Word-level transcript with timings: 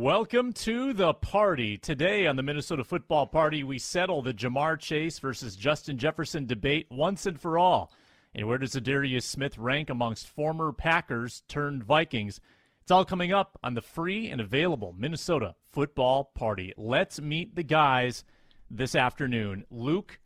Welcome 0.00 0.52
to 0.52 0.92
the 0.92 1.12
party. 1.12 1.76
Today 1.76 2.28
on 2.28 2.36
the 2.36 2.42
Minnesota 2.44 2.84
Football 2.84 3.26
Party, 3.26 3.64
we 3.64 3.80
settle 3.80 4.22
the 4.22 4.32
Ja'Marr 4.32 4.78
Chase 4.78 5.18
versus 5.18 5.56
Justin 5.56 5.98
Jefferson 5.98 6.46
debate 6.46 6.86
once 6.88 7.26
and 7.26 7.38
for 7.38 7.58
all. 7.58 7.90
And 8.32 8.46
where 8.46 8.58
does 8.58 8.74
Za'Darius 8.74 9.24
Smith 9.24 9.58
rank 9.58 9.90
amongst 9.90 10.28
former 10.28 10.72
Packers 10.72 11.42
turned 11.48 11.82
Vikings? 11.82 12.40
It's 12.80 12.92
all 12.92 13.04
coming 13.04 13.32
up 13.32 13.58
on 13.64 13.74
the 13.74 13.82
free 13.82 14.30
and 14.30 14.40
available 14.40 14.94
Minnesota 14.96 15.56
Football 15.72 16.30
Party. 16.32 16.72
Let's 16.76 17.20
meet 17.20 17.56
the 17.56 17.64
guys 17.64 18.22
this 18.70 18.94
afternoon. 18.94 19.64
Luke 19.68 20.20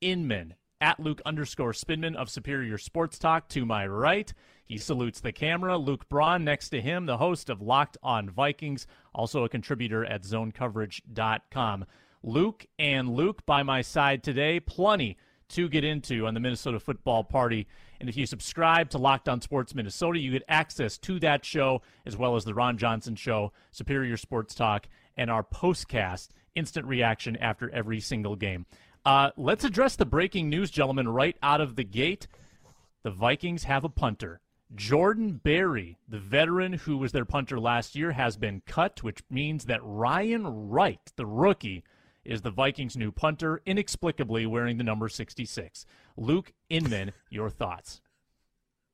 Inman, 0.00 0.54
at 0.80 1.00
Luke 1.00 1.22
underscore 1.24 1.72
Spinman 1.72 2.16
of 2.16 2.30
Superior 2.30 2.78
Sports 2.78 3.18
Talk 3.18 3.48
to 3.50 3.64
my 3.64 3.86
right. 3.86 4.32
He 4.64 4.78
salutes 4.78 5.20
the 5.20 5.32
camera. 5.32 5.78
Luke 5.78 6.08
Braun 6.08 6.44
next 6.44 6.70
to 6.70 6.80
him, 6.80 7.06
the 7.06 7.18
host 7.18 7.48
of 7.48 7.62
Locked 7.62 7.96
on 8.02 8.28
Vikings, 8.28 8.86
also 9.14 9.44
a 9.44 9.48
contributor 9.48 10.04
at 10.04 10.22
zonecoverage.com. 10.22 11.84
Luke 12.22 12.66
and 12.78 13.14
Luke 13.14 13.46
by 13.46 13.62
my 13.62 13.82
side 13.82 14.24
today. 14.24 14.58
Plenty 14.58 15.16
to 15.50 15.68
get 15.68 15.84
into 15.84 16.26
on 16.26 16.34
the 16.34 16.40
Minnesota 16.40 16.80
Football 16.80 17.24
Party. 17.24 17.68
And 18.00 18.08
if 18.08 18.16
you 18.16 18.26
subscribe 18.26 18.90
to 18.90 18.98
Locked 18.98 19.28
On 19.28 19.40
Sports 19.40 19.74
Minnesota, 19.74 20.18
you 20.18 20.32
get 20.32 20.42
access 20.48 20.98
to 20.98 21.20
that 21.20 21.44
show 21.44 21.82
as 22.04 22.16
well 22.16 22.36
as 22.36 22.44
the 22.44 22.54
Ron 22.54 22.78
Johnson 22.78 23.14
Show, 23.14 23.52
Superior 23.70 24.16
Sports 24.16 24.54
Talk, 24.54 24.88
and 25.16 25.30
our 25.30 25.44
postcast, 25.44 26.28
instant 26.54 26.86
reaction 26.86 27.36
after 27.36 27.70
every 27.70 28.00
single 28.00 28.36
game. 28.36 28.66
Uh, 29.06 29.30
let's 29.36 29.62
address 29.62 29.94
the 29.94 30.04
breaking 30.04 30.50
news, 30.50 30.68
gentlemen, 30.68 31.08
right 31.08 31.36
out 31.40 31.60
of 31.60 31.76
the 31.76 31.84
gate. 31.84 32.26
The 33.04 33.10
Vikings 33.12 33.62
have 33.62 33.84
a 33.84 33.88
punter. 33.88 34.40
Jordan 34.74 35.40
Berry, 35.44 35.96
the 36.08 36.18
veteran 36.18 36.72
who 36.72 36.98
was 36.98 37.12
their 37.12 37.24
punter 37.24 37.60
last 37.60 37.94
year, 37.94 38.10
has 38.10 38.36
been 38.36 38.62
cut, 38.66 39.04
which 39.04 39.22
means 39.30 39.66
that 39.66 39.78
Ryan 39.84 40.68
Wright, 40.68 41.12
the 41.14 41.24
rookie, 41.24 41.84
is 42.24 42.42
the 42.42 42.50
Vikings' 42.50 42.96
new 42.96 43.12
punter, 43.12 43.62
inexplicably 43.64 44.44
wearing 44.44 44.76
the 44.76 44.82
number 44.82 45.08
66. 45.08 45.86
Luke 46.16 46.52
Inman, 46.68 47.12
your 47.30 47.48
thoughts? 47.48 48.00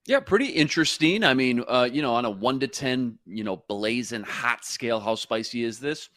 Yeah, 0.04 0.20
pretty 0.20 0.48
interesting. 0.48 1.24
I 1.24 1.32
mean, 1.32 1.64
uh, 1.66 1.88
you 1.90 2.02
know, 2.02 2.16
on 2.16 2.26
a 2.26 2.30
one 2.30 2.60
to 2.60 2.66
ten, 2.66 3.18
you 3.24 3.44
know, 3.44 3.64
blazing 3.66 4.24
hot 4.24 4.62
scale, 4.62 5.00
how 5.00 5.14
spicy 5.14 5.64
is 5.64 5.80
this? 5.80 6.10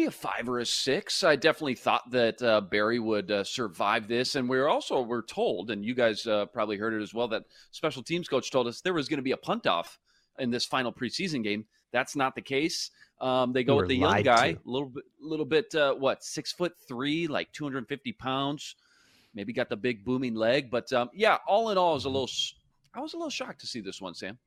Maybe 0.00 0.08
a 0.08 0.10
five 0.10 0.48
or 0.48 0.60
a 0.60 0.66
six. 0.66 1.22
I 1.22 1.36
definitely 1.36 1.74
thought 1.74 2.10
that 2.10 2.40
uh, 2.42 2.62
Berry 2.62 2.98
would 2.98 3.30
uh, 3.30 3.44
survive 3.44 4.08
this, 4.08 4.34
and 4.34 4.48
we're 4.48 4.68
also 4.68 5.02
we're 5.02 5.22
told, 5.22 5.70
and 5.70 5.84
you 5.84 5.94
guys 5.94 6.26
uh, 6.26 6.46
probably 6.46 6.78
heard 6.78 6.94
it 6.94 7.02
as 7.02 7.12
well, 7.12 7.28
that 7.28 7.44
special 7.70 8.02
teams 8.02 8.26
coach 8.26 8.50
told 8.50 8.66
us 8.66 8.80
there 8.80 8.94
was 8.94 9.08
going 9.08 9.18
to 9.18 9.22
be 9.22 9.32
a 9.32 9.36
punt 9.36 9.66
off 9.66 9.98
in 10.38 10.50
this 10.50 10.64
final 10.64 10.90
preseason 10.90 11.44
game. 11.44 11.66
That's 11.92 12.16
not 12.16 12.34
the 12.34 12.40
case. 12.40 12.90
Um, 13.20 13.52
they 13.52 13.62
go 13.62 13.76
with 13.76 13.88
the 13.88 13.96
young 13.96 14.22
guy, 14.22 14.46
a 14.46 14.56
little 14.64 14.88
bit, 14.88 15.04
little 15.20 15.44
bit, 15.44 15.74
uh, 15.74 15.94
what 15.94 16.24
six 16.24 16.50
foot 16.50 16.72
three, 16.88 17.26
like 17.26 17.52
two 17.52 17.64
hundred 17.64 17.86
fifty 17.86 18.12
pounds. 18.12 18.76
Maybe 19.34 19.52
got 19.52 19.68
the 19.68 19.76
big 19.76 20.04
booming 20.04 20.34
leg, 20.34 20.70
but 20.70 20.90
um, 20.94 21.10
yeah, 21.12 21.36
all 21.46 21.70
in 21.70 21.76
all, 21.76 21.96
is 21.96 22.04
a 22.04 22.08
mm-hmm. 22.08 22.14
little. 22.14 22.30
I 22.94 23.00
was 23.00 23.12
a 23.12 23.16
little 23.16 23.30
shocked 23.30 23.60
to 23.60 23.66
see 23.66 23.80
this 23.80 24.00
one, 24.00 24.14
Sam. 24.14 24.38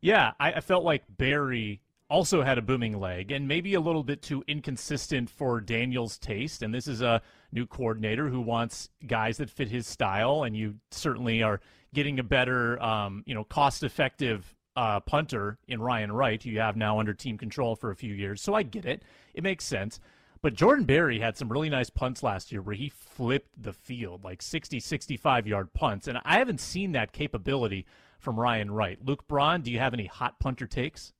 Yeah, 0.00 0.32
I, 0.38 0.54
I 0.54 0.60
felt 0.60 0.84
like 0.84 1.04
Berry 1.08 1.80
also 2.10 2.42
had 2.42 2.58
a 2.58 2.62
booming 2.62 2.98
leg 2.98 3.30
and 3.30 3.48
maybe 3.48 3.74
a 3.74 3.80
little 3.80 4.04
bit 4.04 4.22
too 4.22 4.44
inconsistent 4.46 5.30
for 5.30 5.60
Daniels' 5.60 6.18
taste. 6.18 6.62
And 6.62 6.72
this 6.72 6.86
is 6.86 7.00
a 7.00 7.22
new 7.52 7.66
coordinator 7.66 8.28
who 8.28 8.40
wants 8.40 8.90
guys 9.06 9.38
that 9.38 9.50
fit 9.50 9.68
his 9.68 9.86
style, 9.86 10.44
and 10.44 10.56
you 10.56 10.76
certainly 10.90 11.42
are 11.42 11.60
getting 11.94 12.18
a 12.18 12.22
better, 12.22 12.82
um, 12.82 13.22
you 13.26 13.34
know, 13.34 13.44
cost-effective 13.44 14.54
uh, 14.76 15.00
punter 15.00 15.58
in 15.68 15.80
Ryan 15.80 16.12
Wright, 16.12 16.44
you 16.44 16.58
have 16.58 16.76
now 16.76 16.98
under 16.98 17.14
team 17.14 17.38
control 17.38 17.76
for 17.76 17.90
a 17.90 17.96
few 17.96 18.12
years. 18.12 18.42
So 18.42 18.54
I 18.54 18.62
get 18.62 18.84
it; 18.84 19.02
it 19.32 19.42
makes 19.42 19.64
sense. 19.64 20.00
But 20.44 20.52
Jordan 20.52 20.84
Berry 20.84 21.20
had 21.20 21.38
some 21.38 21.50
really 21.50 21.70
nice 21.70 21.88
punts 21.88 22.22
last 22.22 22.52
year 22.52 22.60
where 22.60 22.74
he 22.74 22.90
flipped 22.90 23.62
the 23.62 23.72
field, 23.72 24.24
like 24.24 24.42
60, 24.42 24.78
65 24.78 25.46
yard 25.46 25.72
punts. 25.72 26.06
And 26.06 26.18
I 26.22 26.36
haven't 26.38 26.60
seen 26.60 26.92
that 26.92 27.12
capability 27.12 27.86
from 28.18 28.38
Ryan 28.38 28.70
Wright. 28.70 28.98
Luke 29.02 29.26
Braun, 29.26 29.62
do 29.62 29.72
you 29.72 29.78
have 29.78 29.94
any 29.94 30.04
hot 30.04 30.38
punter 30.40 30.66
takes? 30.66 31.13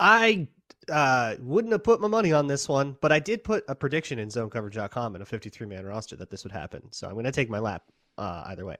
I 0.00 0.48
uh, 0.90 1.36
wouldn't 1.40 1.72
have 1.72 1.84
put 1.84 2.00
my 2.00 2.08
money 2.08 2.32
on 2.32 2.46
this 2.46 2.68
one, 2.68 2.96
but 3.00 3.12
I 3.12 3.18
did 3.20 3.44
put 3.44 3.64
a 3.68 3.74
prediction 3.74 4.18
in 4.18 4.28
zonecoverage.com 4.28 5.14
in 5.14 5.22
a 5.22 5.26
53 5.26 5.66
man 5.66 5.84
roster 5.84 6.16
that 6.16 6.30
this 6.30 6.42
would 6.42 6.52
happen. 6.52 6.90
So 6.90 7.06
I'm 7.06 7.12
going 7.12 7.26
to 7.26 7.32
take 7.32 7.50
my 7.50 7.58
lap 7.58 7.82
uh, 8.18 8.44
either 8.46 8.64
way. 8.64 8.76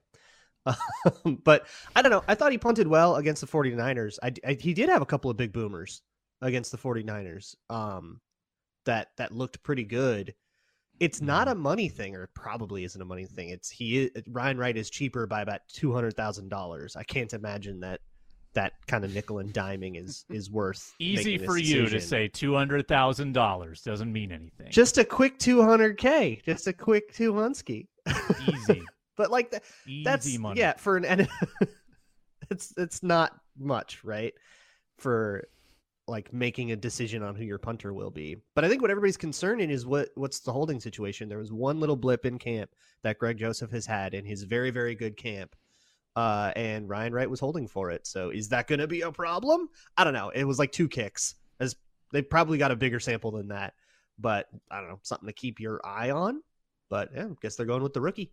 but 1.45 1.67
I 1.95 2.03
don't 2.03 2.11
know. 2.11 2.25
I 2.27 2.35
thought 2.35 2.53
he 2.53 2.59
punted 2.59 2.87
well 2.87 3.17
against 3.17 3.41
the 3.41 3.47
49ers. 3.47 4.19
I, 4.23 4.33
I, 4.47 4.53
he 4.55 4.75
did 4.75 4.89
have 4.89 5.03
a 5.03 5.07
couple 5.07 5.31
of 5.31 5.37
big 5.37 5.53
boomers 5.53 6.03
against 6.43 6.73
the 6.73 6.79
49ers 6.79 7.55
um, 7.69 8.21
that 8.87 9.09
that 9.19 9.33
looked 9.33 9.63
pretty 9.63 9.85
good. 9.85 10.35
It's 10.99 11.23
not 11.23 11.49
mm-hmm. 11.49 11.59
a 11.59 11.63
money 11.63 11.89
thing, 11.89 12.15
or 12.15 12.29
probably 12.35 12.85
isn't 12.85 13.01
a 13.01 13.07
money 13.07 13.25
thing. 13.25 13.49
It's 13.49 13.71
he 13.71 14.11
Ryan 14.29 14.59
Wright 14.59 14.77
is 14.77 14.91
cheaper 14.91 15.27
by 15.27 15.41
about 15.41 15.61
two 15.73 15.93
hundred 15.93 16.15
thousand 16.15 16.51
dollars. 16.51 16.95
I 16.95 17.05
can't 17.05 17.33
imagine 17.33 17.81
that 17.81 18.01
that 18.55 18.73
kind 18.87 19.05
of 19.05 19.15
nickel 19.15 19.39
and 19.39 19.53
diming 19.53 20.03
is 20.03 20.25
is 20.31 20.51
worth. 20.51 20.93
Easy 20.99 21.39
for 21.39 21.59
you 21.59 21.89
to 21.89 22.01
say 22.01 22.29
two 22.29 22.55
hundred 22.55 22.89
thousand 22.89 23.33
dollars 23.33 23.83
doesn't 23.83 24.13
mean 24.13 24.33
anything. 24.33 24.71
Just 24.71 24.99
a 24.99 25.05
quick 25.05 25.39
two 25.39 25.63
hundred 25.63 25.99
k, 25.99 26.41
just 26.45 26.67
a 26.67 26.73
quick 26.73 27.13
two 27.15 27.33
hunsky. 27.33 27.87
Easy, 28.47 28.83
but 29.17 29.31
like 29.31 29.51
that, 29.51 29.63
that's 30.05 30.39
money. 30.39 30.61
yeah 30.61 30.75
for 30.75 30.97
an 30.97 31.29
it's 32.51 32.73
it's 32.77 33.03
not 33.03 33.33
much 33.59 34.03
right 34.05 34.35
for 34.99 35.45
like 36.09 36.33
making 36.33 36.73
a 36.73 36.77
decision 36.77 37.23
on 37.23 37.37
who 37.37 37.45
your 37.45 37.59
punter 37.59 37.93
will 37.93 38.11
be. 38.11 38.37
But 38.55 38.65
I 38.65 38.69
think 38.69 38.83
what 38.83 38.91
everybody's 38.91 39.17
concerned 39.17 39.61
in 39.61 39.71
is 39.71 39.87
what 39.87 40.09
what's 40.17 40.41
the 40.41 40.53
holding 40.53 40.81
situation. 40.81 41.29
There 41.29 41.39
was 41.39 41.53
one 41.53 41.79
little 41.79 41.97
blip 41.97 42.27
in 42.27 42.39
camp 42.39 42.71
that 43.03 43.19
Greg 43.19 43.39
Joseph 43.39 43.71
has 43.71 43.87
had 43.87 44.13
in 44.13 44.25
his 44.25 44.43
very 44.43 44.71
very 44.71 44.95
good 44.95 45.17
camp 45.17 45.55
uh, 46.17 46.53
and 46.57 46.89
Ryan 46.89 47.13
Wright 47.13 47.31
was 47.31 47.41
holding 47.41 47.69
for 47.69 47.91
it. 47.91 48.07
So 48.07 48.31
is 48.31 48.49
that 48.49 48.67
going 48.67 48.81
to 48.81 48.87
be 48.87 49.03
a 49.03 49.13
problem? 49.13 49.69
I 49.97 50.05
don't 50.05 50.15
know. 50.15 50.31
It 50.31 50.45
was 50.45 50.59
like 50.59 50.73
two 50.73 50.89
kicks. 50.89 51.37
As 51.61 51.77
they 52.13 52.23
probably 52.23 52.59
got 52.59 52.71
a 52.71 52.77
bigger 52.77 53.01
sample 53.01 53.31
than 53.31 53.49
that, 53.49 53.75
but 54.19 54.49
I 54.71 54.81
don't 54.81 54.89
know 54.89 55.01
something 55.03 55.27
to 55.27 55.33
keep 55.33 55.61
your 55.61 55.81
eye 55.85 56.11
on. 56.11 56.43
But 56.89 57.11
yeah, 57.15 57.27
I 57.27 57.37
guess 57.41 57.57
they're 57.57 57.67
going 57.67 57.83
with 57.83 57.95
the 57.95 58.01
rookie. 58.01 58.33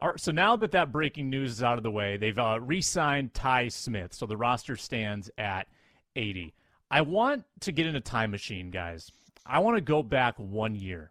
All 0.00 0.10
right, 0.10 0.20
so 0.20 0.30
now 0.30 0.54
that 0.56 0.70
that 0.70 0.92
breaking 0.92 1.28
news 1.28 1.50
is 1.50 1.62
out 1.62 1.76
of 1.76 1.82
the 1.82 1.90
way, 1.90 2.16
they've 2.16 2.38
uh, 2.38 2.60
re-signed 2.62 3.34
Ty 3.34 3.66
Smith, 3.68 4.14
so 4.14 4.26
the 4.26 4.36
roster 4.36 4.76
stands 4.76 5.28
at 5.38 5.66
80. 6.14 6.54
I 6.88 7.00
want 7.00 7.44
to 7.60 7.72
get 7.72 7.86
in 7.86 7.96
a 7.96 8.00
time 8.00 8.30
machine, 8.30 8.70
guys. 8.70 9.10
I 9.44 9.58
want 9.58 9.76
to 9.76 9.80
go 9.80 10.04
back 10.04 10.36
one 10.38 10.76
year. 10.76 11.10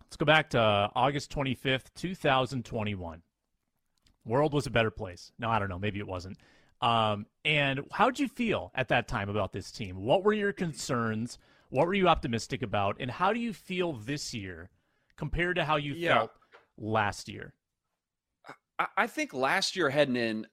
Let's 0.00 0.16
go 0.16 0.24
back 0.24 0.48
to 0.50 0.90
August 0.94 1.30
25th, 1.30 1.92
2021 1.94 3.22
world 4.24 4.54
was 4.54 4.66
a 4.66 4.70
better 4.70 4.90
place. 4.90 5.32
No, 5.38 5.48
I 5.48 5.58
don't 5.58 5.68
know. 5.68 5.78
Maybe 5.78 5.98
it 5.98 6.06
wasn't. 6.06 6.38
Um, 6.80 7.26
and 7.44 7.80
how 7.92 8.10
did 8.10 8.18
you 8.18 8.28
feel 8.28 8.72
at 8.74 8.88
that 8.88 9.06
time 9.06 9.28
about 9.28 9.52
this 9.52 9.70
team? 9.70 10.02
What 10.02 10.24
were 10.24 10.32
your 10.32 10.52
concerns? 10.52 11.38
What 11.70 11.86
were 11.86 11.94
you 11.94 12.08
optimistic 12.08 12.62
about? 12.62 12.96
And 12.98 13.10
how 13.10 13.32
do 13.32 13.40
you 13.40 13.52
feel 13.52 13.92
this 13.92 14.34
year 14.34 14.68
compared 15.16 15.56
to 15.56 15.64
how 15.64 15.76
you 15.76 15.94
yeah. 15.94 16.14
felt 16.14 16.30
last 16.76 17.28
year? 17.28 17.54
I 18.96 19.06
think 19.06 19.32
last 19.32 19.76
year 19.76 19.90
heading 19.90 20.16
in, 20.16 20.46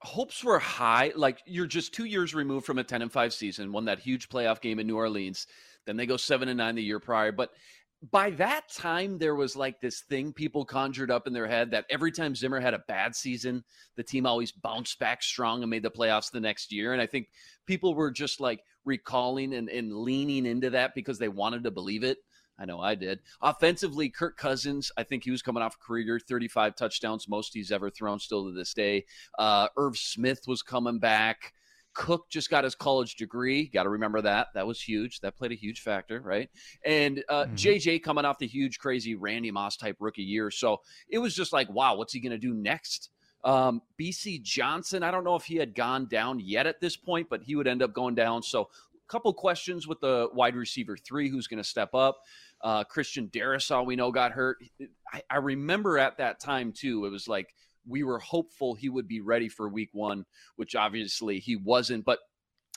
hopes 0.00 0.44
were 0.44 0.58
high. 0.58 1.12
Like 1.16 1.42
you're 1.46 1.66
just 1.66 1.92
two 1.92 2.04
years 2.04 2.34
removed 2.34 2.64
from 2.64 2.78
a 2.78 2.84
10 2.84 3.02
and 3.02 3.10
5 3.10 3.32
season, 3.32 3.72
won 3.72 3.86
that 3.86 3.98
huge 3.98 4.28
playoff 4.28 4.60
game 4.60 4.78
in 4.78 4.86
New 4.86 4.96
Orleans. 4.96 5.46
Then 5.84 5.96
they 5.96 6.06
go 6.06 6.16
7 6.16 6.48
and 6.48 6.58
9 6.58 6.76
the 6.76 6.82
year 6.82 7.00
prior. 7.00 7.32
But 7.32 7.50
by 8.10 8.30
that 8.30 8.68
time, 8.68 9.18
there 9.18 9.36
was 9.36 9.54
like 9.54 9.80
this 9.80 10.00
thing 10.00 10.32
people 10.32 10.64
conjured 10.64 11.10
up 11.10 11.26
in 11.26 11.32
their 11.32 11.46
head 11.46 11.70
that 11.70 11.84
every 11.88 12.10
time 12.10 12.34
Zimmer 12.34 12.58
had 12.58 12.74
a 12.74 12.82
bad 12.88 13.14
season, 13.14 13.62
the 13.96 14.02
team 14.02 14.26
always 14.26 14.50
bounced 14.50 14.98
back 14.98 15.22
strong 15.22 15.62
and 15.62 15.70
made 15.70 15.84
the 15.84 15.90
playoffs 15.90 16.30
the 16.30 16.40
next 16.40 16.72
year. 16.72 16.92
And 16.92 17.00
I 17.00 17.06
think 17.06 17.28
people 17.64 17.94
were 17.94 18.10
just 18.10 18.40
like 18.40 18.64
recalling 18.84 19.54
and, 19.54 19.68
and 19.68 19.92
leaning 19.92 20.46
into 20.46 20.70
that 20.70 20.94
because 20.94 21.18
they 21.18 21.28
wanted 21.28 21.62
to 21.64 21.70
believe 21.70 22.02
it. 22.02 22.18
I 22.58 22.64
know 22.64 22.80
I 22.80 22.96
did. 22.96 23.20
Offensively, 23.40 24.08
Kirk 24.08 24.36
Cousins, 24.36 24.90
I 24.96 25.04
think 25.04 25.24
he 25.24 25.30
was 25.30 25.42
coming 25.42 25.62
off 25.62 25.76
a 25.76 25.84
career 25.84 26.20
35 26.20 26.76
touchdowns, 26.76 27.28
most 27.28 27.54
he's 27.54 27.72
ever 27.72 27.88
thrown 27.88 28.18
still 28.18 28.46
to 28.46 28.52
this 28.52 28.74
day. 28.74 29.04
Uh, 29.38 29.68
Irv 29.76 29.96
Smith 29.96 30.42
was 30.46 30.62
coming 30.62 30.98
back. 30.98 31.54
Cook 31.94 32.30
just 32.30 32.50
got 32.50 32.64
his 32.64 32.74
college 32.74 33.16
degree. 33.16 33.66
Got 33.66 33.84
to 33.84 33.90
remember 33.90 34.22
that. 34.22 34.48
That 34.54 34.66
was 34.66 34.80
huge. 34.80 35.20
That 35.20 35.36
played 35.36 35.52
a 35.52 35.56
huge 35.56 35.80
factor, 35.80 36.20
right? 36.20 36.50
And 36.84 37.22
uh, 37.28 37.44
mm-hmm. 37.44 37.54
JJ 37.54 38.02
coming 38.02 38.24
off 38.24 38.38
the 38.38 38.46
huge, 38.46 38.78
crazy 38.78 39.14
Randy 39.14 39.50
Moss 39.50 39.76
type 39.76 39.96
rookie 40.00 40.22
year. 40.22 40.50
So 40.50 40.80
it 41.08 41.18
was 41.18 41.34
just 41.34 41.52
like, 41.52 41.70
wow, 41.70 41.96
what's 41.96 42.12
he 42.12 42.20
going 42.20 42.32
to 42.32 42.38
do 42.38 42.54
next? 42.54 43.10
Um, 43.44 43.82
Bisi 44.00 44.40
Johnson, 44.42 45.02
I 45.02 45.10
don't 45.10 45.24
know 45.24 45.34
if 45.34 45.44
he 45.44 45.56
had 45.56 45.74
gone 45.74 46.06
down 46.06 46.40
yet 46.40 46.66
at 46.66 46.80
this 46.80 46.96
point, 46.96 47.28
but 47.28 47.42
he 47.42 47.56
would 47.56 47.66
end 47.66 47.82
up 47.82 47.92
going 47.92 48.14
down. 48.14 48.42
So 48.42 48.62
a 48.62 49.12
couple 49.12 49.32
questions 49.34 49.86
with 49.86 50.00
the 50.00 50.28
wide 50.32 50.54
receiver 50.54 50.96
three, 50.96 51.28
who's 51.28 51.48
going 51.48 51.62
to 51.62 51.68
step 51.68 51.94
up. 51.94 52.18
Uh, 52.60 52.84
Christian 52.84 53.28
Darrisaw, 53.28 53.84
we 53.84 53.96
know, 53.96 54.12
got 54.12 54.32
hurt. 54.32 54.58
I, 55.12 55.22
I 55.28 55.36
remember 55.38 55.98
at 55.98 56.18
that 56.18 56.38
time, 56.38 56.72
too, 56.72 57.04
it 57.06 57.10
was 57.10 57.26
like, 57.26 57.52
we 57.86 58.02
were 58.02 58.18
hopeful 58.18 58.74
he 58.74 58.88
would 58.88 59.08
be 59.08 59.20
ready 59.20 59.48
for 59.48 59.68
week 59.68 59.90
one, 59.92 60.24
which 60.56 60.74
obviously 60.74 61.38
he 61.38 61.56
wasn't. 61.56 62.04
But 62.04 62.18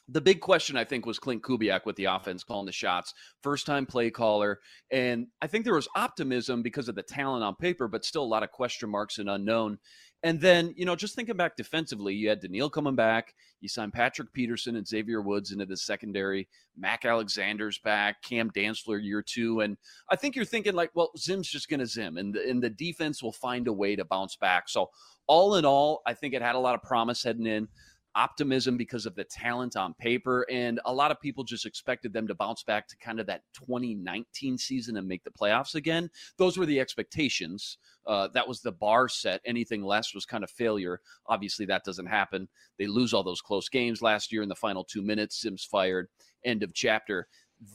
the 0.08 0.22
big 0.22 0.40
question, 0.40 0.78
I 0.78 0.84
think, 0.84 1.06
was 1.06 1.18
Clint 1.18 1.42
Kubiak 1.42 1.86
with 1.86 1.96
the 1.96 2.06
offense 2.06 2.44
calling 2.44 2.68
the 2.68 2.72
shots, 2.72 3.14
first 3.42 3.66
time 3.66 3.86
play 3.86 4.12
caller. 4.12 4.60
And 4.92 5.28
I 5.42 5.48
think 5.48 5.66
there 5.66 5.74
was 5.74 5.88
optimism 5.96 6.62
because 6.62 6.88
of 6.88 6.96
the 6.96 7.04
talent 7.04 7.44
on 7.44 7.56
paper, 7.56 7.88
but 7.88 8.06
still 8.06 8.24
a 8.24 8.26
lot 8.26 8.44
of 8.44 8.52
question 8.52 8.90
marks 8.90 9.18
and 9.18 9.30
unknown. 9.30 9.80
And 10.26 10.42
then, 10.42 10.74
you 10.76 10.86
know, 10.86 10.96
just 10.96 11.14
thinking 11.14 11.38
back 11.38 11.56
defensively, 11.56 12.16
you 12.16 12.30
had 12.30 12.40
Danielle 12.40 12.72
coming 12.72 12.96
back. 12.96 13.36
You 13.62 13.70
signed 13.70 13.94
Patrick 13.94 14.34
Peterson 14.34 14.76
and 14.76 14.88
Xavier 14.88 15.22
Woods 15.22 15.52
into 15.52 15.68
the 15.68 15.78
secondary. 15.78 16.48
Mac 16.76 17.06
Alexander's 17.06 17.78
back. 17.78 18.24
Cam 18.24 18.50
Dantzler 18.50 19.00
year 19.00 19.22
two. 19.22 19.60
And 19.60 19.78
I 20.10 20.16
think 20.16 20.36
you're 20.36 20.44
thinking 20.44 20.74
like, 20.74 20.90
well, 20.96 21.12
Zim's 21.16 21.48
just 21.48 21.70
going 21.70 21.80
to 21.80 21.86
Zim, 21.86 22.18
and 22.18 22.34
the, 22.34 22.50
and 22.50 22.60
the 22.60 22.72
defense 22.72 23.22
will 23.22 23.34
find 23.34 23.68
a 23.68 23.74
way 23.74 23.96
to 23.96 24.04
bounce 24.04 24.36
back. 24.36 24.68
So 24.68 24.90
all 25.28 25.58
in 25.58 25.64
all, 25.66 26.02
I 26.08 26.16
think 26.16 26.34
it 26.34 26.42
had 26.42 26.56
a 26.56 26.60
lot 26.60 26.74
of 26.74 26.82
promise 26.82 27.22
heading 27.22 27.46
in 27.46 27.68
optimism 28.16 28.78
because 28.78 29.06
of 29.06 29.16
the 29.16 29.24
talent 29.24 29.76
on 29.76 29.94
paper. 29.94 30.46
And 30.50 30.80
a 30.86 30.94
lot 30.94 31.12
of 31.12 31.20
people 31.20 31.44
just 31.44 31.66
expected 31.66 32.14
them 32.14 32.28
to 32.28 32.36
bounce 32.36 32.64
back 32.64 32.88
to 32.88 32.98
kind 32.98 33.20
of 33.20 33.28
that 33.28 33.42
2019 33.54 34.58
season 34.58 34.98
and 34.98 35.08
make 35.08 35.24
the 35.24 35.32
playoffs 35.32 35.76
again. 35.76 36.10
Those 36.38 36.58
were 36.58 36.66
the 36.66 36.80
expectations. 36.80 37.78
Uh, 38.08 38.30
that 38.34 38.48
was 38.48 38.62
the 38.62 38.72
bar 38.72 39.10
set. 39.10 39.42
Anything 39.46 39.84
less 39.84 40.14
was 40.14 40.26
kind 40.26 40.44
of 40.44 40.50
failure. 40.50 41.02
Obviously, 41.28 41.66
that 41.66 41.84
doesn't 41.84 42.08
happen. 42.08 42.48
They 42.80 42.88
lose 42.88 43.14
all 43.14 43.24
those 43.24 43.42
close 43.42 43.70
games 43.70 44.02
last 44.02 44.32
year 44.32 44.42
in 44.42 44.50
the 44.50 44.56
final 44.56 44.84
two 44.84 45.02
minutes. 45.02 45.42
Zim's 45.42 45.66
fired. 45.66 46.08
End 46.44 46.64
of 46.64 46.74
chapter. 46.74 47.28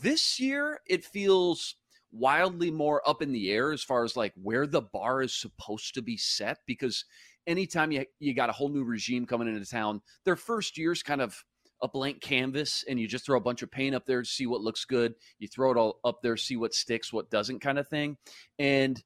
This 0.03 0.39
year, 0.39 0.81
it 0.87 1.05
feels 1.05 1.77
wildly 2.13 2.71
more 2.71 3.09
up 3.09 3.23
in 3.23 3.33
the 3.33 3.51
air 3.51 3.73
as 3.73 3.83
far 3.83 4.05
as 4.05 4.17
like 4.17 4.33
where 4.41 4.67
the 4.67 4.83
bar 4.83 5.23
is 5.23 5.33
supposed 5.33 5.95
to 5.95 6.03
be 6.03 6.17
set 6.17 6.59
because 6.67 7.05
anytime 7.47 7.93
you 7.93 8.05
you 8.19 8.35
got 8.35 8.51
a 8.51 8.53
whole 8.53 8.69
new 8.69 8.85
regime 8.85 9.27
coming 9.27 9.49
into 9.49 9.69
town, 9.69 10.01
their 10.25 10.37
first 10.37 10.79
year's 10.79 11.03
kind 11.03 11.21
of 11.21 11.35
a 11.83 11.89
blank 11.89 12.21
canvas 12.21 12.85
and 12.89 13.01
you 13.01 13.09
just 13.09 13.25
throw 13.25 13.39
a 13.39 13.43
bunch 13.43 13.63
of 13.63 13.71
paint 13.71 13.95
up 13.95 14.05
there 14.07 14.23
to 14.23 14.29
see 14.29 14.47
what 14.47 14.61
looks 14.61 14.85
good. 14.85 15.15
You 15.39 15.49
throw 15.49 15.71
it 15.71 15.77
all 15.77 15.99
up 16.05 16.21
there, 16.23 16.37
see 16.37 16.57
what 16.57 16.75
sticks, 16.75 17.13
what 17.13 17.31
doesn't 17.31 17.61
kind 17.61 17.79
of 17.79 17.89
thing. 17.89 18.17
And 18.59 19.03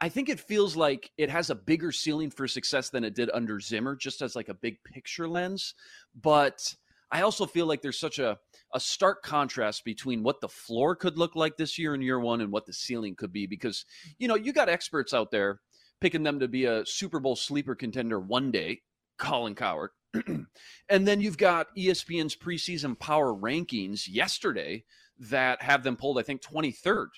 I 0.00 0.08
think 0.08 0.28
it 0.28 0.40
feels 0.40 0.76
like 0.76 1.10
it 1.18 1.30
has 1.30 1.50
a 1.50 1.54
bigger 1.54 1.90
ceiling 1.90 2.30
for 2.30 2.46
success 2.46 2.90
than 2.90 3.04
it 3.04 3.14
did 3.14 3.30
under 3.34 3.60
Zimmer, 3.60 3.96
just 3.96 4.22
as 4.22 4.36
like 4.36 4.48
a 4.48 4.54
big 4.54 4.82
picture 4.84 5.28
lens. 5.28 5.74
But 6.20 6.74
I 7.10 7.22
also 7.22 7.46
feel 7.46 7.66
like 7.66 7.82
there's 7.82 7.98
such 7.98 8.18
a, 8.18 8.38
a 8.74 8.78
stark 8.78 9.22
contrast 9.22 9.84
between 9.84 10.22
what 10.22 10.40
the 10.40 10.48
floor 10.48 10.94
could 10.94 11.18
look 11.18 11.34
like 11.34 11.56
this 11.56 11.78
year 11.78 11.94
in 11.94 12.02
year 12.02 12.20
one 12.20 12.40
and 12.40 12.52
what 12.52 12.66
the 12.66 12.72
ceiling 12.72 13.16
could 13.16 13.32
be. 13.32 13.46
Because, 13.46 13.84
you 14.18 14.28
know, 14.28 14.36
you 14.36 14.52
got 14.52 14.68
experts 14.68 15.12
out 15.12 15.30
there 15.30 15.60
picking 16.00 16.22
them 16.22 16.40
to 16.40 16.48
be 16.48 16.64
a 16.64 16.84
Super 16.86 17.20
Bowl 17.20 17.36
sleeper 17.36 17.74
contender 17.74 18.18
one 18.20 18.50
day, 18.50 18.80
Colin 19.18 19.54
Cowherd. 19.54 19.90
and 20.88 21.06
then 21.06 21.20
you've 21.20 21.38
got 21.38 21.74
ESPN's 21.76 22.36
preseason 22.36 22.98
power 22.98 23.34
rankings 23.34 24.08
yesterday 24.08 24.84
that 25.18 25.60
have 25.62 25.82
them 25.82 25.96
pulled, 25.96 26.18
I 26.18 26.22
think, 26.22 26.42
23rd. 26.42 27.08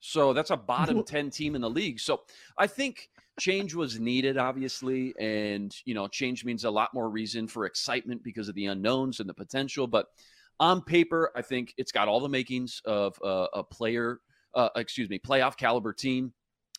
So 0.00 0.32
that's 0.32 0.50
a 0.50 0.56
bottom 0.56 1.04
10 1.04 1.30
team 1.30 1.54
in 1.54 1.60
the 1.60 1.70
league. 1.70 2.00
So 2.00 2.22
I 2.56 2.66
think 2.66 3.08
change 3.38 3.74
was 3.74 4.00
needed, 4.00 4.38
obviously. 4.38 5.14
And, 5.18 5.74
you 5.84 5.94
know, 5.94 6.08
change 6.08 6.44
means 6.44 6.64
a 6.64 6.70
lot 6.70 6.94
more 6.94 7.10
reason 7.10 7.46
for 7.46 7.66
excitement 7.66 8.24
because 8.24 8.48
of 8.48 8.54
the 8.54 8.66
unknowns 8.66 9.20
and 9.20 9.28
the 9.28 9.34
potential. 9.34 9.86
But 9.86 10.06
on 10.58 10.82
paper, 10.82 11.30
I 11.36 11.42
think 11.42 11.74
it's 11.76 11.92
got 11.92 12.08
all 12.08 12.20
the 12.20 12.28
makings 12.28 12.80
of 12.84 13.18
uh, 13.22 13.46
a 13.52 13.62
player, 13.62 14.20
uh, 14.54 14.70
excuse 14.76 15.08
me, 15.08 15.18
playoff 15.18 15.56
caliber 15.56 15.92
team. 15.92 16.32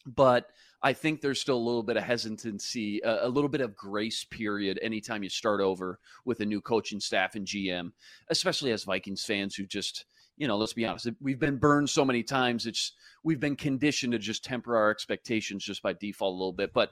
But 0.05 0.47
I 0.83 0.93
think 0.93 1.21
there's 1.21 1.39
still 1.39 1.57
a 1.57 1.59
little 1.59 1.83
bit 1.83 1.97
of 1.97 2.03
hesitancy, 2.03 3.01
a, 3.03 3.27
a, 3.27 3.29
little 3.29 3.49
bit 3.49 3.61
of 3.61 3.75
grace 3.75 4.23
period 4.23 4.79
anytime 4.81 5.21
you 5.21 5.29
start 5.29 5.61
over 5.61 5.99
with 6.25 6.39
a 6.39 6.45
new 6.45 6.59
coaching 6.59 6.99
staff 6.99 7.35
and 7.35 7.45
GM, 7.45 7.91
especially 8.29 8.71
as 8.71 8.83
Vikings 8.83 9.23
fans 9.23 9.55
who 9.55 9.65
just, 9.65 10.05
you 10.37 10.47
know, 10.47 10.57
let's 10.57 10.73
be 10.73 10.85
honest, 10.85 11.09
we've 11.21 11.39
been 11.39 11.57
burned 11.57 11.89
so 11.89 12.03
many 12.03 12.23
times. 12.23 12.65
It's 12.65 12.93
we've 13.23 13.39
been 13.39 13.55
conditioned 13.55 14.13
to 14.13 14.19
just 14.19 14.43
temper 14.43 14.75
our 14.75 14.89
expectations 14.89 15.63
just 15.63 15.83
by 15.83 15.93
default 15.93 16.33
a 16.33 16.37
little 16.37 16.53
bit. 16.53 16.73
But 16.73 16.91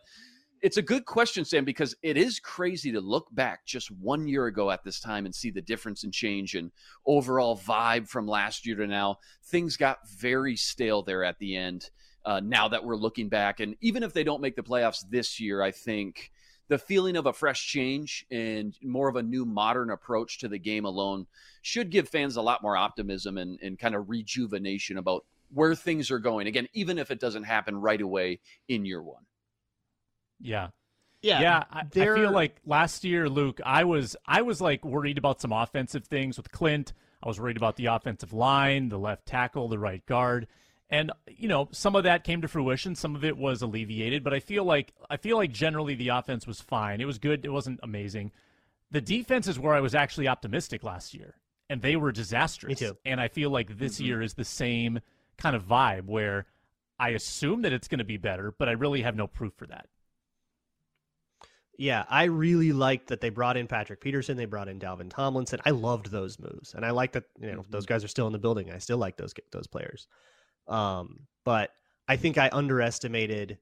it's 0.61 0.77
a 0.77 0.83
good 0.83 1.05
question, 1.05 1.45
Sam, 1.45 1.65
because 1.65 1.95
it 2.03 2.17
is 2.17 2.39
crazy 2.39 2.91
to 2.91 3.01
look 3.01 3.27
back 3.31 3.65
just 3.65 3.89
one 3.91 4.27
year 4.27 4.45
ago 4.47 4.69
at 4.69 4.83
this 4.83 4.99
time 4.99 5.25
and 5.25 5.33
see 5.33 5.49
the 5.49 5.61
difference 5.61 6.03
in 6.03 6.11
change 6.11 6.53
and 6.53 6.71
overall 7.07 7.57
vibe 7.57 8.07
from 8.07 8.27
last 8.27 8.67
year 8.67 8.75
to 8.75 8.85
now. 8.85 9.17
Things 9.45 9.77
got 9.77 10.07
very 10.07 10.55
stale 10.55 11.01
there 11.01 11.23
at 11.23 11.39
the 11.39 11.55
end 11.55 11.89
uh, 12.25 12.41
now 12.43 12.67
that 12.67 12.83
we're 12.83 12.95
looking 12.95 13.29
back. 13.29 13.59
And 13.59 13.75
even 13.81 14.03
if 14.03 14.13
they 14.13 14.23
don't 14.23 14.41
make 14.41 14.55
the 14.55 14.63
playoffs 14.63 15.03
this 15.09 15.39
year, 15.39 15.61
I 15.61 15.71
think 15.71 16.31
the 16.67 16.77
feeling 16.77 17.15
of 17.15 17.25
a 17.25 17.33
fresh 17.33 17.65
change 17.65 18.25
and 18.31 18.77
more 18.83 19.09
of 19.09 19.15
a 19.15 19.23
new 19.23 19.45
modern 19.45 19.89
approach 19.89 20.39
to 20.39 20.47
the 20.47 20.59
game 20.59 20.85
alone 20.85 21.25
should 21.61 21.89
give 21.89 22.07
fans 22.07 22.35
a 22.35 22.41
lot 22.41 22.61
more 22.61 22.77
optimism 22.77 23.37
and, 23.37 23.59
and 23.61 23.79
kind 23.79 23.95
of 23.95 24.09
rejuvenation 24.09 24.97
about 24.97 25.25
where 25.51 25.73
things 25.75 26.11
are 26.11 26.19
going. 26.19 26.47
Again, 26.47 26.67
even 26.73 26.99
if 26.99 27.09
it 27.09 27.19
doesn't 27.19 27.43
happen 27.43 27.75
right 27.75 27.99
away 27.99 28.39
in 28.67 28.85
year 28.85 29.01
one. 29.01 29.23
Yeah. 30.39 30.69
Yeah, 31.21 31.41
yeah. 31.41 31.63
I, 31.69 31.81
I, 31.81 31.85
feel 31.85 32.31
like 32.31 32.61
last 32.65 33.03
year, 33.03 33.27
Luke, 33.27 33.59
I 33.65 33.83
was 33.83 34.15
I 34.25 34.41
was 34.41 34.61
like 34.61 34.85
worried 34.85 35.17
about 35.17 35.41
some 35.41 35.51
offensive 35.51 36.05
things 36.05 36.37
with 36.37 36.49
Clint. 36.49 36.93
I 37.21 37.27
was 37.27 37.37
worried 37.37 37.57
about 37.57 37.75
the 37.75 37.87
offensive 37.87 38.31
line, 38.31 38.87
the 38.87 38.99
left 38.99 39.25
tackle, 39.25 39.67
the 39.67 39.79
right 39.79 40.05
guard. 40.05 40.47
And 40.89 41.11
you 41.27 41.47
know, 41.47 41.69
some 41.71 41.95
of 41.95 42.03
that 42.03 42.23
came 42.23 42.41
to 42.41 42.47
fruition, 42.47 42.95
some 42.95 43.15
of 43.15 43.23
it 43.23 43.37
was 43.37 43.61
alleviated, 43.61 44.23
but 44.23 44.33
I 44.33 44.39
feel 44.39 44.63
like 44.63 44.93
I 45.09 45.17
feel 45.17 45.37
like 45.37 45.51
generally 45.51 45.95
the 45.95 46.09
offense 46.09 46.47
was 46.47 46.61
fine. 46.61 46.99
It 46.99 47.05
was 47.05 47.19
good, 47.19 47.45
it 47.45 47.51
wasn't 47.51 47.79
amazing. 47.83 48.31
The 48.91 49.01
defense 49.01 49.47
is 49.47 49.59
where 49.59 49.75
I 49.75 49.81
was 49.81 49.93
actually 49.93 50.27
optimistic 50.27 50.83
last 50.83 51.13
year, 51.13 51.35
and 51.69 51.81
they 51.81 51.95
were 51.95 52.11
disastrous. 52.11 52.81
Me 52.81 52.87
too. 52.87 52.97
And 53.05 53.21
I 53.21 53.27
feel 53.27 53.51
like 53.51 53.77
this 53.77 53.95
mm-hmm. 53.95 54.05
year 54.05 54.21
is 54.21 54.33
the 54.33 54.45
same 54.45 54.99
kind 55.37 55.55
of 55.55 55.67
vibe 55.67 56.05
where 56.05 56.47
I 56.97 57.09
assume 57.09 57.61
that 57.61 57.73
it's 57.73 57.87
going 57.87 57.99
to 57.99 58.05
be 58.05 58.17
better, 58.17 58.53
but 58.57 58.67
I 58.67 58.73
really 58.73 59.03
have 59.03 59.15
no 59.15 59.27
proof 59.27 59.53
for 59.55 59.67
that. 59.67 59.87
Yeah, 61.77 62.03
I 62.09 62.25
really 62.25 62.73
liked 62.73 63.07
that 63.07 63.21
they 63.21 63.29
brought 63.29 63.55
in 63.55 63.67
Patrick 63.67 64.01
Peterson. 64.01 64.35
They 64.35 64.45
brought 64.45 64.67
in 64.67 64.79
Dalvin 64.79 65.09
Tomlinson. 65.09 65.61
I 65.65 65.69
loved 65.69 66.11
those 66.11 66.37
moves, 66.37 66.73
and 66.73 66.83
I 66.83 66.89
like 66.89 67.13
that. 67.13 67.23
You 67.39 67.51
know, 67.51 67.61
mm-hmm. 67.61 67.71
those 67.71 67.85
guys 67.85 68.03
are 68.03 68.09
still 68.09 68.27
in 68.27 68.33
the 68.33 68.39
building. 68.39 68.71
I 68.71 68.79
still 68.79 68.97
like 68.97 69.15
those 69.15 69.33
those 69.51 69.67
players. 69.67 70.07
Um, 70.69 71.21
but 71.43 71.71
I 72.07 72.15
think 72.15 72.37
I 72.37 72.49
underestimated 72.51 73.57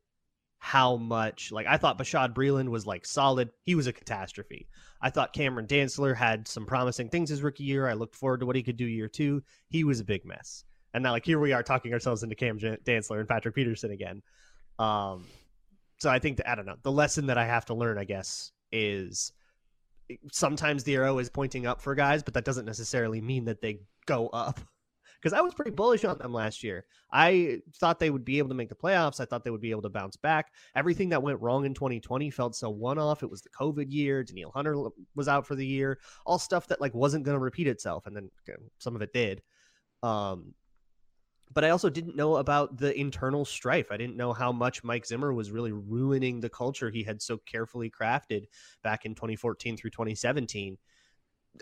how 0.59 0.97
much 0.97 1.51
like 1.51 1.67
I 1.67 1.77
thought 1.77 1.99
Bashaud 1.99 2.33
Breeland 2.33 2.69
was 2.69 2.85
like 2.85 3.05
solid. 3.05 3.49
He 3.63 3.75
was 3.75 3.87
a 3.87 3.93
catastrophe. 3.93 4.67
I 5.01 5.09
thought 5.09 5.33
Cameron 5.33 5.67
Dantzler 5.67 6.15
had 6.15 6.47
some 6.47 6.65
promising 6.65 7.09
things 7.09 7.29
his 7.29 7.43
rookie 7.43 7.63
year. 7.63 7.87
I 7.87 7.93
looked 7.93 8.15
forward 8.15 8.39
to 8.39 8.45
what 8.45 8.55
he 8.55 8.63
could 8.63 8.77
do 8.77 8.85
year 8.85 9.07
two. 9.07 9.43
He 9.69 9.83
was 9.83 9.99
a 9.99 10.05
big 10.05 10.25
mess. 10.25 10.63
And 10.93 11.03
now 11.03 11.11
like 11.11 11.25
here 11.25 11.39
we 11.39 11.53
are 11.53 11.63
talking 11.63 11.93
ourselves 11.93 12.23
into 12.23 12.35
Cam 12.35 12.59
Dantzler 12.59 13.19
and 13.19 13.29
Patrick 13.29 13.55
Peterson 13.55 13.91
again. 13.91 14.21
Um 14.79 15.25
so 15.99 16.09
I 16.09 16.19
think 16.19 16.41
I 16.45 16.55
don't 16.55 16.65
know. 16.65 16.77
The 16.83 16.91
lesson 16.91 17.27
that 17.27 17.37
I 17.37 17.45
have 17.45 17.65
to 17.65 17.73
learn, 17.73 17.97
I 17.97 18.03
guess, 18.03 18.51
is 18.71 19.31
sometimes 20.31 20.83
the 20.83 20.95
arrow 20.95 21.19
is 21.19 21.29
pointing 21.29 21.65
up 21.65 21.81
for 21.81 21.95
guys, 21.95 22.23
but 22.23 22.33
that 22.33 22.45
doesn't 22.45 22.65
necessarily 22.65 23.21
mean 23.21 23.45
that 23.45 23.61
they 23.61 23.81
go 24.05 24.27
up 24.29 24.59
because 25.21 25.37
I 25.37 25.41
was 25.41 25.53
pretty 25.53 25.71
bullish 25.71 26.05
on 26.05 26.17
them 26.17 26.33
last 26.33 26.63
year. 26.63 26.85
I 27.11 27.61
thought 27.75 27.99
they 27.99 28.09
would 28.09 28.25
be 28.25 28.37
able 28.37 28.49
to 28.49 28.55
make 28.55 28.69
the 28.69 28.75
playoffs. 28.75 29.19
I 29.19 29.25
thought 29.25 29.43
they 29.43 29.49
would 29.49 29.61
be 29.61 29.71
able 29.71 29.81
to 29.83 29.89
bounce 29.89 30.15
back. 30.15 30.51
Everything 30.75 31.09
that 31.09 31.23
went 31.23 31.41
wrong 31.41 31.65
in 31.65 31.73
2020 31.73 32.29
felt 32.29 32.55
so 32.55 32.69
one 32.69 32.99
off. 32.99 33.23
It 33.23 33.29
was 33.29 33.41
the 33.41 33.49
COVID 33.49 33.91
year. 33.91 34.23
Danielle 34.23 34.51
Hunter 34.51 34.75
was 35.15 35.27
out 35.27 35.45
for 35.45 35.55
the 35.55 35.65
year. 35.65 35.99
All 36.25 36.39
stuff 36.39 36.67
that 36.67 36.81
like 36.81 36.93
wasn't 36.93 37.25
going 37.25 37.35
to 37.35 37.43
repeat 37.43 37.67
itself, 37.67 38.05
and 38.05 38.15
then 38.15 38.29
some 38.79 38.95
of 38.95 39.01
it 39.01 39.13
did. 39.13 39.41
Um, 40.03 40.53
but 41.53 41.63
I 41.63 41.69
also 41.69 41.89
didn't 41.89 42.15
know 42.15 42.37
about 42.37 42.77
the 42.77 42.97
internal 42.99 43.45
strife. 43.45 43.91
I 43.91 43.97
didn't 43.97 44.17
know 44.17 44.33
how 44.33 44.51
much 44.51 44.83
Mike 44.83 45.05
Zimmer 45.05 45.33
was 45.33 45.51
really 45.51 45.71
ruining 45.71 46.39
the 46.39 46.49
culture 46.49 46.89
he 46.89 47.03
had 47.03 47.21
so 47.21 47.37
carefully 47.37 47.89
crafted 47.89 48.45
back 48.83 49.05
in 49.05 49.15
2014 49.15 49.77
through 49.77 49.91
2017 49.91 50.77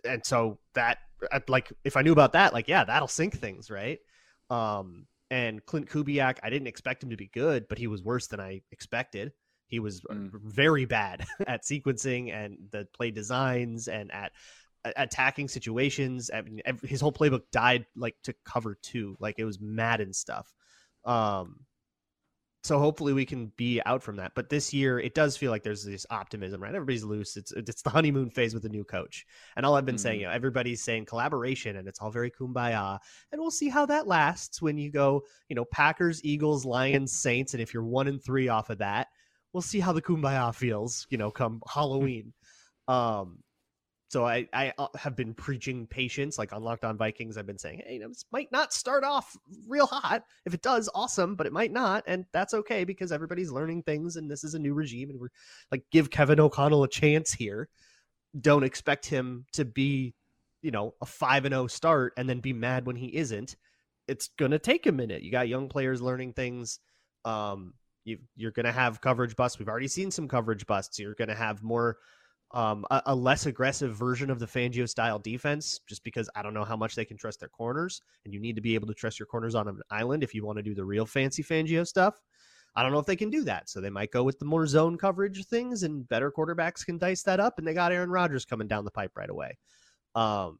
and 0.03 0.25
so 0.25 0.59
that 0.73 0.99
like 1.47 1.71
if 1.83 1.97
I 1.97 2.01
knew 2.01 2.11
about 2.11 2.33
that, 2.33 2.53
like 2.53 2.67
yeah, 2.67 2.83
that'll 2.83 3.07
sink 3.07 3.37
things, 3.37 3.69
right? 3.71 3.99
Um, 4.49 5.07
and 5.31 5.65
Clint 5.65 5.89
Kubiak, 5.89 6.37
I 6.43 6.49
didn't 6.49 6.67
expect 6.67 7.03
him 7.03 7.09
to 7.09 7.17
be 7.17 7.27
good, 7.27 7.67
but 7.67 7.77
he 7.77 7.87
was 7.87 8.03
worse 8.03 8.27
than 8.27 8.39
I 8.39 8.61
expected. 8.71 9.31
He 9.67 9.79
was 9.79 10.01
mm. 10.01 10.29
very 10.33 10.85
bad 10.85 11.25
at 11.47 11.63
sequencing 11.63 12.33
and 12.33 12.57
the 12.71 12.87
play 12.93 13.11
designs 13.11 13.87
and 13.87 14.11
at 14.11 14.31
attacking 14.95 15.47
situations. 15.47 16.29
I 16.33 16.41
mean, 16.41 16.61
his 16.83 17.01
whole 17.01 17.11
playbook 17.11 17.43
died 17.51 17.85
like 17.95 18.15
to 18.23 18.35
cover 18.45 18.77
two, 18.81 19.17
like 19.19 19.35
it 19.39 19.45
was 19.45 19.59
mad 19.59 20.01
and 20.01 20.15
stuff. 20.15 20.53
Um, 21.03 21.61
so 22.65 22.79
hopefully 22.79 23.13
we 23.13 23.27
can 23.27 23.51
be 23.57 23.79
out 23.85 24.01
from 24.01 24.15
that. 24.15 24.31
But 24.33 24.49
this 24.49 24.73
year, 24.73 24.99
it 24.99 25.13
does 25.13 25.37
feel 25.37 25.51
like 25.51 25.61
there's 25.61 25.83
this 25.83 26.03
optimism, 26.09 26.63
right? 26.63 26.73
Everybody's 26.73 27.03
loose. 27.03 27.37
It's 27.37 27.51
it's 27.51 27.83
the 27.83 27.91
honeymoon 27.91 28.31
phase 28.31 28.55
with 28.55 28.63
the 28.63 28.69
new 28.69 28.83
coach, 28.83 29.23
and 29.55 29.65
all 29.65 29.75
I've 29.75 29.85
been 29.85 29.95
mm-hmm. 29.95 30.01
saying, 30.01 30.21
you 30.21 30.25
know, 30.25 30.31
everybody's 30.31 30.81
saying 30.81 31.05
collaboration, 31.05 31.75
and 31.75 31.87
it's 31.87 32.01
all 32.01 32.09
very 32.09 32.31
kumbaya, 32.31 32.97
and 33.31 33.39
we'll 33.39 33.51
see 33.51 33.69
how 33.69 33.85
that 33.85 34.07
lasts 34.07 34.63
when 34.63 34.79
you 34.79 34.91
go, 34.91 35.21
you 35.47 35.55
know, 35.55 35.65
Packers, 35.65 36.25
Eagles, 36.25 36.65
Lions, 36.65 37.13
Saints, 37.13 37.53
and 37.53 37.61
if 37.61 37.71
you're 37.71 37.83
one 37.83 38.07
and 38.07 38.23
three 38.23 38.47
off 38.47 38.71
of 38.71 38.79
that, 38.79 39.09
we'll 39.53 39.61
see 39.61 39.79
how 39.79 39.93
the 39.93 40.01
kumbaya 40.01 40.53
feels, 40.53 41.05
you 41.11 41.19
know, 41.19 41.29
come 41.29 41.61
Halloween. 41.71 42.33
um, 42.87 43.37
so 44.15 44.25
I 44.25 44.47
I 44.53 44.71
uh, 44.77 44.87
have 44.95 45.13
been 45.17 45.33
preaching 45.33 45.87
patience, 45.87 46.37
like 46.37 46.53
on 46.53 46.63
Locked 46.63 46.85
On 46.85 46.95
Vikings. 46.95 47.37
I've 47.37 47.45
been 47.45 47.57
saying, 47.57 47.81
hey, 47.85 47.97
this 47.97 48.23
might 48.31 48.49
not 48.49 48.71
start 48.71 49.03
off 49.03 49.35
real 49.67 49.87
hot. 49.87 50.23
If 50.45 50.53
it 50.53 50.61
does, 50.61 50.89
awesome, 50.95 51.35
but 51.35 51.45
it 51.45 51.51
might 51.51 51.73
not, 51.73 52.05
and 52.07 52.23
that's 52.31 52.53
okay 52.53 52.85
because 52.85 53.11
everybody's 53.11 53.51
learning 53.51 53.83
things, 53.83 54.15
and 54.15 54.31
this 54.31 54.45
is 54.45 54.53
a 54.53 54.59
new 54.59 54.73
regime, 54.73 55.09
and 55.09 55.19
we're 55.19 55.33
like 55.69 55.83
give 55.91 56.09
Kevin 56.09 56.39
O'Connell 56.39 56.83
a 56.83 56.87
chance 56.87 57.33
here. 57.33 57.67
Don't 58.39 58.63
expect 58.63 59.05
him 59.05 59.47
to 59.51 59.65
be, 59.65 60.13
you 60.61 60.71
know, 60.71 60.93
a 61.01 61.05
five 61.05 61.43
and 61.43 61.51
zero 61.51 61.67
start 61.67 62.13
and 62.15 62.29
then 62.29 62.39
be 62.39 62.53
mad 62.53 62.85
when 62.85 62.95
he 62.95 63.17
isn't. 63.17 63.57
It's 64.07 64.29
gonna 64.39 64.59
take 64.59 64.85
a 64.85 64.93
minute. 64.93 65.23
You 65.23 65.31
got 65.31 65.49
young 65.49 65.67
players 65.67 66.01
learning 66.01 66.31
things. 66.31 66.79
Um, 67.25 67.73
you, 68.05 68.19
you're 68.37 68.51
going 68.51 68.67
to 68.67 68.71
have 68.71 69.01
coverage 69.01 69.35
busts. 69.35 69.59
We've 69.59 69.67
already 69.67 69.87
seen 69.87 70.11
some 70.11 70.27
coverage 70.27 70.65
busts. 70.67 70.99
You're 70.99 71.15
going 71.15 71.27
to 71.27 71.35
have 71.35 71.63
more 71.63 71.97
um, 72.51 72.85
a, 72.91 73.01
a, 73.07 73.15
less 73.15 73.45
aggressive 73.47 73.95
version 73.95 74.29
of 74.29 74.39
the 74.39 74.45
Fangio 74.45 74.87
style 74.87 75.19
defense, 75.19 75.79
just 75.87 76.03
because 76.03 76.29
I 76.35 76.41
don't 76.41 76.53
know 76.53 76.63
how 76.63 76.77
much 76.77 76.95
they 76.95 77.05
can 77.05 77.17
trust 77.17 77.39
their 77.39 77.49
corners, 77.49 78.01
and 78.23 78.33
you 78.33 78.39
need 78.39 78.55
to 78.55 78.61
be 78.61 78.75
able 78.75 78.87
to 78.87 78.93
trust 78.93 79.19
your 79.19 79.25
corners 79.25 79.55
on 79.55 79.67
an 79.67 79.81
island 79.89 80.23
if 80.23 80.33
you 80.33 80.45
want 80.45 80.57
to 80.57 80.63
do 80.63 80.75
the 80.75 80.85
real 80.85 81.05
fancy 81.05 81.43
Fangio 81.43 81.85
stuff. 81.85 82.21
I 82.75 82.83
don't 82.83 82.91
know 82.91 82.99
if 82.99 83.05
they 83.05 83.15
can 83.15 83.29
do 83.29 83.43
that, 83.45 83.69
so 83.69 83.79
they 83.79 83.89
might 83.89 84.11
go 84.11 84.23
with 84.23 84.37
the 84.37 84.45
more 84.45 84.67
zone 84.67 84.97
coverage 84.97 85.45
things, 85.45 85.83
and 85.83 86.07
better 86.07 86.31
quarterbacks 86.31 86.85
can 86.85 86.97
dice 86.97 87.23
that 87.23 87.39
up. 87.39 87.57
And 87.57 87.67
they 87.67 87.73
got 87.73 87.91
Aaron 87.91 88.09
Rodgers 88.09 88.45
coming 88.45 88.67
down 88.67 88.85
the 88.85 88.91
pipe 88.91 89.11
right 89.15 89.29
away. 89.29 89.57
Um, 90.13 90.59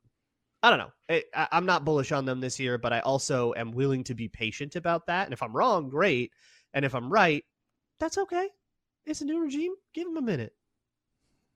I 0.64 0.70
don't 0.70 0.80
know. 0.80 0.92
I, 1.10 1.48
I'm 1.52 1.66
not 1.66 1.86
bullish 1.86 2.12
on 2.12 2.26
them 2.26 2.40
this 2.40 2.60
year, 2.60 2.78
but 2.78 2.94
I 2.94 3.02
also 3.02 3.54
am 3.56 3.72
willing 3.72 4.04
to 4.06 4.16
be 4.16 4.28
patient 4.28 4.76
about 4.76 5.06
that. 5.08 5.26
And 5.26 5.34
if 5.34 5.44
I'm 5.44 5.56
wrong, 5.56 5.90
great. 5.90 6.32
And 6.74 6.84
if 6.84 6.96
I'm 6.96 7.12
right, 7.12 7.44
that's 8.00 8.18
okay. 8.18 8.50
It's 9.06 9.22
a 9.22 9.26
new 9.26 9.42
regime. 9.42 9.74
Give 9.94 10.08
them 10.08 10.18
a 10.18 10.22
minute. 10.22 10.54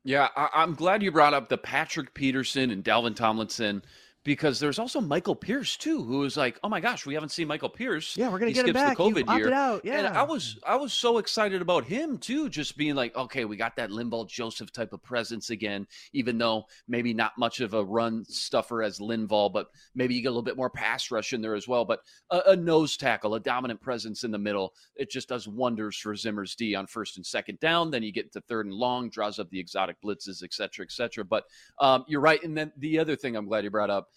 Yeah, 0.04 0.30
I- 0.36 0.64
am 0.64 0.76
glad 0.76 1.04
you 1.04 1.12
brought 1.12 1.34
up 1.34 1.50
the 1.50 1.58
Patrick 1.58 2.14
Peterson 2.14 2.72
and 2.72 2.84
Dalvin 2.84 3.16
Tomlinson 3.16 3.84
because 4.24 4.60
there's 4.60 4.80
also 4.80 5.00
Michael 5.00 5.36
Pierce 5.36 5.78
too, 5.78 6.04
who 6.04 6.20
was 6.20 6.36
like, 6.36 6.60
"Oh 6.64 6.70
my 6.70 6.80
gosh, 6.82 7.06
we 7.06 7.14
haven't 7.14 7.30
seen 7.30 7.48
Michael 7.48 7.70
Pierce." 7.70 8.18
Yeah, 8.18 8.30
we're 8.30 8.40
gonna 8.40 8.50
he 8.50 8.54
get 8.54 8.68
him 8.68 8.74
back. 8.74 8.98
The 8.98 9.04
COVID 9.04 9.38
year. 9.38 9.54
Out. 9.54 9.86
Yeah, 9.86 10.00
and 10.00 10.08
I 10.08 10.24
was 10.24 10.60
I 10.68 10.76
was 10.76 10.92
so 10.94 11.20
excited 11.20 11.62
about 11.62 11.86
him 11.86 12.18
too, 12.18 12.50
just 12.50 12.78
being 12.78 12.96
like, 12.96 13.16
"Okay, 13.16 13.46
we 13.46 13.56
got 13.56 13.78
that 13.78 13.92
Linval 13.92 14.28
Joseph 14.28 14.72
type 14.72 14.92
of 14.92 15.02
presence 15.02 15.50
again." 15.50 15.88
Even 16.14 16.38
though 16.38 16.66
maybe 16.88 17.14
not 17.14 17.38
much 17.38 17.62
of 17.62 17.74
a 17.74 17.84
run 17.84 18.26
stuffer 18.26 18.84
as 18.84 19.00
Linval, 19.00 19.52
but 19.52 19.68
maybe 19.96 20.16
you 20.16 20.22
get 20.22 20.28
a 20.28 20.32
little 20.32 20.44
bit 20.44 20.58
more 20.58 20.70
pass 20.70 21.12
rush 21.12 21.32
in 21.32 21.42
there 21.42 21.56
as 21.56 21.68
well. 21.68 21.86
But 21.86 22.02
a, 22.30 22.42
a 22.48 22.56
nose 22.56 22.98
tackle, 22.98 23.36
a 23.36 23.40
dominant 23.40 23.80
presence 23.80 24.26
in 24.26 24.32
the 24.32 24.38
middle, 24.38 24.74
it 24.96 25.10
just 25.10 25.30
does 25.30 25.48
wonders 25.48 25.98
for 25.98 26.16
Zimmer's 26.16 26.56
D 26.56 26.76
on 26.76 26.88
first 26.88 27.16
and 27.16 27.26
second 27.26 27.60
down. 27.62 27.90
Then 27.90 28.04
you 28.04 28.12
get 28.12 28.34
to 28.34 28.42
third 28.42 28.66
and 28.66 28.76
long, 28.76 29.10
draws 29.10 29.40
up 29.40 29.50
the 29.50 29.60
exotic 29.60 29.96
blitzes, 30.04 30.44
et 30.44 30.54
cetera, 30.54 30.86
et 30.86 30.92
cetera. 30.92 31.24
But 31.24 31.46
um, 31.80 32.04
you're 32.08 32.22
right. 32.22 32.44
And 32.44 32.58
then 32.58 32.74
the 32.78 33.00
other 33.00 33.16
thing 33.16 33.36
I'm 33.36 33.48
glad 33.48 33.64
you 33.64 33.72
brought 33.72 33.90
up 33.90 34.10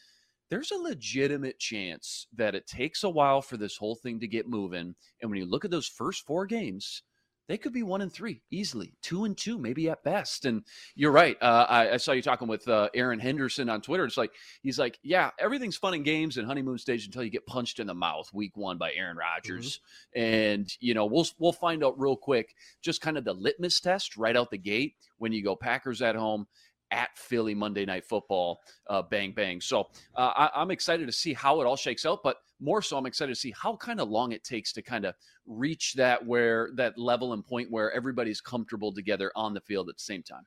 there's 0.53 0.71
a 0.71 0.77
legitimate 0.77 1.59
chance 1.59 2.27
that 2.37 2.55
it 2.55 2.67
takes 2.67 3.05
a 3.05 3.09
while 3.09 3.41
for 3.41 3.57
this 3.57 3.79
whole 3.79 3.95
thing 3.95 4.21
to 4.21 4.27
get 4.27 4.47
moving. 4.47 4.95
And 5.23 5.31
when 5.31 5.41
you 5.41 5.47
look 5.47 5.65
at 5.65 5.71
those 5.71 5.89
first 5.89 6.27
four 6.27 6.45
games, 6.45 7.05
they 7.49 7.57
could 7.57 7.73
be 7.73 7.83
one 7.83 8.03
and 8.03 8.13
three 8.13 8.43
easily, 8.51 8.93
two 9.01 9.25
and 9.25 9.35
two, 9.35 9.57
maybe 9.57 9.89
at 9.89 10.05
best. 10.05 10.45
And 10.45 10.63
you're 10.95 11.11
right. 11.11 11.39
Uh, 11.41 11.65
I, 11.71 11.95
I, 11.95 11.97
saw 11.97 12.13
you 12.13 12.21
talking 12.21 12.49
with 12.49 12.69
uh, 12.69 12.91
Aaron 12.93 13.19
Henderson 13.19 13.71
on 13.71 13.81
Twitter. 13.81 14.05
It's 14.05 14.19
like 14.19 14.33
he's 14.63 14.79
like, 14.79 14.99
yeah, 15.03 15.31
everything's 15.39 15.79
fun 15.79 15.95
and 15.95 16.05
games 16.05 16.37
and 16.37 16.47
honeymoon 16.47 16.77
stage 16.77 17.07
until 17.07 17.25
you 17.25 17.31
get 17.31 17.47
punched 17.47 17.81
in 17.81 17.87
the 17.87 17.95
mouth 17.95 18.29
week 18.35 18.55
one 18.55 18.77
by 18.77 18.93
Aaron 18.93 19.17
Rodgers. 19.17 19.81
Mm-hmm. 20.15 20.23
And 20.23 20.77
you 20.81 20.93
know, 20.93 21.07
we'll 21.07 21.27
we'll 21.39 21.53
find 21.53 21.83
out 21.83 21.99
real 21.99 22.17
quick, 22.17 22.55
just 22.83 23.01
kind 23.01 23.17
of 23.17 23.25
the 23.25 23.33
litmus 23.33 23.81
test 23.81 24.19
right 24.19 24.37
out 24.37 24.51
the 24.51 24.59
gate 24.59 24.97
when 25.17 25.33
you 25.33 25.43
go 25.43 25.57
Packers 25.57 26.03
at 26.03 26.15
home 26.15 26.47
at 26.93 27.17
Philly 27.17 27.55
Monday 27.55 27.85
Night 27.85 28.05
Football. 28.05 28.61
Uh, 28.89 29.03
bang, 29.03 29.33
bang. 29.33 29.61
So 29.61 29.89
uh, 30.15 30.49
I, 30.55 30.63
am 30.63 30.71
excited 30.71 31.07
to 31.07 31.13
see 31.13 31.33
how 31.33 31.61
it 31.61 31.67
all 31.67 31.77
shakes 31.77 32.07
out, 32.07 32.21
but 32.23 32.37
more 32.61 32.81
so, 32.81 32.97
I'm 32.97 33.07
excited 33.07 33.35
to 33.35 33.41
see 33.41 33.53
how 33.61 33.77
kind 33.77 34.01
of 34.01 34.09
long 34.09 34.31
it 34.31 34.45
takes 34.45 34.73
to 34.75 34.83
kind 34.83 35.05
of 35.05 35.15
reach 35.47 35.95
that 35.95 36.25
where 36.25 36.71
that 36.77 36.97
level 36.97 37.33
and 37.33 37.45
point 37.45 37.71
where 37.71 37.91
everybody's 37.93 38.41
comfortable 38.41 38.95
together 38.95 39.33
on 39.35 39.53
the 39.53 39.61
field 39.61 39.89
at 39.89 39.97
the 39.97 40.03
same 40.03 40.23
time. 40.23 40.45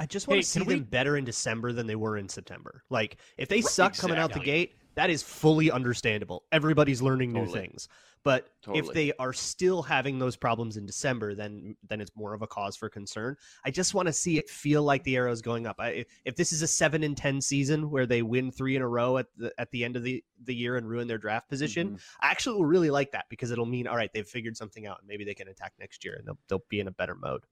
I 0.00 0.06
just 0.06 0.28
want 0.28 0.38
hey, 0.38 0.42
to 0.42 0.48
see 0.48 0.62
we... 0.62 0.74
them 0.74 0.84
better 0.84 1.16
in 1.16 1.24
December 1.24 1.72
than 1.72 1.86
they 1.86 1.94
were 1.94 2.16
in 2.16 2.28
September. 2.28 2.82
Like 2.90 3.18
if 3.36 3.48
they 3.48 3.60
suck 3.60 3.92
exactly. 3.92 4.00
coming 4.00 4.22
out 4.22 4.32
the 4.32 4.40
gate, 4.40 4.76
that 4.94 5.10
is 5.10 5.22
fully 5.22 5.70
understandable. 5.70 6.44
Everybody's 6.52 7.02
learning 7.02 7.32
totally. 7.32 7.46
new 7.46 7.52
things. 7.52 7.88
But 8.24 8.48
totally. 8.62 8.78
if 8.78 8.94
they 8.94 9.12
are 9.18 9.34
still 9.34 9.82
having 9.82 10.18
those 10.18 10.34
problems 10.34 10.78
in 10.78 10.86
December, 10.86 11.34
then 11.34 11.76
then 11.86 12.00
it's 12.00 12.10
more 12.16 12.32
of 12.32 12.40
a 12.40 12.46
cause 12.46 12.74
for 12.74 12.88
concern. 12.88 13.36
I 13.66 13.70
just 13.70 13.92
want 13.92 14.06
to 14.06 14.14
see 14.14 14.38
it 14.38 14.48
feel 14.48 14.82
like 14.82 15.04
the 15.04 15.16
arrow 15.16 15.30
is 15.30 15.42
going 15.42 15.66
up. 15.66 15.76
I, 15.78 16.06
if 16.24 16.34
this 16.34 16.50
is 16.50 16.62
a 16.62 16.66
seven 16.66 17.02
and 17.02 17.14
ten 17.14 17.42
season 17.42 17.90
where 17.90 18.06
they 18.06 18.22
win 18.22 18.50
three 18.50 18.76
in 18.76 18.82
a 18.82 18.88
row 18.88 19.18
at 19.18 19.26
the 19.36 19.52
at 19.58 19.70
the 19.72 19.84
end 19.84 19.96
of 19.96 20.04
the, 20.04 20.24
the 20.42 20.54
year 20.54 20.78
and 20.78 20.88
ruin 20.88 21.06
their 21.06 21.18
draft 21.18 21.50
position, 21.50 21.88
mm-hmm. 21.88 21.96
I 22.26 22.30
actually 22.30 22.56
will 22.56 22.64
really 22.64 22.90
like 22.90 23.12
that 23.12 23.26
because 23.28 23.50
it'll 23.50 23.66
mean 23.66 23.86
all 23.86 23.96
right, 23.96 24.10
they've 24.14 24.26
figured 24.26 24.56
something 24.56 24.86
out 24.86 25.00
and 25.00 25.06
maybe 25.06 25.24
they 25.24 25.34
can 25.34 25.48
attack 25.48 25.74
next 25.78 26.02
year 26.02 26.14
and 26.14 26.26
they'll 26.26 26.38
they'll 26.48 26.64
be 26.70 26.80
in 26.80 26.88
a 26.88 26.92
better 26.92 27.14
mode. 27.14 27.44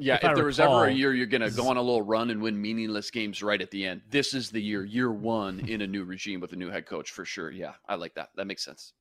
Yeah, 0.00 0.16
if, 0.16 0.24
if 0.24 0.34
there 0.34 0.44
was 0.44 0.60
ever 0.60 0.86
a 0.86 0.92
year 0.92 1.14
you're 1.14 1.26
going 1.26 1.42
to 1.42 1.50
go 1.50 1.68
on 1.68 1.76
a 1.76 1.82
little 1.82 2.02
run 2.02 2.30
and 2.30 2.40
win 2.42 2.60
meaningless 2.60 3.10
games 3.10 3.42
right 3.42 3.60
at 3.60 3.70
the 3.70 3.86
end, 3.86 4.02
this 4.10 4.34
is 4.34 4.50
the 4.50 4.60
year, 4.60 4.84
year 4.84 5.10
one 5.10 5.60
in 5.60 5.82
a 5.82 5.86
new 5.86 6.04
regime 6.04 6.40
with 6.40 6.52
a 6.52 6.56
new 6.56 6.70
head 6.70 6.86
coach 6.86 7.10
for 7.10 7.24
sure. 7.24 7.50
Yeah, 7.50 7.74
I 7.88 7.96
like 7.96 8.14
that. 8.14 8.30
That 8.36 8.46
makes 8.46 8.64
sense 8.64 8.92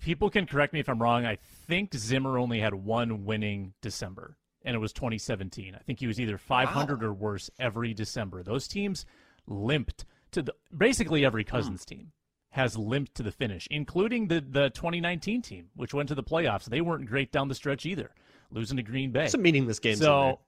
people 0.00 0.30
can 0.30 0.46
correct 0.46 0.72
me 0.72 0.80
if 0.80 0.88
I'm 0.88 1.00
wrong. 1.00 1.26
I 1.26 1.36
think 1.66 1.94
Zimmer 1.94 2.38
only 2.38 2.60
had 2.60 2.74
one 2.74 3.24
winning 3.24 3.74
December, 3.80 4.36
and 4.64 4.74
it 4.74 4.78
was 4.78 4.92
2017. 4.92 5.74
I 5.74 5.78
think 5.78 6.00
he 6.00 6.06
was 6.06 6.20
either 6.20 6.38
500 6.38 7.02
wow. 7.02 7.08
or 7.08 7.12
worse 7.12 7.50
every 7.58 7.94
December. 7.94 8.42
Those 8.42 8.68
teams 8.68 9.04
limped 9.46 10.04
to 10.32 10.42
the 10.42 10.54
basically 10.76 11.24
every 11.24 11.42
hmm. 11.42 11.50
Cousins 11.50 11.84
hmm. 11.84 11.94
team 11.94 12.12
has 12.54 12.78
limped 12.78 13.16
to 13.16 13.22
the 13.24 13.32
finish, 13.32 13.66
including 13.68 14.28
the 14.28 14.40
the 14.40 14.70
2019 14.70 15.42
team, 15.42 15.66
which 15.74 15.92
went 15.92 16.08
to 16.08 16.14
the 16.14 16.22
playoffs. 16.22 16.66
They 16.66 16.80
weren't 16.80 17.06
great 17.06 17.32
down 17.32 17.48
the 17.48 17.54
stretch 17.54 17.84
either, 17.84 18.12
losing 18.52 18.76
to 18.76 18.82
Green 18.84 19.10
Bay. 19.10 19.26
Some 19.26 19.42
meaningless 19.42 19.80
games. 19.80 19.98
So, 19.98 20.38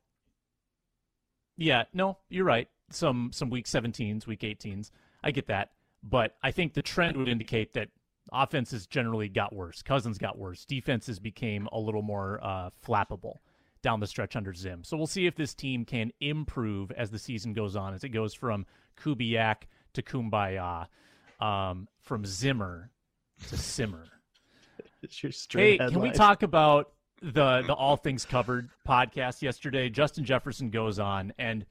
yeah, 1.56 1.84
no, 1.92 2.18
you're 2.28 2.44
right. 2.44 2.68
Some 2.90 3.30
some 3.32 3.50
week 3.50 3.66
17s, 3.66 4.24
week 4.24 4.42
18s. 4.42 4.92
I 5.24 5.32
get 5.32 5.48
that, 5.48 5.72
but 6.04 6.36
I 6.44 6.52
think 6.52 6.74
the 6.74 6.82
trend 6.82 7.16
would 7.16 7.28
indicate 7.28 7.74
that 7.74 7.88
offenses 8.32 8.86
generally 8.86 9.28
got 9.28 9.52
worse. 9.52 9.82
Cousins 9.82 10.16
got 10.16 10.38
worse. 10.38 10.64
Defenses 10.64 11.18
became 11.18 11.68
a 11.72 11.80
little 11.80 12.02
more 12.02 12.38
uh, 12.40 12.70
flappable 12.86 13.38
down 13.82 13.98
the 13.98 14.06
stretch 14.06 14.36
under 14.36 14.54
Zim. 14.54 14.84
So 14.84 14.96
we'll 14.96 15.08
see 15.08 15.26
if 15.26 15.34
this 15.34 15.54
team 15.54 15.84
can 15.84 16.12
improve 16.20 16.92
as 16.92 17.10
the 17.10 17.18
season 17.18 17.52
goes 17.52 17.74
on, 17.74 17.94
as 17.94 18.04
it 18.04 18.10
goes 18.10 18.32
from 18.32 18.64
Kubiak 18.96 19.62
to 19.94 20.02
Kumbaya, 20.02 20.86
um, 21.40 21.88
from 22.02 22.24
Zimmer 22.24 22.90
to 23.48 23.56
Simmer. 23.56 24.04
hey, 25.50 25.72
headline. 25.72 25.90
can 25.90 26.00
we 26.00 26.10
talk 26.10 26.42
about 26.42 26.92
the 27.22 27.62
the 27.66 27.74
All 27.74 27.96
Things 27.96 28.24
Covered 28.24 28.70
podcast 28.86 29.42
yesterday? 29.42 29.88
Justin 29.88 30.24
Jefferson 30.24 30.70
goes 30.70 30.98
on, 30.98 31.32
and 31.38 31.66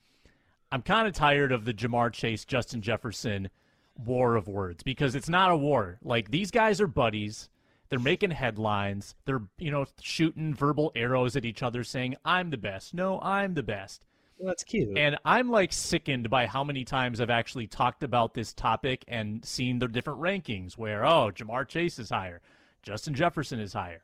I'm 0.71 0.81
kind 0.81 1.07
of 1.07 1.13
tired 1.13 1.51
of 1.51 1.65
the 1.65 1.73
Ja'Marr 1.73 2.11
Chase, 2.13 2.45
Justin 2.45 2.81
Jefferson– 2.81 3.49
war 4.03 4.35
of 4.35 4.47
words 4.47 4.83
because 4.83 5.15
it's 5.15 5.29
not 5.29 5.51
a 5.51 5.57
war. 5.57 5.97
Like 6.03 6.31
these 6.31 6.51
guys 6.51 6.81
are 6.81 6.87
buddies. 6.87 7.49
They're 7.89 7.99
making 7.99 8.31
headlines. 8.31 9.15
They're, 9.25 9.43
you 9.57 9.71
know, 9.71 9.85
shooting 10.01 10.53
verbal 10.53 10.91
arrows 10.95 11.35
at 11.35 11.45
each 11.45 11.61
other 11.61 11.83
saying, 11.83 12.15
I'm 12.25 12.49
the 12.49 12.57
best. 12.57 12.93
No, 12.93 13.19
I'm 13.21 13.53
the 13.53 13.63
best. 13.63 14.05
Well, 14.37 14.49
that's 14.49 14.63
cute. 14.63 14.97
And 14.97 15.17
I'm 15.23 15.49
like 15.49 15.71
sickened 15.71 16.29
by 16.29 16.45
how 16.45 16.63
many 16.63 16.83
times 16.83 17.21
I've 17.21 17.29
actually 17.29 17.67
talked 17.67 18.03
about 18.03 18.33
this 18.33 18.53
topic 18.53 19.05
and 19.07 19.43
seen 19.45 19.79
the 19.79 19.87
different 19.87 20.19
rankings 20.19 20.77
where, 20.77 21.05
oh, 21.05 21.31
Ja'Marr 21.33 21.67
Chase 21.67 21.99
is 21.99 22.09
higher, 22.09 22.41
Justin 22.83 23.13
Jefferson 23.13 23.59
is 23.59 23.73
higher. 23.73 24.03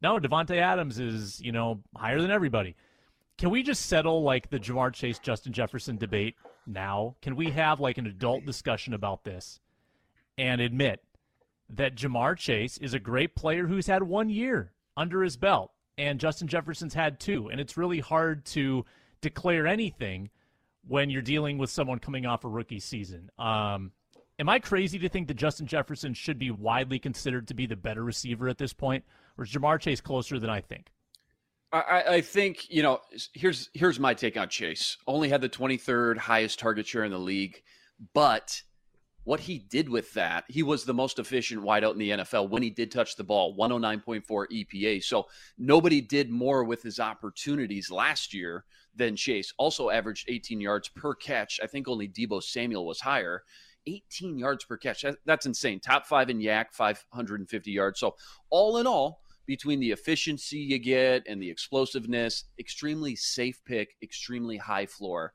No, 0.00 0.18
Davante 0.18 0.56
Adams 0.56 0.98
is, 0.98 1.40
you 1.40 1.52
know, 1.52 1.80
higher 1.96 2.20
than 2.20 2.30
everybody. 2.30 2.76
Can 3.38 3.50
we 3.50 3.62
just 3.62 3.86
settle 3.86 4.22
like 4.22 4.50
the 4.50 4.60
Ja'Marr 4.60 4.92
Chase 4.92 5.18
Justin 5.18 5.52
Jefferson 5.52 5.96
debate 5.96 6.36
now? 6.66 7.16
Can 7.22 7.34
we 7.34 7.50
have 7.50 7.80
like 7.80 7.98
an 7.98 8.06
adult 8.06 8.46
discussion 8.46 8.94
about 8.94 9.24
this 9.24 9.60
and 10.38 10.60
admit 10.60 11.02
that 11.70 11.96
Ja'Marr 11.96 12.36
Chase 12.36 12.78
is 12.78 12.94
a 12.94 13.00
great 13.00 13.34
player 13.34 13.66
who's 13.66 13.86
had 13.86 14.02
one 14.02 14.28
year 14.28 14.72
under 14.96 15.22
his 15.22 15.36
belt 15.36 15.72
and 15.98 16.20
Justin 16.20 16.48
Jefferson's 16.48 16.94
had 16.94 17.20
two, 17.20 17.48
and 17.48 17.60
it's 17.60 17.76
really 17.76 18.00
hard 18.00 18.44
to 18.46 18.84
declare 19.22 19.66
anything 19.66 20.28
when 20.86 21.08
you're 21.08 21.22
dealing 21.22 21.56
with 21.56 21.70
someone 21.70 21.98
coming 21.98 22.26
off 22.26 22.44
a 22.44 22.48
rookie 22.48 22.80
season. 22.80 23.30
Um, 23.38 23.92
am 24.38 24.48
I 24.48 24.58
crazy 24.58 24.98
to 24.98 25.08
think 25.08 25.28
that 25.28 25.34
Justin 25.34 25.66
Jefferson 25.66 26.12
should 26.12 26.38
be 26.38 26.50
widely 26.50 26.98
considered 26.98 27.48
to 27.48 27.54
be 27.54 27.66
the 27.66 27.76
better 27.76 28.04
receiver 28.04 28.48
at 28.48 28.58
this 28.58 28.72
point, 28.72 29.04
or 29.38 29.44
is 29.44 29.52
Ja'Marr 29.52 29.80
Chase 29.80 30.00
closer 30.00 30.38
than 30.38 30.50
I 30.50 30.60
think? 30.60 30.92
I, 31.72 32.04
I, 32.06 32.20
think 32.20 32.68
you 32.68 32.82
know. 32.82 33.00
Here's 33.32 33.70
here's 33.72 33.98
my 33.98 34.12
take 34.12 34.36
on 34.36 34.50
Chase. 34.50 34.98
Only 35.06 35.30
had 35.30 35.40
the 35.40 35.48
23rd 35.48 36.18
highest 36.18 36.58
target 36.58 36.86
share 36.86 37.04
in 37.04 37.12
the 37.12 37.18
league, 37.18 37.62
but 38.12 38.62
what 39.24 39.40
he 39.40 39.58
did 39.58 39.88
with 39.88 40.12
that, 40.14 40.44
he 40.48 40.62
was 40.62 40.84
the 40.84 40.94
most 40.94 41.18
efficient 41.18 41.62
wideout 41.62 41.92
in 41.92 41.98
the 41.98 42.10
NFL 42.10 42.50
when 42.50 42.62
he 42.62 42.70
did 42.70 42.90
touch 42.90 43.16
the 43.16 43.24
ball, 43.24 43.56
109.4 43.56 44.22
EPA. 44.26 45.02
So 45.02 45.26
nobody 45.58 46.00
did 46.00 46.30
more 46.30 46.64
with 46.64 46.82
his 46.82 46.98
opportunities 46.98 47.90
last 47.90 48.34
year 48.34 48.64
than 48.94 49.16
Chase. 49.16 49.52
Also 49.58 49.90
averaged 49.90 50.28
18 50.28 50.60
yards 50.60 50.88
per 50.88 51.14
catch. 51.14 51.60
I 51.62 51.66
think 51.66 51.88
only 51.88 52.08
Deebo 52.08 52.42
Samuel 52.42 52.86
was 52.86 53.00
higher. 53.00 53.42
18 53.86 54.38
yards 54.38 54.64
per 54.64 54.76
catch. 54.76 55.04
that's 55.24 55.46
insane. 55.46 55.80
Top 55.80 56.06
five 56.06 56.30
in 56.30 56.38
YAC, 56.38 56.66
550 56.72 57.70
yards. 57.70 58.00
So 58.00 58.14
all 58.50 58.78
in 58.78 58.86
all, 58.86 59.22
between 59.46 59.80
the 59.80 59.90
efficiency 59.90 60.58
you 60.58 60.78
get 60.78 61.26
and 61.26 61.42
the 61.42 61.50
explosiveness, 61.50 62.44
extremely 62.58 63.16
safe 63.16 63.60
pick, 63.64 63.96
extremely 64.02 64.56
high 64.56 64.86
floor. 64.86 65.34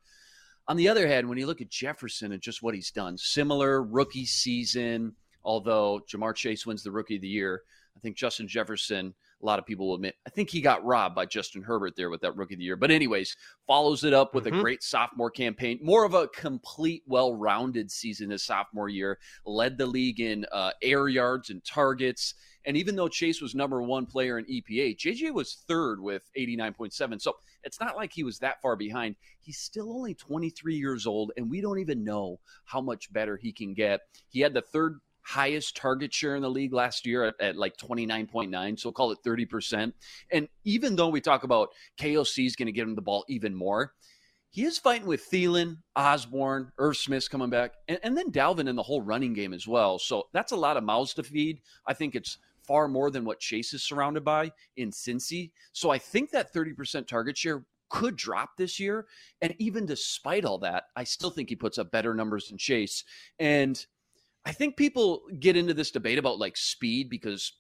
On 0.69 0.75
the 0.75 0.89
other 0.89 1.07
hand, 1.07 1.29
when 1.29 1.38
you 1.38 1.47
look 1.47 1.62
at 1.62 1.69
Jefferson 1.69 2.33
and 2.33 2.41
just 2.41 2.62
what 2.62 2.75
he's 2.75 2.91
done, 2.91 3.17
similar 3.17 3.83
rookie 3.83 4.25
season, 4.25 5.15
although 5.43 6.01
Ja'Marr 6.12 6.36
Chase 6.36 6.65
wins 6.65 6.83
the 6.83 6.91
rookie 6.91 7.15
of 7.15 7.21
the 7.21 7.27
year, 7.27 7.62
I 7.95 8.00
think 8.00 8.17
Justin 8.17 8.47
Jefferson, 8.47 9.13
a 9.41 9.45
lot 9.45 9.59
of 9.59 9.65
people 9.65 9.88
will 9.88 9.95
admit, 9.95 10.15
I 10.25 10.29
think 10.29 10.50
he 10.50 10.62
got 10.62 10.86
robbed 10.86 11.15
by 11.15 11.25
Justin 11.25 11.63
Herbert 11.63 11.95
there 11.95 12.09
with 12.09 12.21
that 12.21 12.36
rookie 12.36 12.55
of 12.55 12.59
the 12.59 12.65
year. 12.65 12.75
But, 12.75 12.91
anyways, 12.91 13.36
follows 13.65 14.03
it 14.03 14.13
up 14.13 14.36
with 14.36 14.45
mm-hmm. 14.45 14.59
a 14.59 14.62
great 14.62 14.83
sophomore 14.83 15.31
campaign, 15.31 15.79
more 15.81 16.05
of 16.05 16.13
a 16.13 16.27
complete, 16.27 17.03
well 17.07 17.33
rounded 17.33 17.89
season 17.89 18.29
his 18.29 18.43
sophomore 18.43 18.89
year, 18.89 19.17
led 19.45 19.77
the 19.77 19.86
league 19.86 20.19
in 20.19 20.45
uh, 20.51 20.71
air 20.81 21.07
yards 21.07 21.50
and 21.50 21.63
targets. 21.63 22.36
And 22.67 22.75
even 22.75 22.97
though 22.97 23.07
Chase 23.07 23.41
was 23.41 23.55
number 23.55 23.81
one 23.81 24.05
player 24.05 24.38
in 24.38 24.45
EPA, 24.45 24.97
JJ 24.97 25.33
was 25.33 25.63
third 25.67 26.01
with 26.01 26.29
89.7. 26.38 27.21
So 27.21 27.38
it's 27.63 27.79
not 27.79 27.95
like 27.95 28.12
he 28.12 28.24
was 28.24 28.39
that 28.39 28.62
far 28.62 28.75
behind. 28.75 29.15
He's 29.39 29.57
still 29.57 29.91
only 29.93 30.13
23 30.13 30.75
years 30.75 31.07
old, 31.07 31.31
and 31.38 31.50
we 31.50 31.62
don't 31.62 31.79
even 31.79 32.03
know 32.03 32.39
how 32.65 32.81
much 32.81 33.12
better 33.12 33.38
he 33.38 33.53
can 33.53 33.74
get. 33.74 34.01
He 34.27 34.41
had 34.41 34.53
the 34.53 34.62
third 34.62 35.00
highest 35.21 35.77
target 35.77 36.13
share 36.13 36.36
in 36.36 36.41
the 36.41 36.50
league 36.50 36.74
last 36.74 37.05
year 37.05 37.24
at, 37.25 37.36
at, 37.41 37.55
like 37.57 37.75
29.9 37.75 38.79
so 38.79 38.93
call 38.93 39.12
it 39.12 39.17
30% 39.25 39.91
and 40.31 40.47
even 40.63 40.95
though 40.95 41.09
we 41.09 41.19
talk 41.19 41.43
about 41.43 41.67
koc 42.00 42.45
is 42.45 42.55
going 42.55 42.65
to 42.67 42.71
get 42.71 42.83
him 42.83 42.95
the 42.95 43.01
ball 43.01 43.25
even 43.27 43.53
more 43.53 43.91
he 44.50 44.63
is 44.63 44.79
fighting 44.79 45.05
with 45.05 45.29
Thielen, 45.29 45.77
Osborn, 45.95 46.71
Irv 46.79 46.97
Smith 46.97 47.29
coming 47.29 47.50
back, 47.50 47.74
and, 47.88 48.00
and, 48.01 48.17
then 48.17 48.31
Dalvin 48.31 48.69
in 48.69 48.75
the 48.75 48.81
whole 48.81 49.01
running 49.01 49.33
game 49.33 49.53
as 49.53 49.67
well. 49.67 50.00
So 50.00 50.29
that's 50.33 50.53
a 50.53 50.55
lot 50.55 50.77
of 50.77 50.83
mouths 50.83 51.13
to 51.15 51.24
feed. 51.24 51.62
I 51.86 51.93
think 51.93 52.15
it's 52.15 52.38
far 52.67 52.88
more 52.88 53.09
than 53.09 53.25
what 53.25 53.39
Chase 53.39 53.74
is 53.74 53.83
surrounded 53.83 54.24
by 54.24 54.51
in 54.75 54.91
Cincy. 54.91 55.51
So 55.71 55.89
I 55.89 55.97
think 55.97 56.31
that 56.31 56.53
30% 56.53 57.07
target 57.07 57.38
share 57.38 57.65
could 57.89 58.15
drop 58.15 58.57
this 58.57 58.79
year. 58.79 59.07
And 59.41 59.55
even 59.59 59.86
despite 59.86 60.45
all 60.45 60.57
that, 60.59 60.86
I 60.95 61.03
still 61.03 61.29
think 61.29 61.50
he 61.50 61.55
puts 61.55 61.77
up 61.77 61.91
better 61.91 62.13
numbers 62.13 62.50
than 62.50 62.57
Chase. 62.57 63.03
And 63.39 63.83
I 64.45 64.51
think 64.51 64.77
people 64.77 65.24
get 65.39 65.57
into 65.57 65.74
this 65.74 65.91
debate 65.91 66.17
about 66.17 66.39
like 66.39 66.57
speed 66.57 67.09
because 67.09 67.53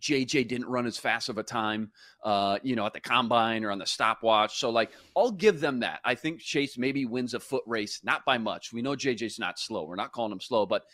JJ 0.00 0.48
didn't 0.48 0.68
run 0.68 0.86
as 0.86 0.96
fast 0.96 1.28
of 1.28 1.38
a 1.38 1.42
time, 1.42 1.90
uh, 2.24 2.58
you 2.62 2.74
know, 2.74 2.86
at 2.86 2.92
the 2.92 3.00
combine 3.00 3.64
or 3.64 3.70
on 3.70 3.78
the 3.78 3.86
stopwatch. 3.86 4.58
So, 4.58 4.70
like, 4.70 4.92
I'll 5.16 5.30
give 5.30 5.60
them 5.60 5.80
that. 5.80 6.00
I 6.04 6.14
think 6.14 6.40
Chase 6.40 6.78
maybe 6.78 7.04
wins 7.04 7.34
a 7.34 7.40
foot 7.40 7.64
race, 7.66 8.00
not 8.02 8.24
by 8.24 8.38
much. 8.38 8.72
We 8.72 8.82
know 8.82 8.92
JJ's 8.92 9.38
not 9.38 9.58
slow. 9.58 9.84
We're 9.84 9.96
not 9.96 10.12
calling 10.12 10.32
him 10.32 10.40
slow. 10.40 10.64
But 10.64 10.84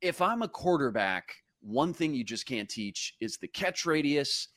if 0.00 0.22
I'm 0.22 0.42
a 0.42 0.48
quarterback 0.48 1.34
one 1.60 1.92
thing 1.92 2.14
you 2.14 2.24
just 2.24 2.46
can't 2.46 2.68
teach 2.68 3.14
is 3.20 3.36
the 3.36 3.48
catch 3.48 3.86
radius. 3.86 4.48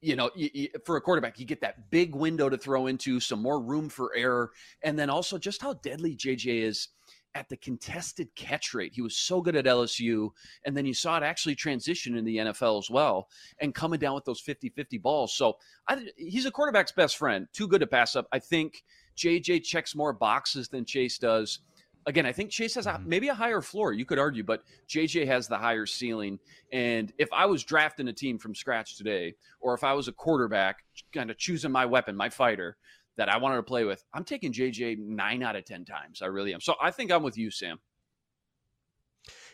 You 0.00 0.14
know, 0.14 0.30
you, 0.36 0.48
you, 0.54 0.68
for 0.84 0.96
a 0.96 1.00
quarterback, 1.00 1.40
you 1.40 1.46
get 1.46 1.60
that 1.62 1.90
big 1.90 2.14
window 2.14 2.48
to 2.48 2.56
throw 2.56 2.86
into, 2.86 3.18
some 3.18 3.42
more 3.42 3.60
room 3.60 3.88
for 3.88 4.14
error, 4.14 4.52
and 4.82 4.98
then 4.98 5.10
also 5.10 5.38
just 5.38 5.60
how 5.60 5.74
deadly 5.74 6.16
JJ 6.16 6.62
is 6.62 6.88
at 7.34 7.48
the 7.48 7.56
contested 7.56 8.28
catch 8.36 8.74
rate. 8.74 8.92
He 8.94 9.02
was 9.02 9.16
so 9.16 9.40
good 9.40 9.56
at 9.56 9.64
LSU, 9.64 10.30
and 10.64 10.76
then 10.76 10.86
you 10.86 10.94
saw 10.94 11.16
it 11.16 11.22
actually 11.22 11.54
transition 11.54 12.16
in 12.16 12.24
the 12.24 12.36
NFL 12.38 12.78
as 12.78 12.90
well, 12.90 13.28
and 13.60 13.74
coming 13.74 13.98
down 13.98 14.14
with 14.14 14.24
those 14.24 14.40
50 14.40 14.70
50 14.70 14.98
balls. 14.98 15.34
So 15.34 15.56
I, 15.88 16.06
he's 16.16 16.46
a 16.46 16.50
quarterback's 16.50 16.92
best 16.92 17.16
friend, 17.16 17.46
too 17.52 17.68
good 17.68 17.80
to 17.80 17.86
pass 17.86 18.16
up. 18.16 18.26
I 18.32 18.38
think 18.38 18.82
JJ 19.16 19.64
checks 19.64 19.94
more 19.94 20.12
boxes 20.12 20.68
than 20.68 20.84
Chase 20.84 21.18
does 21.18 21.60
again, 22.08 22.24
I 22.24 22.32
think 22.32 22.50
Chase 22.50 22.74
has 22.74 22.86
a, 22.86 22.92
mm-hmm. 22.92 23.08
maybe 23.08 23.28
a 23.28 23.34
higher 23.34 23.60
floor. 23.60 23.92
You 23.92 24.06
could 24.06 24.18
argue, 24.18 24.42
but 24.42 24.62
JJ 24.88 25.26
has 25.26 25.46
the 25.46 25.58
higher 25.58 25.86
ceiling. 25.86 26.38
And 26.72 27.12
if 27.18 27.28
I 27.32 27.46
was 27.46 27.62
drafting 27.62 28.08
a 28.08 28.12
team 28.12 28.38
from 28.38 28.54
scratch 28.54 28.96
today, 28.96 29.34
or 29.60 29.74
if 29.74 29.84
I 29.84 29.92
was 29.92 30.08
a 30.08 30.12
quarterback, 30.12 30.84
kind 31.12 31.30
of 31.30 31.36
choosing 31.36 31.70
my 31.70 31.84
weapon, 31.84 32.16
my 32.16 32.30
fighter 32.30 32.78
that 33.16 33.28
I 33.28 33.36
wanted 33.36 33.56
to 33.56 33.62
play 33.62 33.84
with, 33.84 34.02
I'm 34.14 34.24
taking 34.24 34.52
JJ 34.52 34.98
nine 34.98 35.42
out 35.42 35.54
of 35.54 35.66
ten 35.66 35.84
times. 35.84 36.22
I 36.22 36.26
really 36.26 36.54
am. 36.54 36.60
So 36.60 36.74
I 36.80 36.90
think 36.90 37.12
I'm 37.12 37.22
with 37.22 37.36
you, 37.36 37.50
Sam. 37.50 37.78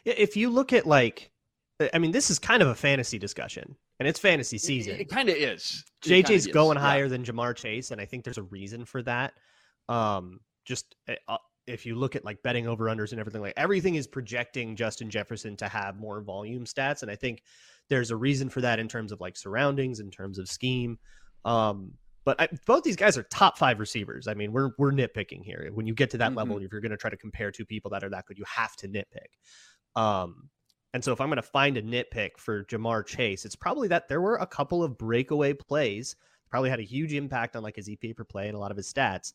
Yeah, 0.05 0.15
if 0.17 0.37
you 0.37 0.49
look 0.49 0.73
at 0.73 0.87
like, 0.87 1.33
I 1.93 1.99
mean, 1.99 2.13
this 2.13 2.31
is 2.31 2.39
kind 2.39 2.63
of 2.63 2.69
a 2.69 2.75
fantasy 2.75 3.19
discussion, 3.19 3.75
and 3.99 4.07
it's 4.07 4.21
fantasy 4.21 4.59
season. 4.59 4.95
It, 4.95 5.01
it 5.01 5.09
kind 5.09 5.29
of 5.29 5.35
is. 5.35 5.85
It 6.07 6.25
JJ's 6.25 6.47
going 6.47 6.77
is. 6.77 6.83
higher 6.83 7.05
yeah. 7.05 7.09
than 7.09 7.25
Ja'Marr 7.25 7.57
Chase, 7.57 7.91
and 7.91 8.01
I 8.01 8.05
think 8.05 8.23
there's 8.23 8.39
a 8.39 8.45
reason 8.45 8.85
for 8.85 9.03
that. 9.03 9.33
Um, 9.89 10.41
just 10.65 10.95
uh, 11.09 11.37
if 11.67 11.87
you 11.87 11.95
look 11.95 12.17
at 12.17 12.25
like 12.25 12.43
betting 12.43 12.67
over 12.67 12.87
unders 12.87 13.13
and 13.13 13.21
everything 13.21 13.41
like 13.41 13.55
everything 13.57 13.95
is 13.95 14.07
projecting 14.07 14.77
Justin 14.77 15.11
Jefferson 15.11 15.57
to 15.57 15.69
have 15.69 15.99
more 15.99 16.21
volume 16.21 16.65
stats 16.65 17.03
and 17.03 17.11
I 17.11 17.17
think 17.17 17.43
there's 17.89 18.11
a 18.11 18.17
reason 18.17 18.49
for 18.49 18.61
that 18.61 18.79
in 18.79 18.89
terms 18.89 19.13
of 19.13 19.21
like 19.21 19.37
surroundings 19.37 20.01
in 20.01 20.11
terms 20.11 20.39
of 20.39 20.49
scheme 20.49 20.99
um 21.45 21.93
but 22.25 22.41
I, 22.41 22.49
both 22.67 22.85
these 22.85 22.97
guys 22.97 23.19
are 23.19 23.23
top 23.25 23.59
5 23.59 23.79
receivers. 23.79 24.29
I 24.29 24.33
mean, 24.33 24.51
we're 24.51 24.71
we're 24.79 24.93
nitpicking 24.93 25.45
here. 25.45 25.69
When 25.75 25.87
you 25.87 25.93
get 25.93 26.09
to 26.11 26.19
that 26.19 26.29
mm-hmm. 26.29 26.39
level 26.39 26.59
if 26.59 26.73
you're 26.73 26.81
going 26.81 26.91
to 26.91 26.97
try 26.97 27.11
to 27.11 27.19
compare 27.19 27.51
two 27.51 27.67
people 27.67 27.91
that 27.91 28.03
are 28.03 28.09
that 28.09 28.25
good, 28.25 28.39
you 28.39 28.45
have 28.47 28.75
to 28.77 28.89
nitpick. 28.89 30.01
Um 30.01 30.49
and 30.95 31.03
so 31.03 31.13
if 31.13 31.21
I'm 31.21 31.27
going 31.29 31.37
to 31.37 31.43
find 31.43 31.77
a 31.77 31.83
nitpick 31.83 32.39
for 32.39 32.65
Ja'Marr 32.65 33.05
Chase, 33.05 33.45
it's 33.45 33.57
probably 33.57 33.89
that 33.89 34.07
there 34.07 34.21
were 34.21 34.37
a 34.37 34.47
couple 34.47 34.85
of 34.85 34.97
breakaway 34.97 35.53
plays 35.53 36.15
probably 36.55 36.71
had 36.71 36.79
a 36.79 36.85
huge 36.85 37.13
impact 37.13 37.57
on 37.57 37.65
like 37.65 37.75
his 37.75 37.89
EPA 37.89 38.15
per 38.15 38.23
play 38.23 38.47
and 38.47 38.55
a 38.55 38.61
lot 38.61 38.71
of 38.71 38.77
his 38.77 38.87
stats 38.87 39.33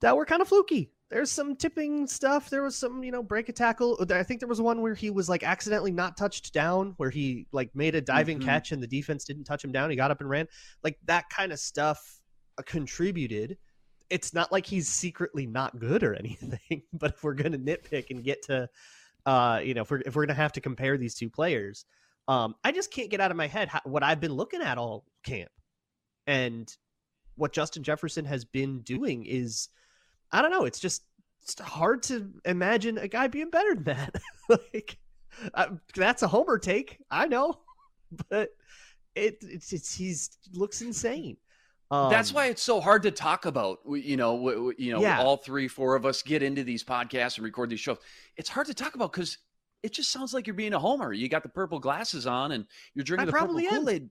that 0.00 0.16
were 0.16 0.24
kind 0.24 0.40
of 0.40 0.48
fluky. 0.48 0.90
There's 1.12 1.30
some 1.30 1.56
tipping 1.56 2.06
stuff. 2.06 2.48
There 2.48 2.62
was 2.62 2.74
some, 2.74 3.04
you 3.04 3.12
know, 3.12 3.22
break 3.22 3.50
a 3.50 3.52
tackle. 3.52 4.02
I 4.10 4.22
think 4.22 4.40
there 4.40 4.48
was 4.48 4.62
one 4.62 4.80
where 4.80 4.94
he 4.94 5.10
was 5.10 5.28
like 5.28 5.42
accidentally 5.42 5.92
not 5.92 6.16
touched 6.16 6.54
down, 6.54 6.94
where 6.96 7.10
he 7.10 7.46
like 7.52 7.68
made 7.76 7.94
a 7.94 8.00
diving 8.00 8.38
mm-hmm. 8.38 8.48
catch 8.48 8.72
and 8.72 8.82
the 8.82 8.86
defense 8.86 9.24
didn't 9.24 9.44
touch 9.44 9.62
him 9.62 9.72
down. 9.72 9.90
He 9.90 9.96
got 9.96 10.10
up 10.10 10.22
and 10.22 10.30
ran. 10.30 10.48
Like 10.82 10.96
that 11.04 11.28
kind 11.28 11.52
of 11.52 11.58
stuff 11.58 12.22
uh, 12.56 12.62
contributed. 12.62 13.58
It's 14.08 14.32
not 14.32 14.50
like 14.50 14.64
he's 14.64 14.88
secretly 14.88 15.44
not 15.44 15.78
good 15.78 16.02
or 16.02 16.14
anything, 16.18 16.82
but 16.94 17.10
if 17.10 17.22
we're 17.22 17.34
going 17.34 17.52
to 17.52 17.58
nitpick 17.58 18.08
and 18.08 18.24
get 18.24 18.44
to, 18.44 18.70
uh, 19.26 19.60
you 19.62 19.74
know, 19.74 19.82
if 19.82 19.90
we're 19.90 20.00
if 20.06 20.16
we're 20.16 20.22
going 20.22 20.34
to 20.34 20.42
have 20.42 20.52
to 20.52 20.62
compare 20.62 20.96
these 20.96 21.14
two 21.14 21.28
players, 21.28 21.84
um, 22.26 22.54
I 22.64 22.72
just 22.72 22.90
can't 22.90 23.10
get 23.10 23.20
out 23.20 23.30
of 23.30 23.36
my 23.36 23.48
head 23.48 23.68
how, 23.68 23.80
what 23.84 24.02
I've 24.02 24.20
been 24.20 24.32
looking 24.32 24.62
at 24.62 24.78
all 24.78 25.04
camp, 25.24 25.50
and 26.26 26.74
what 27.34 27.52
Justin 27.52 27.82
Jefferson 27.82 28.24
has 28.24 28.46
been 28.46 28.80
doing 28.80 29.26
is 29.26 29.68
I 30.32 30.42
don't 30.42 30.50
know. 30.50 30.64
It's 30.64 30.80
just 30.80 31.02
it's 31.42 31.58
hard 31.60 32.02
to 32.04 32.30
imagine 32.44 32.98
a 32.98 33.08
guy 33.08 33.26
being 33.26 33.50
better 33.50 33.74
than 33.74 33.84
that. 33.84 34.14
like 34.74 34.98
that's 35.94 36.22
a 36.22 36.28
homer 36.28 36.58
take, 36.58 36.98
I 37.10 37.26
know, 37.26 37.58
but 38.30 38.50
it 39.14 39.38
it's, 39.42 39.72
it's 39.72 39.94
he's 39.94 40.38
looks 40.52 40.80
insane. 40.82 41.36
Um, 41.90 42.10
that's 42.10 42.32
why 42.32 42.46
it's 42.46 42.62
so 42.62 42.80
hard 42.80 43.02
to 43.02 43.10
talk 43.10 43.44
about. 43.44 43.80
You 43.86 44.16
know, 44.16 44.72
you 44.78 44.92
know, 44.92 45.02
yeah. 45.02 45.20
all 45.20 45.36
three, 45.36 45.68
four 45.68 45.94
of 45.94 46.06
us 46.06 46.22
get 46.22 46.42
into 46.42 46.64
these 46.64 46.82
podcasts 46.82 47.36
and 47.36 47.44
record 47.44 47.68
these 47.68 47.80
shows. 47.80 47.98
It's 48.38 48.48
hard 48.48 48.66
to 48.68 48.74
talk 48.74 48.94
about 48.94 49.12
because 49.12 49.36
it 49.82 49.92
just 49.92 50.10
sounds 50.10 50.32
like 50.32 50.46
you're 50.46 50.54
being 50.54 50.72
a 50.72 50.78
homer. 50.78 51.12
You 51.12 51.28
got 51.28 51.42
the 51.42 51.50
purple 51.50 51.78
glasses 51.78 52.26
on 52.26 52.52
and 52.52 52.64
you're 52.94 53.04
drinking 53.04 53.24
I 53.24 53.26
the 53.26 53.32
purple 53.32 53.60
Kool 53.60 53.90
Aid. 53.90 54.08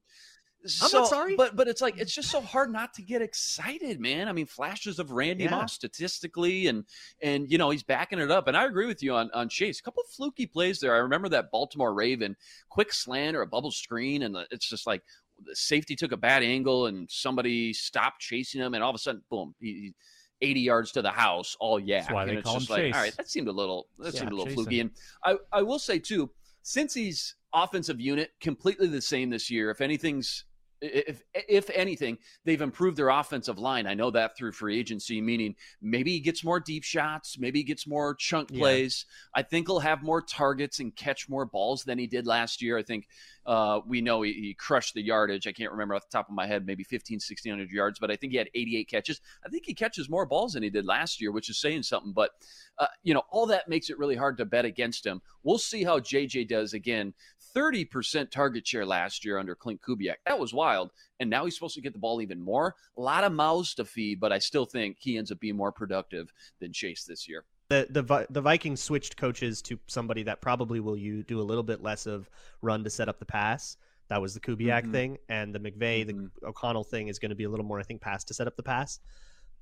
I'm 0.82 0.91
not 0.91 1.08
sorry. 1.08 1.36
But 1.36 1.56
but 1.56 1.67
it's 1.67 1.82
like 1.82 1.97
it's 1.97 2.13
just 2.13 2.30
so 2.30 2.41
hard 2.41 2.71
not 2.71 2.93
to 2.95 3.02
get 3.02 3.21
excited, 3.21 4.00
man. 4.00 4.28
I 4.28 4.32
mean, 4.32 4.45
flashes 4.45 5.00
of 5.00 5.12
Randy 5.12 5.45
yeah. 5.45 5.52
Moss 5.52 5.74
statistically 5.74 6.67
and 6.67 6.86
and 7.21 7.52
you 7.52 7.58
know, 7.58 7.69
he's 7.69 7.84
backing 7.84 8.19
it 8.19 8.32
up. 8.32 8.47
And 8.47 8.56
I 8.56 8.65
agree 8.65 8.86
with 8.86 9.02
you 9.02 9.13
on, 9.13 9.30
on 9.34 9.50
Chase. 9.50 9.80
A 9.80 9.84
couple 9.84 10.04
fluky 10.04 10.45
plays 10.45 10.80
there. 10.80 10.93
I 10.93 11.00
remember 11.00 11.30
that 11.30 11.52
Baltimore 11.52 11.93
Raven 11.93 12.36
quick 12.69 12.93
slant 12.93 13.36
or 13.36 13.41
a 13.41 13.47
bubble 13.47 13.71
screen, 13.71 14.24
and 14.24 14.38
it's 14.52 14.67
just 14.67 14.86
like 14.86 15.02
the 15.43 15.56
safety 15.56 15.95
took 15.95 16.12
a 16.12 16.17
bad 16.17 16.43
angle 16.43 16.86
and 16.86 17.10
somebody 17.10 17.74
stopped 17.74 18.21
chasing 18.21 18.62
him, 18.62 18.74
and 18.74 18.84
all 18.84 18.89
of 18.89 18.95
a 18.95 19.00
sudden, 19.00 19.21
boom, 19.30 19.56
he, 19.60 19.93
80 20.41 20.60
yards 20.60 20.91
to 20.93 21.02
the 21.02 21.12
house, 21.12 21.56
all 21.60 21.80
yeah. 21.80 22.02
That's 22.02 22.12
why 22.12 22.26
they 22.26 22.36
and 22.36 22.43
call 22.43 22.56
it's 22.56 22.65
just 22.65 22.71
like, 22.71 22.93
all 22.93 23.02
right, 23.02 23.15
that 23.17 23.30
seemed 23.30 23.47
a 23.47 23.52
little 23.52 23.88
that 24.00 24.13
yeah, 24.13 24.19
seemed 24.19 24.32
a 24.32 24.36
little 24.36 24.45
chasing. 24.45 24.63
fluky. 24.63 24.80
And 24.82 24.91
I, 25.24 25.36
I 25.52 25.62
will 25.62 25.80
say 25.80 26.00
too, 26.00 26.32
since 26.63 26.93
he's 26.93 27.36
offensive 27.54 28.00
unit 28.00 28.32
completely 28.39 28.88
the 28.88 29.02
same 29.02 29.30
this 29.30 29.50
year, 29.50 29.69
if 29.69 29.82
anything's 29.82 30.45
if 30.82 31.24
if 31.34 31.70
anything, 31.70 32.17
they've 32.44 32.62
improved 32.62 32.98
their 32.98 33.10
offensive 33.10 33.60
line. 33.60 33.86
I 33.86 33.94
know 33.94 34.10
that 34.12 34.36
through 34.36 34.54
free 34.54 34.80
agency, 34.80 35.22
meaning 35.22 35.56
maybe 35.82 36.12
he 36.12 36.20
gets 36.20 36.44
more 36.44 36.60
deep 36.60 36.84
shots, 36.84 37.38
maybe 37.38 37.60
he 37.60 37.63
gets 37.63 37.86
more 37.86 38.15
chunk 38.15 38.52
plays. 38.52 39.06
Yeah. 39.36 39.41
I 39.41 39.44
think 39.44 39.67
he'll 39.67 39.80
have 39.80 40.02
more 40.02 40.22
targets 40.22 40.80
and 40.80 40.96
catch 40.96 41.30
more 41.30 41.46
balls 41.46 41.84
than 41.84 42.00
he 42.00 42.08
did 42.08 42.26
last 42.26 42.62
year. 42.62 42.78
I 42.78 42.84
think 42.84 43.08
uh, 43.46 43.82
we 43.88 44.02
know 44.02 44.22
he, 44.22 44.34
he, 44.34 44.54
crushed 44.54 44.94
the 44.94 45.02
yardage. 45.02 45.48
I 45.48 45.52
can't 45.52 45.72
remember 45.72 45.96
off 45.96 46.08
the 46.10 46.15
top 46.15 46.30
of 46.30 46.36
my 46.36 46.46
head, 46.46 46.65
maybe 46.65 46.84
15, 46.84 47.15
1600 47.15 47.72
yards, 47.72 47.98
but 47.98 48.12
I 48.12 48.15
think 48.15 48.32
he 48.32 48.38
had 48.38 48.50
88 48.54 48.88
catches. 48.88 49.22
I 49.44 49.50
think 49.50 49.65
he 49.65 49.74
catches 49.74 50.10
more 50.10 50.28
balls 50.28 50.54
than 50.54 50.62
he 50.62 50.70
did 50.70 50.86
last 50.86 51.20
year, 51.20 51.32
which 51.32 51.50
is 51.50 51.60
saying 51.60 51.84
something. 51.84 52.12
But 52.12 52.32
uh, 52.78 52.88
you 53.04 53.13
know, 53.13 53.24
all 53.30 53.46
that 53.48 53.67
makes 53.67 53.89
it 53.89 53.98
really 53.98 54.15
hard 54.15 54.38
to 54.38 54.46
bet 54.46 54.65
against 54.65 55.06
him. 55.06 55.22
We'll 55.44 55.58
see 55.58 55.84
how 55.84 56.00
JJ 56.00 56.48
does 56.50 56.74
again. 56.74 57.13
30% 57.55 58.31
target 58.31 58.67
share 58.67 58.85
last 58.85 59.25
year 59.25 59.37
under 59.37 59.55
Clint 59.55 59.81
Kubiak. 59.81 60.15
That 60.25 60.39
was 60.39 60.53
wild. 60.53 60.91
And 61.19 61.29
now 61.29 61.45
he's 61.45 61.55
supposed 61.55 61.75
to 61.75 61.81
get 61.81 61.93
the 61.93 61.99
ball 61.99 62.21
even 62.21 62.41
more. 62.41 62.75
A 62.97 63.01
lot 63.01 63.23
of 63.23 63.31
mouths 63.31 63.75
to 63.75 63.85
feed, 63.85 64.19
but 64.19 64.31
I 64.31 64.39
still 64.39 64.65
think 64.65 64.97
he 64.99 65.17
ends 65.17 65.31
up 65.31 65.39
being 65.39 65.57
more 65.57 65.71
productive 65.71 66.31
than 66.59 66.73
Chase 66.73 67.03
this 67.03 67.27
year. 67.27 67.45
The, 67.69 67.87
the 67.89 68.27
the 68.29 68.41
Vikings 68.41 68.81
switched 68.81 69.15
coaches 69.15 69.61
to 69.63 69.79
somebody 69.87 70.23
that 70.23 70.41
probably 70.41 70.81
will 70.81 70.97
you 70.97 71.23
do 71.23 71.39
a 71.39 71.43
little 71.43 71.63
bit 71.63 71.81
less 71.81 72.05
of 72.05 72.29
run 72.61 72.83
to 72.83 72.89
set 72.89 73.07
up 73.07 73.19
the 73.19 73.25
pass. 73.25 73.77
That 74.09 74.21
was 74.21 74.33
the 74.33 74.41
Kubiak 74.41 74.81
mm-hmm. 74.81 74.91
thing, 74.91 75.17
and 75.29 75.55
the 75.55 75.59
McVay, 75.59 76.05
mm-hmm. 76.05 76.25
the 76.41 76.47
O'Connell 76.47 76.83
thing 76.83 77.07
is 77.07 77.17
going 77.17 77.29
to 77.29 77.35
be 77.35 77.45
a 77.45 77.49
little 77.49 77.65
more, 77.65 77.79
I 77.79 77.83
think, 77.83 78.01
pass 78.01 78.25
to 78.25 78.33
set 78.33 78.45
up 78.45 78.57
the 78.57 78.63
pass. 78.63 78.99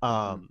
Um, 0.02 0.12
mm-hmm 0.12 0.46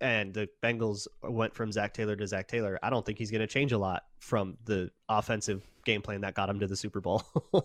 and 0.00 0.32
the 0.32 0.48
Bengals 0.62 1.06
went 1.22 1.54
from 1.54 1.72
Zac 1.72 1.92
Taylor 1.94 2.16
to 2.16 2.26
Zac 2.26 2.48
Taylor, 2.48 2.78
I 2.82 2.90
don't 2.90 3.04
think 3.04 3.18
he's 3.18 3.30
going 3.30 3.40
to 3.40 3.46
change 3.46 3.72
a 3.72 3.78
lot 3.78 4.04
from 4.20 4.56
the 4.64 4.90
offensive 5.08 5.62
game 5.84 6.02
plan 6.02 6.20
that 6.22 6.34
got 6.34 6.48
him 6.48 6.60
to 6.60 6.66
the 6.66 6.76
Super 6.76 7.00
Bowl. 7.00 7.22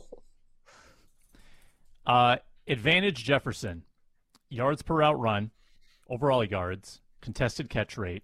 uh, 2.05 2.37
advantage 2.67 3.23
Jefferson, 3.23 3.83
yards 4.49 4.81
per 4.81 4.95
route 4.95 5.19
run, 5.19 5.51
overall 6.09 6.43
yards, 6.43 7.01
contested 7.21 7.69
catch 7.69 7.97
rate, 7.97 8.23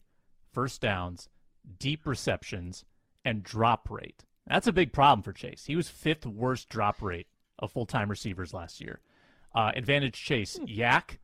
first 0.52 0.82
downs, 0.82 1.30
deep 1.78 2.06
receptions, 2.06 2.86
and 3.24 3.44
drop 3.44 3.90
rate. 3.90 4.24
That's 4.48 4.68
a 4.68 4.74
big 4.74 4.92
problem 4.92 5.22
for 5.22 5.34
Chase. 5.34 5.66
He 5.66 5.76
was 5.76 5.90
fifth 5.90 6.26
worst 6.26 6.70
drop 6.70 7.02
rate 7.02 7.28
of 7.60 7.72
full 7.72 7.86
time 7.86 8.10
receivers 8.10 8.54
last 8.54 8.82
year. 8.82 9.02
Uh, 9.54 9.72
advantage 9.76 10.14
Chase, 10.14 10.58
YAC, 10.66 11.18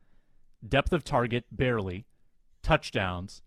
depth 0.66 0.92
of 0.92 1.04
target, 1.04 1.44
barely 1.50 2.06
touchdowns, 2.66 3.42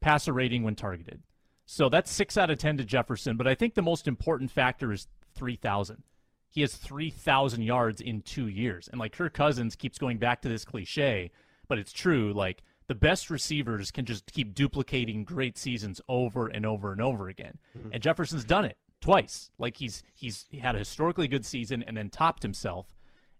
passer 0.00 0.32
rating 0.32 0.64
when 0.64 0.74
targeted. 0.74 1.22
So 1.66 1.88
that's 1.88 2.10
six 2.10 2.36
out 2.36 2.50
of 2.50 2.58
10 2.58 2.78
to 2.78 2.84
Jefferson. 2.84 3.36
But 3.36 3.46
I 3.46 3.54
think 3.54 3.74
the 3.74 3.82
most 3.82 4.08
important 4.08 4.50
factor 4.50 4.92
is 4.92 5.06
3,000. 5.36 6.02
He 6.50 6.62
has 6.62 6.74
3,000 6.74 7.62
yards 7.62 8.00
in 8.00 8.22
two 8.22 8.48
years. 8.48 8.88
And 8.88 8.98
like 8.98 9.12
Kirk 9.12 9.34
Cousins 9.34 9.76
keeps 9.76 9.98
going 9.98 10.18
back 10.18 10.42
to 10.42 10.48
this 10.48 10.64
cliche, 10.64 11.30
but 11.68 11.78
it's 11.78 11.92
true. 11.92 12.32
Like 12.32 12.64
the 12.88 12.94
best 12.96 13.30
receivers 13.30 13.92
can 13.92 14.04
just 14.04 14.32
keep 14.32 14.52
duplicating 14.52 15.22
great 15.22 15.56
seasons 15.56 16.00
over 16.08 16.48
and 16.48 16.66
over 16.66 16.90
and 16.90 17.00
over 17.00 17.28
again. 17.28 17.58
Mm-hmm. 17.78 17.90
And 17.92 18.02
Jefferson's 18.02 18.44
done 18.44 18.64
it 18.64 18.78
twice. 19.00 19.50
Like 19.58 19.76
he's 19.76 20.02
he's 20.14 20.46
he 20.50 20.58
had 20.58 20.74
a 20.74 20.80
historically 20.80 21.28
good 21.28 21.46
season 21.46 21.84
and 21.84 21.96
then 21.96 22.10
topped 22.10 22.42
himself. 22.42 22.96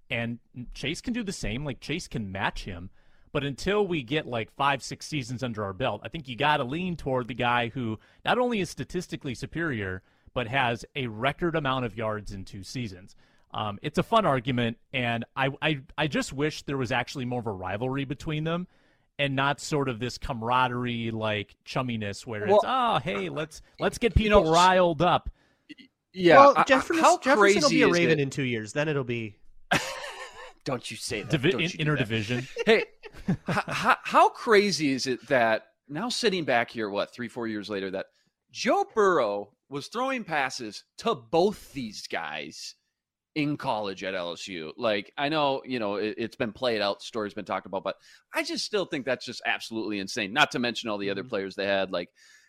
And 0.08 0.38
Chase 0.72 1.00
can 1.00 1.12
do 1.12 1.24
the 1.24 1.32
same. 1.32 1.64
Like 1.64 1.80
Chase 1.80 2.06
can 2.06 2.30
match 2.30 2.64
him. 2.64 2.90
But 3.36 3.44
until 3.44 3.86
we 3.86 4.02
get 4.02 4.26
like 4.26 4.50
five, 4.56 4.82
six 4.82 5.06
seasons 5.06 5.42
under 5.42 5.62
our 5.62 5.74
belt, 5.74 6.00
I 6.02 6.08
think 6.08 6.26
you 6.26 6.36
got 6.36 6.56
to 6.56 6.64
lean 6.64 6.96
toward 6.96 7.28
the 7.28 7.34
guy 7.34 7.68
who 7.68 7.98
not 8.24 8.38
only 8.38 8.60
is 8.60 8.70
statistically 8.70 9.34
superior, 9.34 10.02
but 10.32 10.48
has 10.48 10.86
a 10.94 11.06
record 11.08 11.54
amount 11.54 11.84
of 11.84 11.98
yards 11.98 12.32
in 12.32 12.46
two 12.46 12.62
seasons. 12.62 13.14
Um, 13.52 13.78
it's 13.82 13.98
a 13.98 14.02
fun 14.02 14.24
argument, 14.24 14.78
and 14.94 15.26
I, 15.36 15.50
I, 15.60 15.80
I 15.98 16.06
just 16.06 16.32
wish 16.32 16.62
there 16.62 16.78
was 16.78 16.90
actually 16.90 17.26
more 17.26 17.40
of 17.40 17.46
a 17.46 17.52
rivalry 17.52 18.06
between 18.06 18.44
them 18.44 18.68
and 19.18 19.36
not 19.36 19.60
sort 19.60 19.90
of 19.90 19.98
this 19.98 20.16
camaraderie 20.16 21.10
like 21.10 21.56
chumminess 21.66 22.26
where 22.26 22.46
well, 22.46 22.56
it's 22.56 22.64
oh 22.66 23.00
hey 23.04 23.28
let's 23.28 23.60
let's 23.78 23.98
get 23.98 24.14
people 24.14 24.38
you 24.38 24.44
know, 24.46 24.50
riled 24.50 25.02
up 25.02 25.28
yeah 26.14 26.38
well, 26.38 26.64
Jefferson, 26.66 27.02
how 27.02 27.18
Jefferson 27.18 27.60
will 27.60 27.68
be 27.68 27.82
a 27.82 27.88
Raven 27.88 28.18
in 28.18 28.30
two 28.30 28.44
years 28.44 28.72
then 28.72 28.88
it'll 28.88 29.04
be 29.04 29.36
don't 30.66 30.90
you 30.90 30.96
say 30.98 31.22
that 31.22 31.30
Divi- 31.30 31.62
you 31.62 31.68
interdivision 31.70 32.46
hey 32.66 32.84
how, 33.48 33.96
how 34.02 34.28
crazy 34.28 34.92
is 34.92 35.06
it 35.06 35.26
that 35.28 35.62
now 35.88 36.08
sitting 36.08 36.44
back 36.44 36.70
here, 36.70 36.90
what 36.90 37.12
three, 37.12 37.28
four 37.28 37.46
years 37.46 37.70
later, 37.70 37.90
that 37.90 38.06
Joe 38.50 38.84
Burrow 38.94 39.52
was 39.68 39.88
throwing 39.88 40.24
passes 40.24 40.84
to 40.98 41.14
both 41.14 41.72
these 41.72 42.06
guys 42.06 42.74
in 43.34 43.56
college 43.56 44.02
at 44.02 44.14
LSU. 44.14 44.70
Like 44.76 45.12
I 45.18 45.28
know, 45.28 45.62
you 45.64 45.78
know, 45.78 45.96
it, 45.96 46.18
has 46.18 46.36
been 46.36 46.52
played 46.52 46.80
out, 46.80 47.02
stories 47.02 47.34
been 47.34 47.44
talked 47.44 47.66
about, 47.66 47.84
but 47.84 47.96
I 48.34 48.42
just 48.42 48.64
still 48.64 48.86
think 48.86 49.04
that's 49.04 49.26
just 49.26 49.42
absolutely 49.44 49.98
insane. 49.98 50.32
Not 50.32 50.50
to 50.52 50.58
mention 50.58 50.88
all 50.88 50.98
the 50.98 51.10
other 51.10 51.22
mm-hmm. 51.22 51.30
players 51.30 51.54
they 51.54 51.66
had, 51.66 51.90
like 51.90 52.08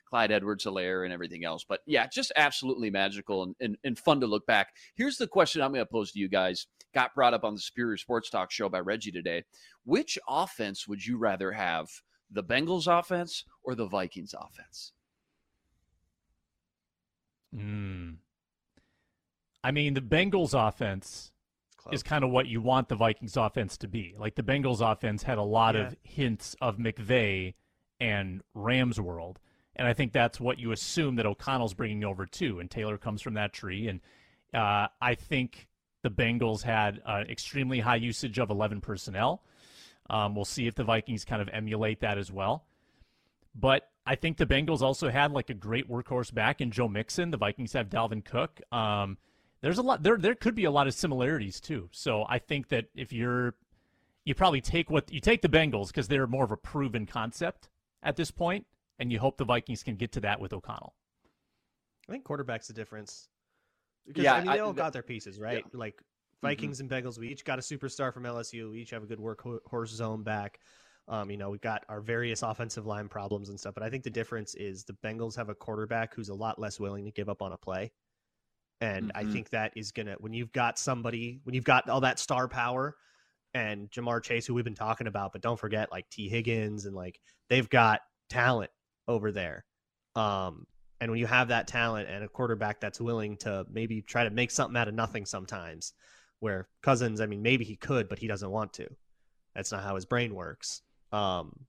Clyde 0.10 0.32
Edwards-Helaire 0.32 1.04
and 1.04 1.14
everything 1.14 1.44
else. 1.44 1.66
But 1.68 1.82
yeah, 1.86 2.08
just 2.08 2.32
absolutely 2.36 2.90
magical 2.90 3.44
and, 3.44 3.56
and, 3.60 3.78
and 3.84 4.00
fun 4.00 4.22
to 4.22 4.28
look 4.28 4.46
back. 4.46 4.70
Here's 4.96 5.18
the 5.18 5.28
question 5.28 5.62
I'm 5.62 5.74
going 5.74 5.86
to 5.86 5.92
pose 5.92 6.12
to 6.14 6.20
you 6.20 6.30
guys. 6.30 6.68
Got 6.94 7.14
brought 7.14 7.34
up 7.34 7.44
on 7.44 7.54
the 7.54 7.60
Superior 7.60 7.98
Sports 7.98 8.30
Talk 8.30 8.52
show 8.52 8.70
by 8.70 8.80
Reggie 8.80 9.12
today. 9.12 9.44
Which 9.84 10.18
offense 10.28 10.88
would 10.88 11.06
you 11.06 11.18
rather 11.18 11.52
have, 11.52 11.90
the 12.32 12.44
Bengals 12.44 12.88
offense 12.88 13.44
or 13.64 13.76
the 13.76 13.88
Vikings 13.88 14.34
offense? 14.34 14.94
Hmm. 17.54 18.12
I 19.64 19.72
mean, 19.72 19.94
the 19.94 20.02
Bengals 20.02 20.54
offense 20.54 21.32
is 21.92 22.04
kind 22.04 22.24
of 22.24 22.30
what 22.30 22.48
you 22.48 22.62
want 22.62 22.90
the 22.90 22.96
Vikings 22.96 23.38
offense 23.38 23.78
to 23.78 23.88
be. 23.88 24.16
Like 24.18 24.36
the 24.36 24.44
Bengals 24.44 24.82
offense 24.82 25.24
had 25.24 25.38
a 25.38 25.44
lot 25.44 25.76
yeah. 25.76 25.88
of 25.88 25.96
hints 26.04 26.56
of 26.62 26.78
McVay 26.78 27.54
and 28.00 28.42
Rams 28.54 29.00
world. 29.00 29.40
And 29.78 29.88
I 29.88 29.94
think 29.94 30.12
that's 30.12 30.40
what 30.40 30.60
you 30.60 30.72
assume 30.72 31.16
that 31.16 31.26
O'Connell's 31.26 31.76
bringing 31.76 32.04
over 32.04 32.26
too. 32.26 32.60
And 32.60 32.70
Taylor 32.70 32.98
comes 32.98 33.22
from 33.22 33.36
that 33.36 33.54
tree. 33.54 33.88
And 33.88 34.02
uh, 34.54 34.88
I 35.00 35.16
think 35.16 35.68
the 36.02 36.10
Bengals 36.10 36.64
had 36.64 37.02
uh, 37.06 37.24
extremely 37.30 37.80
high 37.80 37.98
usage 37.98 38.40
of 38.40 38.50
11 38.50 38.82
personnel. 38.82 39.44
Um, 40.10 40.36
we'll 40.36 40.46
see 40.46 40.68
if 40.68 40.76
the 40.76 40.84
Vikings 40.84 41.26
kind 41.26 41.42
of 41.42 41.50
emulate 41.50 42.00
that 42.02 42.18
as 42.18 42.32
well. 42.32 42.66
But 43.54 43.90
I 44.06 44.16
think 44.16 44.38
the 44.38 44.46
Bengals 44.46 44.82
also 44.82 45.10
had 45.10 45.32
like 45.32 45.50
a 45.50 45.54
great 45.54 45.90
workhorse 45.90 46.34
back 46.34 46.60
in 46.60 46.72
Joe 46.72 46.88
Mixon. 46.88 47.30
The 47.30 47.38
Vikings 47.38 47.74
have 47.74 47.90
Dalvin 47.90 48.26
Cook. 48.26 48.62
Um, 48.72 49.18
there's 49.62 49.78
a 49.78 49.82
lot 49.82 50.02
there. 50.02 50.18
There 50.18 50.36
could 50.36 50.56
be 50.56 50.66
a 50.66 50.72
lot 50.72 50.88
of 50.88 50.94
similarities 50.94 51.60
too. 51.60 51.90
So 51.92 52.26
I 52.30 52.40
think 52.40 52.70
that 52.70 52.86
if 52.96 53.12
you're, 53.12 53.56
you 54.24 54.34
probably 54.34 54.62
take 54.62 54.90
what 54.90 55.12
you 55.12 55.20
take 55.20 55.42
the 55.42 55.50
Bengals 55.50 55.88
because 55.88 56.08
they're 56.08 56.28
more 56.28 56.44
of 56.44 56.52
a 56.52 56.58
proven 56.58 57.06
concept 57.06 57.70
at 58.02 58.16
this 58.16 58.32
point 58.32 58.66
and 59.00 59.12
you 59.12 59.20
hope 59.20 59.38
the 59.38 59.46
Vikings 59.46 59.84
can 59.84 59.96
get 59.96 60.12
to 60.14 60.22
that 60.22 60.40
with 60.40 60.54
O'Connell. 60.54 60.94
I 62.08 62.12
think 62.12 62.24
quarterback's 62.24 62.68
the 62.68 62.74
difference. 62.74 63.28
Because, 64.06 64.24
yeah, 64.24 64.36
I 64.36 64.42
mean, 64.42 64.52
they 64.52 64.60
all 64.60 64.74
got 64.74 64.94
their 64.94 65.04
pieces, 65.04 65.40
right? 65.40 65.66
Yeah. 65.66 65.80
Like 65.80 65.96
mm-hmm. 65.96 66.48
Vikings 66.48 66.82
mm-hmm. 66.82 66.94
and 66.94 67.06
Bengals, 67.06 67.18
we 67.18 67.28
each 67.28 67.44
got 67.44 67.60
a 67.60 67.62
superstar 67.62 68.14
from 68.14 68.24
LSU. 68.24 68.72
We 68.72 68.82
each 68.82 68.92
have 68.92 69.04
a 69.04 69.06
good 69.06 69.20
workhorse 69.20 69.90
zone 69.90 70.24
back. 70.24 70.60
Um, 71.10 71.30
you 71.32 71.38
know, 71.38 71.50
we've 71.50 71.62
got 71.62 71.84
our 71.88 72.02
various 72.02 72.42
offensive 72.42 72.86
line 72.86 73.08
problems 73.08 73.50
and 73.50 73.60
stuff, 73.60 73.74
but 73.74 73.84
I 73.84 73.90
think 73.90 74.04
the 74.04 74.10
difference 74.10 74.56
is 74.56 74.84
the 74.84 74.98
Bengals 75.06 75.38
have 75.38 75.48
a 75.48 75.56
quarterback 75.56 76.14
who's 76.14 76.30
a 76.30 76.34
lot 76.34 76.60
less 76.60 76.80
willing 76.80 77.06
to 77.06 77.12
give 77.12 77.30
up 77.30 77.42
on 77.42 77.54
a 77.54 77.58
play. 77.58 77.92
And 78.82 79.08
mm-hmm. 79.08 79.28
I 79.30 79.32
think 79.32 79.50
that 79.52 79.72
is 79.76 79.92
going 79.92 80.08
to, 80.08 80.16
when 80.20 80.34
you've 80.34 80.52
got 80.52 80.78
somebody, 80.78 81.40
when 81.44 81.56
you've 81.56 81.64
got 81.64 81.90
all 81.90 82.02
that 82.02 82.20
star 82.20 82.48
power 82.48 82.96
and 83.54 83.90
Ja'Marr 83.90 84.22
Chase, 84.22 84.46
who 84.46 84.54
we've 84.54 84.66
been 84.66 84.76
talking 84.76 85.08
about, 85.08 85.32
but 85.32 85.42
don't 85.42 85.60
forget 85.60 85.92
like 85.92 86.10
Tee 86.10 86.30
Higgins 86.30 86.86
and 86.86 86.96
like 86.96 87.20
they've 87.50 87.70
got 87.70 88.02
talent 88.30 88.70
over 89.08 89.32
there. 89.32 89.66
Um, 90.16 90.66
and 91.00 91.12
when 91.12 91.20
you 91.20 91.28
have 91.28 91.50
that 91.50 91.68
talent 91.68 92.10
and 92.10 92.24
a 92.24 92.28
quarterback 92.28 92.80
that's 92.80 93.00
willing 93.00 93.38
to 93.38 93.66
maybe 93.72 94.02
try 94.02 94.24
to 94.24 94.32
make 94.32 94.52
something 94.52 94.76
out 94.76 94.88
of 94.88 94.96
nothing 94.96 95.26
sometimes, 95.26 95.94
where 96.40 96.68
Cousins, 96.82 97.22
I 97.22 97.26
mean, 97.26 97.42
maybe 97.42 97.66
he 97.66 97.76
could, 97.76 98.10
but 98.10 98.20
he 98.20 98.28
doesn't 98.28 98.50
want 98.50 98.74
to. 98.74 98.88
That's 99.56 99.72
not 99.72 99.84
how 99.84 99.96
his 99.96 100.06
brain 100.06 100.34
works. 100.36 100.82
Um, 101.12 101.66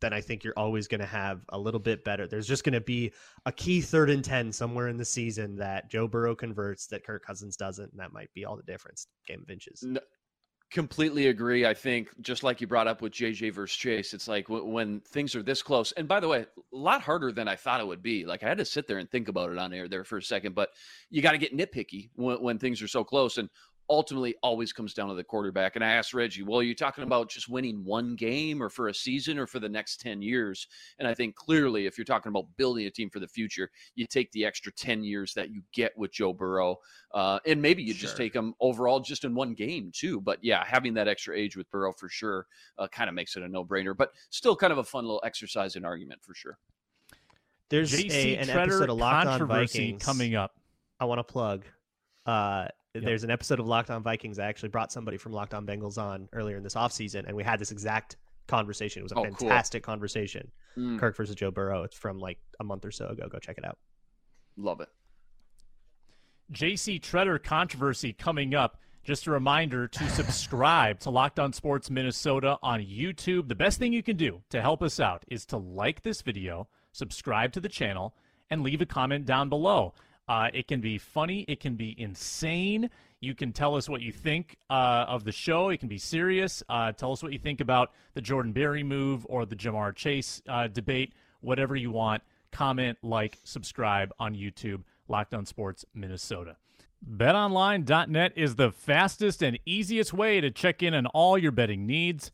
then 0.00 0.12
I 0.12 0.20
think 0.20 0.44
you're 0.44 0.58
always 0.58 0.88
going 0.88 1.00
to 1.00 1.06
have 1.06 1.40
a 1.48 1.58
little 1.58 1.80
bit 1.80 2.04
better. 2.04 2.26
There's 2.26 2.46
just 2.46 2.64
going 2.64 2.74
to 2.74 2.80
be 2.80 3.12
a 3.46 3.52
key 3.52 3.80
third 3.80 4.10
and 4.10 4.24
10 4.24 4.52
somewhere 4.52 4.88
in 4.88 4.98
the 4.98 5.04
season 5.04 5.56
that 5.56 5.90
Joe 5.90 6.06
Burrow 6.06 6.34
converts 6.34 6.86
that 6.88 7.04
Kirk 7.06 7.24
Cousins 7.24 7.56
doesn't. 7.56 7.90
And 7.90 8.00
that 8.00 8.12
might 8.12 8.32
be 8.34 8.44
all 8.44 8.56
the 8.56 8.62
difference. 8.62 9.06
Game 9.26 9.42
of 9.42 9.50
inches. 9.50 9.82
Completely 10.70 11.28
agree. 11.28 11.64
I 11.64 11.74
think 11.74 12.08
just 12.20 12.42
like 12.42 12.60
you 12.60 12.66
brought 12.66 12.88
up 12.88 13.00
with 13.00 13.12
JJ 13.12 13.52
versus 13.52 13.76
Chase, 13.76 14.12
it's 14.12 14.26
like 14.26 14.48
w- 14.48 14.64
when 14.64 15.00
things 15.00 15.36
are 15.36 15.42
this 15.42 15.62
close. 15.62 15.92
And 15.92 16.08
by 16.08 16.18
the 16.18 16.26
way, 16.26 16.40
a 16.40 16.76
lot 16.76 17.00
harder 17.00 17.30
than 17.30 17.46
I 17.46 17.54
thought 17.54 17.80
it 17.80 17.86
would 17.86 18.02
be. 18.02 18.24
Like 18.24 18.42
I 18.42 18.48
had 18.48 18.58
to 18.58 18.64
sit 18.64 18.88
there 18.88 18.98
and 18.98 19.08
think 19.08 19.28
about 19.28 19.52
it 19.52 19.58
on 19.58 19.72
air 19.72 19.86
there 19.86 20.02
for 20.02 20.16
a 20.16 20.22
second, 20.22 20.56
but 20.56 20.70
you 21.10 21.22
got 21.22 21.30
to 21.32 21.38
get 21.38 21.56
nitpicky 21.56 22.10
when, 22.16 22.42
when 22.42 22.58
things 22.58 22.82
are 22.82 22.88
so 22.88 23.04
close. 23.04 23.38
And 23.38 23.50
ultimately 23.90 24.34
always 24.42 24.72
comes 24.72 24.94
down 24.94 25.08
to 25.08 25.14
the 25.14 25.24
quarterback. 25.24 25.76
And 25.76 25.84
I 25.84 25.92
asked 25.92 26.14
Reggie, 26.14 26.42
well, 26.42 26.60
are 26.60 26.64
you 26.64 26.74
talking 26.74 27.04
about 27.04 27.28
just 27.28 27.48
winning 27.48 27.84
one 27.84 28.16
game 28.16 28.62
or 28.62 28.70
for 28.70 28.88
a 28.88 28.94
season 28.94 29.38
or 29.38 29.46
for 29.46 29.58
the 29.58 29.68
next 29.68 30.00
10 30.00 30.22
years? 30.22 30.66
And 30.98 31.06
I 31.06 31.14
think 31.14 31.34
clearly, 31.34 31.86
if 31.86 31.98
you're 31.98 32.04
talking 32.04 32.30
about 32.30 32.46
building 32.56 32.86
a 32.86 32.90
team 32.90 33.10
for 33.10 33.20
the 33.20 33.28
future, 33.28 33.70
you 33.94 34.06
take 34.06 34.30
the 34.32 34.44
extra 34.44 34.72
10 34.72 35.04
years 35.04 35.34
that 35.34 35.50
you 35.50 35.62
get 35.72 35.96
with 35.96 36.12
Joe 36.12 36.32
Burrow. 36.32 36.76
Uh, 37.12 37.38
and 37.46 37.60
maybe 37.60 37.82
you 37.82 37.92
sure. 37.92 38.02
just 38.02 38.16
take 38.16 38.32
them 38.32 38.54
overall 38.60 39.00
just 39.00 39.24
in 39.24 39.34
one 39.34 39.54
game, 39.54 39.90
too. 39.92 40.20
But 40.20 40.38
yeah, 40.42 40.64
having 40.66 40.94
that 40.94 41.08
extra 41.08 41.36
age 41.36 41.56
with 41.56 41.70
Burrow 41.70 41.92
for 41.92 42.08
sure 42.08 42.46
uh, 42.78 42.88
kind 42.88 43.08
of 43.08 43.14
makes 43.14 43.36
it 43.36 43.42
a 43.42 43.48
no 43.48 43.64
brainer, 43.64 43.96
but 43.96 44.12
still 44.30 44.56
kind 44.56 44.72
of 44.72 44.78
a 44.78 44.84
fun 44.84 45.04
little 45.04 45.22
exercise 45.24 45.76
and 45.76 45.84
argument 45.84 46.20
for 46.22 46.34
sure. 46.34 46.58
There's 47.70 47.94
a, 47.94 48.36
an 48.36 48.50
episode 48.50 48.90
of 48.90 48.98
Locked 48.98 49.26
On 49.26 49.46
Vikings 49.48 50.02
coming 50.02 50.34
up. 50.34 50.52
I 51.00 51.06
want 51.06 51.18
to 51.18 51.24
plug. 51.24 51.64
Uh, 52.26 52.68
Yep. 52.94 53.04
There's 53.04 53.24
an 53.24 53.30
episode 53.30 53.58
of 53.58 53.66
Locked 53.66 53.90
On 53.90 54.04
Vikings. 54.04 54.38
I 54.38 54.46
actually 54.46 54.68
brought 54.68 54.92
somebody 54.92 55.16
from 55.16 55.32
Locked 55.32 55.52
On 55.52 55.66
Bengals 55.66 55.98
on 55.98 56.28
earlier 56.32 56.56
in 56.56 56.62
this 56.62 56.74
offseason, 56.74 57.26
and 57.26 57.36
we 57.36 57.42
had 57.42 57.58
this 57.58 57.72
exact 57.72 58.16
conversation. 58.46 59.00
It 59.00 59.02
was 59.02 59.12
a 59.12 59.16
oh, 59.18 59.24
fantastic 59.24 59.82
cool. 59.82 59.92
conversation. 59.92 60.48
Mm. 60.78 61.00
Kirk 61.00 61.16
versus 61.16 61.34
Joe 61.34 61.50
Burrow. 61.50 61.82
It's 61.82 61.96
from 61.96 62.20
like 62.20 62.38
a 62.60 62.64
month 62.64 62.84
or 62.84 62.92
so 62.92 63.08
ago. 63.08 63.26
Go 63.28 63.38
check 63.38 63.58
it 63.58 63.64
out. 63.64 63.78
Love 64.56 64.80
it. 64.80 64.88
JC 66.52 67.00
Tretter 67.00 67.42
controversy 67.42 68.12
coming 68.12 68.54
up. 68.54 68.78
Just 69.02 69.26
a 69.26 69.32
reminder 69.32 69.88
to 69.88 70.08
subscribe 70.10 71.00
to 71.00 71.10
Locked 71.10 71.40
On 71.40 71.52
Sports 71.52 71.90
Minnesota 71.90 72.58
on 72.62 72.80
YouTube. 72.80 73.48
The 73.48 73.56
best 73.56 73.80
thing 73.80 73.92
you 73.92 74.04
can 74.04 74.16
do 74.16 74.42
to 74.50 74.62
help 74.62 74.84
us 74.84 75.00
out 75.00 75.24
is 75.28 75.44
to 75.46 75.56
like 75.56 76.02
this 76.02 76.22
video, 76.22 76.68
subscribe 76.92 77.52
to 77.54 77.60
the 77.60 77.68
channel, 77.68 78.14
and 78.50 78.62
leave 78.62 78.80
a 78.80 78.86
comment 78.86 79.26
down 79.26 79.48
below. 79.48 79.94
Uh, 80.28 80.48
it 80.52 80.68
can 80.68 80.80
be 80.80 80.98
funny. 80.98 81.44
It 81.48 81.60
can 81.60 81.74
be 81.74 81.94
insane. 82.00 82.90
You 83.20 83.34
can 83.34 83.52
tell 83.52 83.74
us 83.74 83.88
what 83.88 84.02
you 84.02 84.12
think 84.12 84.56
uh, 84.70 85.06
of 85.08 85.24
the 85.24 85.32
show. 85.32 85.70
It 85.70 85.80
can 85.80 85.88
be 85.88 85.98
serious. 85.98 86.62
Uh, 86.68 86.92
tell 86.92 87.12
us 87.12 87.22
what 87.22 87.32
you 87.32 87.38
think 87.38 87.60
about 87.60 87.92
the 88.14 88.20
Jordan 88.20 88.52
Berry 88.52 88.82
move 88.82 89.26
or 89.28 89.46
the 89.46 89.56
Ja'Marr 89.56 89.94
Chase 89.94 90.42
uh, 90.48 90.66
debate. 90.66 91.14
Whatever 91.40 91.76
you 91.76 91.90
want. 91.90 92.22
Comment, 92.52 92.96
like, 93.02 93.38
subscribe 93.44 94.12
on 94.18 94.34
YouTube. 94.34 94.82
Locked 95.08 95.34
On 95.34 95.44
Sports 95.44 95.84
Minnesota. 95.94 96.56
BetOnline.net 97.10 98.32
is 98.36 98.56
the 98.56 98.70
fastest 98.70 99.42
and 99.42 99.58
easiest 99.66 100.14
way 100.14 100.40
to 100.40 100.50
check 100.50 100.82
in 100.82 100.94
on 100.94 101.06
all 101.06 101.36
your 101.36 101.52
betting 101.52 101.86
needs. 101.86 102.30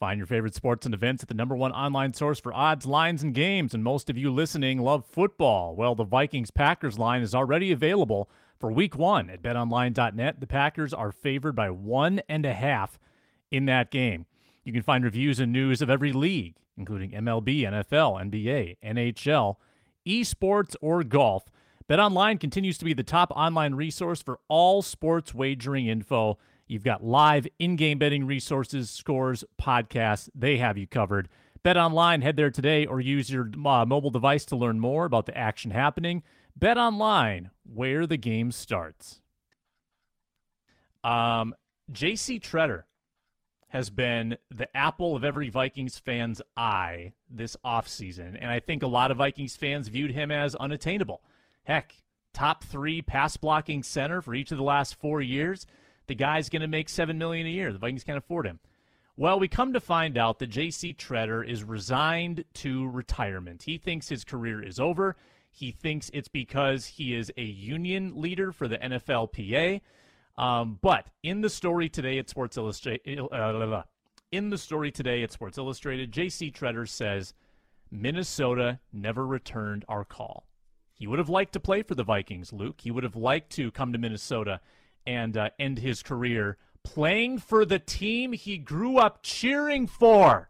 Find 0.00 0.16
your 0.16 0.26
favorite 0.26 0.54
sports 0.54 0.86
and 0.86 0.94
events 0.94 1.22
at 1.22 1.28
the 1.28 1.34
number 1.34 1.54
one 1.54 1.72
online 1.72 2.14
source 2.14 2.40
for 2.40 2.54
odds, 2.54 2.86
lines, 2.86 3.22
and 3.22 3.34
games. 3.34 3.74
And 3.74 3.84
most 3.84 4.08
of 4.08 4.16
you 4.16 4.32
listening 4.32 4.78
love 4.78 5.04
football. 5.04 5.76
Well, 5.76 5.94
the 5.94 6.04
Vikings 6.04 6.50
Packers 6.50 6.98
line 6.98 7.20
is 7.20 7.34
already 7.34 7.70
available 7.70 8.30
for 8.58 8.72
week 8.72 8.96
one 8.96 9.28
at 9.28 9.42
betonline.net. 9.42 10.40
The 10.40 10.46
Packers 10.46 10.94
are 10.94 11.12
favored 11.12 11.54
by 11.54 11.68
one 11.68 12.22
and 12.30 12.46
a 12.46 12.54
half 12.54 12.98
in 13.50 13.66
that 13.66 13.90
game. 13.90 14.24
You 14.64 14.72
can 14.72 14.82
find 14.82 15.04
reviews 15.04 15.38
and 15.38 15.52
news 15.52 15.82
of 15.82 15.90
every 15.90 16.12
league, 16.12 16.54
including 16.78 17.10
MLB, 17.10 17.60
NFL, 17.60 18.22
NBA, 18.32 18.78
NHL, 18.82 19.56
esports, 20.06 20.76
or 20.80 21.04
golf. 21.04 21.44
BetOnline 21.90 22.40
continues 22.40 22.78
to 22.78 22.86
be 22.86 22.94
the 22.94 23.02
top 23.02 23.30
online 23.36 23.74
resource 23.74 24.22
for 24.22 24.38
all 24.48 24.80
sports 24.80 25.34
wagering 25.34 25.88
info 25.88 26.38
You've 26.70 26.84
got 26.84 27.02
live 27.02 27.48
in 27.58 27.74
game 27.74 27.98
betting 27.98 28.24
resources, 28.24 28.90
scores, 28.90 29.42
podcasts. 29.60 30.28
They 30.36 30.58
have 30.58 30.78
you 30.78 30.86
covered. 30.86 31.28
Bet 31.64 31.76
online, 31.76 32.22
head 32.22 32.36
there 32.36 32.52
today 32.52 32.86
or 32.86 33.00
use 33.00 33.28
your 33.28 33.50
uh, 33.66 33.84
mobile 33.84 34.10
device 34.10 34.44
to 34.46 34.56
learn 34.56 34.78
more 34.78 35.04
about 35.04 35.26
the 35.26 35.36
action 35.36 35.72
happening. 35.72 36.22
Bet 36.54 36.78
online, 36.78 37.50
where 37.64 38.06
the 38.06 38.16
game 38.16 38.52
starts. 38.52 39.20
Um, 41.02 41.56
JC 41.90 42.40
Tretter 42.40 42.84
has 43.70 43.90
been 43.90 44.38
the 44.48 44.74
apple 44.76 45.16
of 45.16 45.24
every 45.24 45.48
Vikings 45.48 45.98
fan's 45.98 46.40
eye 46.56 47.14
this 47.28 47.56
offseason. 47.64 48.38
And 48.40 48.48
I 48.48 48.60
think 48.60 48.84
a 48.84 48.86
lot 48.86 49.10
of 49.10 49.16
Vikings 49.16 49.56
fans 49.56 49.88
viewed 49.88 50.12
him 50.12 50.30
as 50.30 50.54
unattainable. 50.54 51.20
Heck, 51.64 51.96
top 52.32 52.62
three 52.62 53.02
pass 53.02 53.36
blocking 53.36 53.82
center 53.82 54.22
for 54.22 54.36
each 54.36 54.52
of 54.52 54.58
the 54.58 54.62
last 54.62 54.94
four 54.94 55.20
years. 55.20 55.66
The 56.10 56.16
guy's 56.16 56.48
going 56.48 56.62
to 56.62 56.66
make 56.66 56.88
seven 56.88 57.18
million 57.18 57.46
a 57.46 57.50
year. 57.50 57.72
The 57.72 57.78
Vikings 57.78 58.02
can't 58.02 58.18
afford 58.18 58.44
him. 58.44 58.58
Well, 59.16 59.38
we 59.38 59.46
come 59.46 59.74
to 59.74 59.80
find 59.80 60.18
out 60.18 60.40
that 60.40 60.48
J.C. 60.48 60.92
Tretter 60.92 61.48
is 61.48 61.62
resigned 61.62 62.44
to 62.54 62.88
retirement. 62.88 63.62
He 63.62 63.78
thinks 63.78 64.08
his 64.08 64.24
career 64.24 64.60
is 64.60 64.80
over. 64.80 65.14
He 65.52 65.70
thinks 65.70 66.10
it's 66.12 66.26
because 66.26 66.84
he 66.84 67.14
is 67.14 67.30
a 67.36 67.44
union 67.44 68.20
leader 68.20 68.50
for 68.50 68.66
the 68.66 68.76
NFLPA. 68.78 69.82
Um, 70.36 70.80
but 70.82 71.06
in 71.22 71.42
the 71.42 71.48
story 71.48 71.88
today 71.88 72.18
at 72.18 72.28
Sports 72.28 72.56
Illustrated, 72.56 73.20
uh, 73.30 73.82
in 74.32 74.50
the 74.50 74.58
story 74.58 74.90
today 74.90 75.22
at 75.22 75.30
Sports 75.30 75.58
Illustrated, 75.58 76.10
J.C. 76.10 76.50
Tretter 76.50 76.88
says 76.88 77.34
Minnesota 77.88 78.80
never 78.92 79.24
returned 79.24 79.84
our 79.88 80.04
call. 80.04 80.48
He 80.92 81.06
would 81.06 81.20
have 81.20 81.28
liked 81.28 81.52
to 81.52 81.60
play 81.60 81.84
for 81.84 81.94
the 81.94 82.02
Vikings, 82.02 82.52
Luke. 82.52 82.80
He 82.80 82.90
would 82.90 83.04
have 83.04 83.14
liked 83.14 83.50
to 83.52 83.70
come 83.70 83.92
to 83.92 83.98
Minnesota 83.98 84.60
and 85.06 85.36
uh, 85.36 85.50
end 85.58 85.78
his 85.78 86.02
career 86.02 86.58
playing 86.82 87.38
for 87.38 87.64
the 87.64 87.78
team 87.78 88.32
he 88.32 88.58
grew 88.58 88.98
up 88.98 89.20
cheering 89.22 89.86
for. 89.86 90.48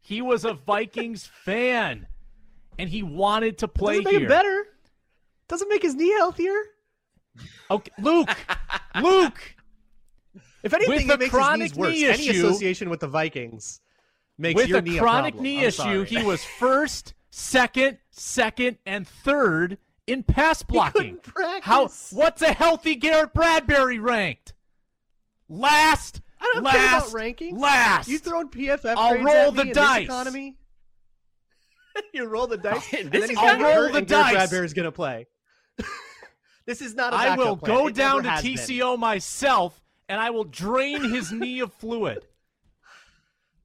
He 0.00 0.20
was 0.20 0.44
a 0.44 0.54
Vikings 0.54 1.26
fan, 1.44 2.06
and 2.78 2.88
he 2.88 3.02
wanted 3.02 3.58
to 3.58 3.68
play 3.68 3.98
Doesn't 3.98 4.12
make 4.12 4.20
here. 4.20 4.28
Better. 4.28 4.66
Doesn't 5.48 5.68
make 5.68 5.82
his 5.82 5.94
knee 5.94 6.12
healthier. 6.12 6.60
Okay, 7.70 7.92
Luke. 8.00 8.36
Luke. 9.00 9.54
If 10.62 10.74
anything, 10.74 11.08
it 11.08 11.18
makes 11.20 11.32
his 11.32 11.56
knees 11.58 11.74
worse. 11.74 11.92
Knee 11.92 12.06
Any 12.06 12.28
association 12.30 12.90
with 12.90 13.00
the 13.00 13.06
Vikings 13.06 13.80
makes 14.38 14.56
with 14.56 14.68
your 14.68 14.78
a 14.78 14.82
knee 14.82 14.98
chronic 14.98 15.34
a 15.34 15.40
knee 15.40 15.60
issue. 15.60 16.02
He 16.02 16.22
was 16.22 16.44
first, 16.44 17.14
second, 17.30 17.98
second, 18.10 18.78
and 18.84 19.06
third 19.06 19.78
in 20.06 20.22
pass 20.22 20.62
blocking. 20.62 21.18
How? 21.62 21.88
What's 22.10 22.42
a 22.42 22.52
healthy 22.52 22.94
Garrett 22.94 23.34
Bradbury 23.34 23.98
ranked? 23.98 24.54
Last. 25.48 26.20
I 26.40 26.50
don't 26.54 26.64
last, 26.64 26.76
care 26.76 26.98
about 26.98 27.08
rankings. 27.10 27.58
Last. 27.58 28.08
You 28.08 28.18
throwing 28.18 28.48
PFF 28.48 28.94
I'll 28.96 29.22
roll 29.22 29.52
the 29.52 29.64
dice. 29.64 30.04
economy. 30.04 30.56
you 32.12 32.26
roll 32.26 32.46
the 32.46 32.58
dice. 32.58 32.86
Oh, 32.94 33.02
this 33.04 33.36
I'll 33.36 33.60
roll 33.60 33.92
the 33.92 34.02
dice. 34.02 34.32
Bradbury's 34.32 34.74
gonna 34.74 34.92
play. 34.92 35.26
this 36.66 36.82
is 36.82 36.94
not. 36.94 37.12
I 37.12 37.36
will 37.36 37.56
plan. 37.56 37.76
go 37.76 37.86
it 37.88 37.94
down 37.94 38.22
to 38.24 38.28
TCO 38.28 38.92
been. 38.92 39.00
myself, 39.00 39.82
and 40.08 40.20
I 40.20 40.30
will 40.30 40.44
drain 40.44 41.02
his 41.10 41.32
knee 41.32 41.60
of 41.60 41.72
fluid. 41.72 42.26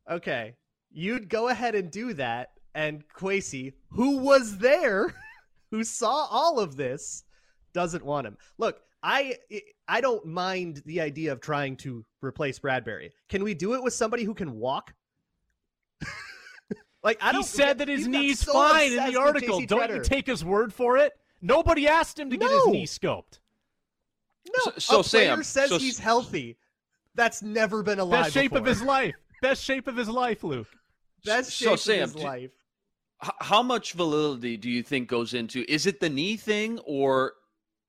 Okay, 0.10 0.56
you'd 0.92 1.30
go 1.30 1.48
ahead 1.48 1.74
and 1.74 1.90
do 1.90 2.14
that, 2.16 2.52
and 2.76 3.08
Kwesi, 3.08 3.74
who 3.92 4.18
was 4.18 4.58
there 4.58 5.16
who 5.72 5.84
saw 5.84 6.28
all 6.30 6.60
of 6.60 6.76
this 6.76 7.24
doesn't 7.74 8.06
want 8.06 8.28
him. 8.28 8.38
Look, 8.58 8.82
I 9.02 9.38
I 9.88 10.02
don't 10.02 10.26
mind 10.26 10.84
the 10.86 11.02
idea 11.02 11.32
of 11.32 11.42
trying 11.42 11.78
to 11.78 12.06
replace 12.22 12.60
Bradbury. 12.60 13.12
Can 13.30 13.44
we 13.44 13.54
do 13.54 13.74
it 13.74 13.82
with 13.82 13.94
somebody 13.94 14.24
who 14.24 14.34
can 14.34 14.60
walk? 14.60 14.94
like 17.04 17.18
I 17.22 17.32
don't. 17.32 17.42
He 17.42 17.48
said 17.48 17.80
that 17.80 17.88
his 17.88 18.08
knee's 18.08 18.40
so 18.40 18.54
fine 18.54 18.92
in 18.92 19.14
the 19.14 19.20
article. 19.20 19.62
Don't 19.66 19.92
you 19.92 20.02
take 20.02 20.28
his 20.28 20.46
word 20.46 20.74
for 20.74 20.98
it? 20.98 21.14
Nobody 21.42 21.88
asked 21.88 22.20
him 22.20 22.30
to 22.30 22.38
no. 22.38 22.48
get 22.48 22.56
his 22.56 22.68
knee 22.68 22.86
scoped. 22.86 23.40
No, 24.48 24.74
so, 24.74 24.80
so 24.80 25.00
a 25.00 25.04
player 25.04 25.36
Sam, 25.36 25.44
says 25.44 25.70
so, 25.70 25.80
he's 25.80 25.98
healthy. 25.98 26.58
That's 27.16 27.42
never 27.42 27.84
been 27.84 28.00
alive. 28.00 28.26
Best 28.26 28.34
shape 28.34 28.52
before. 28.52 28.60
of 28.60 28.66
his 28.66 28.82
life. 28.82 29.16
Best 29.42 29.64
shape 29.64 29.88
of 29.88 29.96
his 29.96 30.10
life, 30.10 30.44
Luke. 30.44 30.68
Best 31.26 31.52
shape 31.52 31.70
so, 31.70 31.76
Sam, 31.76 32.04
of 32.04 32.14
his 32.14 32.24
life 32.24 32.52
how 33.40 33.62
much 33.62 33.94
validity 33.94 34.58
do 34.58 34.70
you 34.70 34.82
think 34.82 35.08
goes 35.08 35.34
into 35.34 35.64
is 35.72 35.86
it 35.86 36.00
the 36.00 36.10
knee 36.10 36.38
thing 36.38 36.80
or 36.86 37.34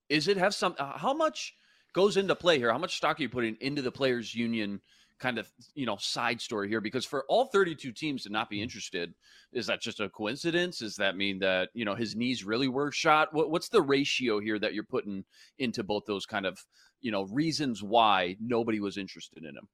is 0.09 0.29
it 0.29 0.37
have 0.37 0.55
some 0.55 0.75
how 0.79 1.15
much 1.15 1.55
goes 1.93 2.17
into 2.17 2.35
play 2.35 2.59
here? 2.59 2.71
How 2.71 2.79
much 2.79 2.97
stock 2.97 3.19
are 3.19 3.23
you 3.23 3.29
putting 3.29 3.57
into 3.61 3.83
the 3.83 3.93
players 3.93 4.35
union 4.35 4.81
kind 5.19 5.39
of 5.39 5.49
you 5.75 5.87
know 5.87 5.97
side 5.99 6.41
story 6.41 6.69
here? 6.69 6.81
Because 6.81 7.05
for 7.05 7.25
all 7.29 7.47
32 7.47 7.93
teams 7.93 8.25
to 8.25 8.31
not 8.31 8.51
be 8.51 8.59
mm. 8.59 8.63
interested 8.63 9.15
is 9.53 9.67
that 9.67 9.81
just 9.81 10.01
a 10.01 10.09
coincidence? 10.09 10.79
Does 10.79 10.97
that 10.97 11.17
mean 11.17 11.39
that 11.41 11.71
you 11.75 11.85
know 11.85 11.95
his 11.95 12.15
knees 12.15 12.45
really 12.45 12.69
were 12.69 12.93
shot? 12.93 13.33
What, 13.33 13.51
what's 13.51 13.69
the 13.69 13.83
ratio 13.83 14.39
here 14.39 14.59
that 14.59 14.75
you're 14.75 14.85
putting 14.85 15.25
into 15.59 15.83
both 15.83 16.05
those 16.07 16.27
kind 16.27 16.47
of 16.47 16.59
you 17.01 17.11
know 17.11 17.25
reasons 17.25 17.83
why 17.83 18.37
nobody 18.41 18.81
was 18.81 18.99
interested 18.99 19.45
in 19.45 19.57
him 19.57 19.69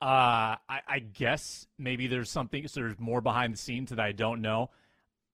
uh, 0.00 0.56
I, 0.68 0.80
I 0.86 0.98
guess 0.98 1.66
maybe 1.78 2.06
there's 2.06 2.30
something. 2.30 2.68
So 2.68 2.80
there's 2.80 2.98
more 2.98 3.20
behind 3.20 3.54
the 3.54 3.58
scenes 3.58 3.90
that 3.90 4.00
I 4.00 4.12
don't 4.12 4.42
know. 4.42 4.70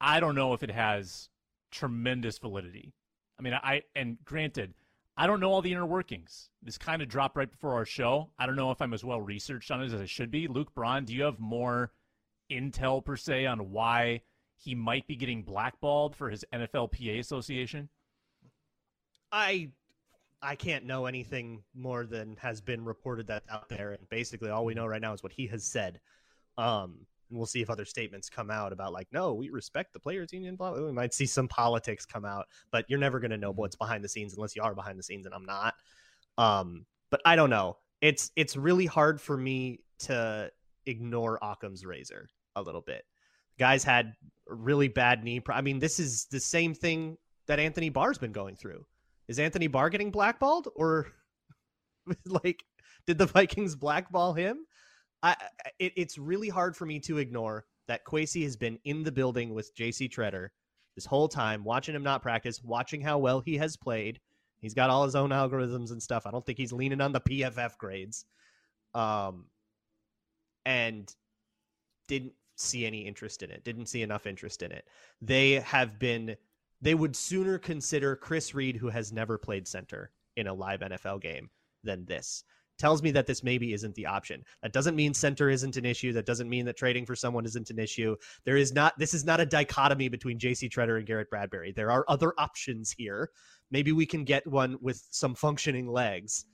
I 0.01 0.21
don't 0.21 0.35
know 0.35 0.53
if 0.53 0.63
it 0.63 0.71
has 0.71 1.29
tremendous 1.71 2.39
validity. 2.39 2.93
I 3.39 3.43
mean, 3.43 3.55
I 3.55 3.83
and 3.97 4.19
granted, 4.25 4.75
I 5.17 5.27
don't 5.27 5.41
know 5.41 5.51
all 5.51 5.63
the 5.63 5.73
inner 5.73 5.87
workings. 5.87 6.49
This 6.63 6.79
kind 6.79 7.03
of 7.03 7.09
dropped 7.09 7.37
right 7.37 7.51
before 7.51 7.73
our 7.75 7.85
show. 7.85 8.31
I 8.39 8.47
don't 8.47 8.57
know 8.57 8.71
if 8.71 8.81
I'm 8.81 8.95
as 8.95 9.05
well 9.05 9.21
researched 9.21 9.71
on 9.71 9.83
it 9.83 9.87
as 9.87 10.01
I 10.01 10.07
should 10.07 10.31
be. 10.31 10.47
Luke 10.49 10.75
Braun, 10.75 11.05
do 11.05 11.15
you 11.15 11.25
have 11.25 11.41
more 11.41 11.93
intel 12.51 13.05
per 13.05 13.17
se 13.17 13.47
on 13.47 13.73
why 13.73 14.23
he 14.57 14.75
might 14.75 15.07
be 15.07 15.17
getting 15.17 15.43
blackballed 15.43 16.15
for 16.15 16.31
his 16.31 16.45
NFLPA 16.53 17.19
association? 17.19 17.89
I 19.33 19.71
I 20.43 20.57
can't 20.57 20.85
know 20.85 21.07
anything 21.07 21.63
more 21.75 22.05
than 22.05 22.37
has 22.37 22.61
been 22.61 22.85
reported 22.85 23.27
that's 23.27 23.49
out 23.49 23.69
there, 23.69 23.93
and 23.93 24.09
basically 24.09 24.51
all 24.51 24.65
we 24.65 24.75
know 24.75 24.87
right 24.87 25.01
now 25.01 25.13
is 25.13 25.23
what 25.23 25.33
he 25.33 25.47
has 25.47 25.65
said. 25.65 26.01
Um, 26.59 27.07
and 27.31 27.39
we'll 27.39 27.47
see 27.47 27.63
if 27.63 27.71
other 27.71 27.85
statements 27.85 28.29
come 28.29 28.51
out 28.51 28.73
about 28.73 28.93
like, 28.93 29.09
no, 29.11 29.33
we 29.33 29.49
respect 29.51 29.93
the 29.93 30.01
players' 30.01 30.33
union. 30.33 30.57
Blah. 30.57 30.73
blah. 30.73 30.85
We 30.85 30.93
might 30.93 31.15
see 31.15 31.27
some 31.27 31.49
politics 31.49 32.05
come 32.05 32.25
out, 32.25 32.47
but 32.71 32.85
you're 32.89 32.99
never 32.99 33.21
going 33.21 33.31
to 33.31 33.39
know 33.39 33.53
what's 33.53 33.77
behind 33.77 34.05
the 34.05 34.09
scenes 34.09 34.35
unless 34.35 34.55
you 34.55 34.63
are 34.63 34.75
behind 34.75 34.99
the 34.99 35.03
scenes, 35.03 35.25
and 35.27 35.35
I'm 35.35 35.47
not. 35.47 35.75
Um, 36.37 36.85
but 37.11 37.21
I 37.25 37.37
don't 37.37 37.51
know. 37.51 37.79
It's 38.01 38.33
it's 38.37 38.57
really 38.57 38.87
hard 38.87 39.21
for 39.21 39.37
me 39.37 39.81
to 40.01 40.51
ignore 40.87 41.39
Occam's 41.41 41.87
razor 41.87 42.29
a 42.57 42.63
little 42.63 42.81
bit. 42.81 43.05
Guys 43.59 43.85
had 43.85 44.13
really 44.47 44.89
bad 44.89 45.23
knee. 45.23 45.41
Pro- 45.41 45.55
I 45.55 45.61
mean, 45.61 45.79
this 45.79 46.01
is 46.01 46.27
the 46.27 46.41
same 46.41 46.75
thing 46.75 47.17
that 47.47 47.61
Anthony 47.61 47.91
Barr's 47.91 48.19
been 48.19 48.33
going 48.33 48.57
through. 48.57 48.85
Is 49.29 49.39
Anthony 49.39 49.67
Barr 49.67 49.91
getting 49.91 50.11
blackballed, 50.11 50.69
or 50.75 51.09
like 52.27 52.65
did 53.07 53.19
the 53.19 53.27
Vikings 53.27 53.75
blackball 53.75 54.33
him? 54.33 54.67
I 55.23 55.37
it, 55.79 55.93
it's 55.97 56.19
really 56.19 56.49
hard 56.49 56.77
for 56.77 56.87
me 56.87 57.01
to 57.01 57.19
ignore 57.19 57.65
that 57.89 58.05
Kwesi 58.05 58.43
has 58.45 58.57
been 58.57 58.79
in 58.85 59.03
the 59.03 59.13
building 59.13 59.55
with 59.55 59.75
JC 59.75 60.11
Tretter 60.11 60.49
this 60.95 61.07
whole 61.07 61.29
time, 61.29 61.65
watching 61.65 61.95
him 61.95 62.03
not 62.03 62.23
practice, 62.23 62.63
watching 62.63 63.01
how 63.01 63.19
well 63.19 63.41
he 63.41 63.57
has 63.57 63.77
played. 63.77 64.21
He's 64.61 64.75
got 64.75 64.91
all 64.91 65.05
his 65.05 65.17
own 65.17 65.31
algorithms 65.31 65.91
and 65.91 66.03
stuff. 66.03 66.27
I 66.27 66.31
don't 66.31 66.45
think 66.47 66.59
he's 66.59 66.73
leaning 66.73 67.01
on 67.01 67.13
the 67.13 67.21
PFF 67.21 67.77
grades. 67.79 68.25
Um, 68.95 69.47
and 70.65 71.13
didn't 72.09 72.35
see 72.57 72.87
any 72.87 73.01
interest 73.01 73.43
in 73.43 73.51
it. 73.51 73.65
Didn't 73.65 73.87
see 73.87 74.03
enough 74.03 74.27
interest 74.27 74.63
in 74.63 74.73
it. 74.73 74.85
They 75.21 75.55
have 75.55 75.99
been. 75.99 76.37
They 76.83 76.95
would 76.95 77.17
sooner 77.17 77.59
consider 77.59 78.17
Chris 78.17 78.55
Reed, 78.55 78.77
who 78.77 78.89
has 78.89 79.13
never 79.13 79.39
played 79.39 79.67
center 79.67 80.11
in 80.37 80.49
a 80.49 80.55
live 80.55 80.81
NFL 80.81 81.23
game, 81.23 81.49
than 81.85 82.05
this 82.05 82.45
tells 82.79 83.03
me 83.03 83.13
that 83.13 83.27
this 83.27 83.45
maybe 83.45 83.73
isn't 83.73 83.95
the 83.95 84.07
option. 84.07 84.43
That 84.63 84.73
doesn't 84.73 84.97
mean 84.97 85.15
center 85.15 85.49
isn't 85.49 85.77
an 85.77 85.85
issue. 85.85 86.13
That 86.13 86.27
doesn't 86.27 86.49
mean 86.49 86.65
that 86.67 86.77
trading 86.77 87.07
for 87.07 87.15
someone 87.15 87.45
isn't 87.45 87.71
an 87.71 87.79
issue. 87.79 88.17
There 88.45 88.57
is 88.57 88.73
not 88.73 88.99
this 88.99 89.15
is 89.15 89.25
not 89.25 89.41
a 89.41 89.47
dichotomy 89.47 90.09
between 90.09 90.39
JC 90.39 90.69
Tretter 90.69 90.99
and 90.99 91.07
Garrett 91.07 91.31
Bradbury. 91.31 91.73
There 91.73 91.93
are 91.93 92.05
other 92.09 92.33
options 92.39 92.91
here. 92.91 93.31
Maybe 93.71 93.93
we 93.93 94.05
can 94.05 94.25
get 94.25 94.45
one 94.47 94.77
with 94.81 95.01
some 95.11 95.35
functioning 95.35 95.87
legs. 95.87 96.45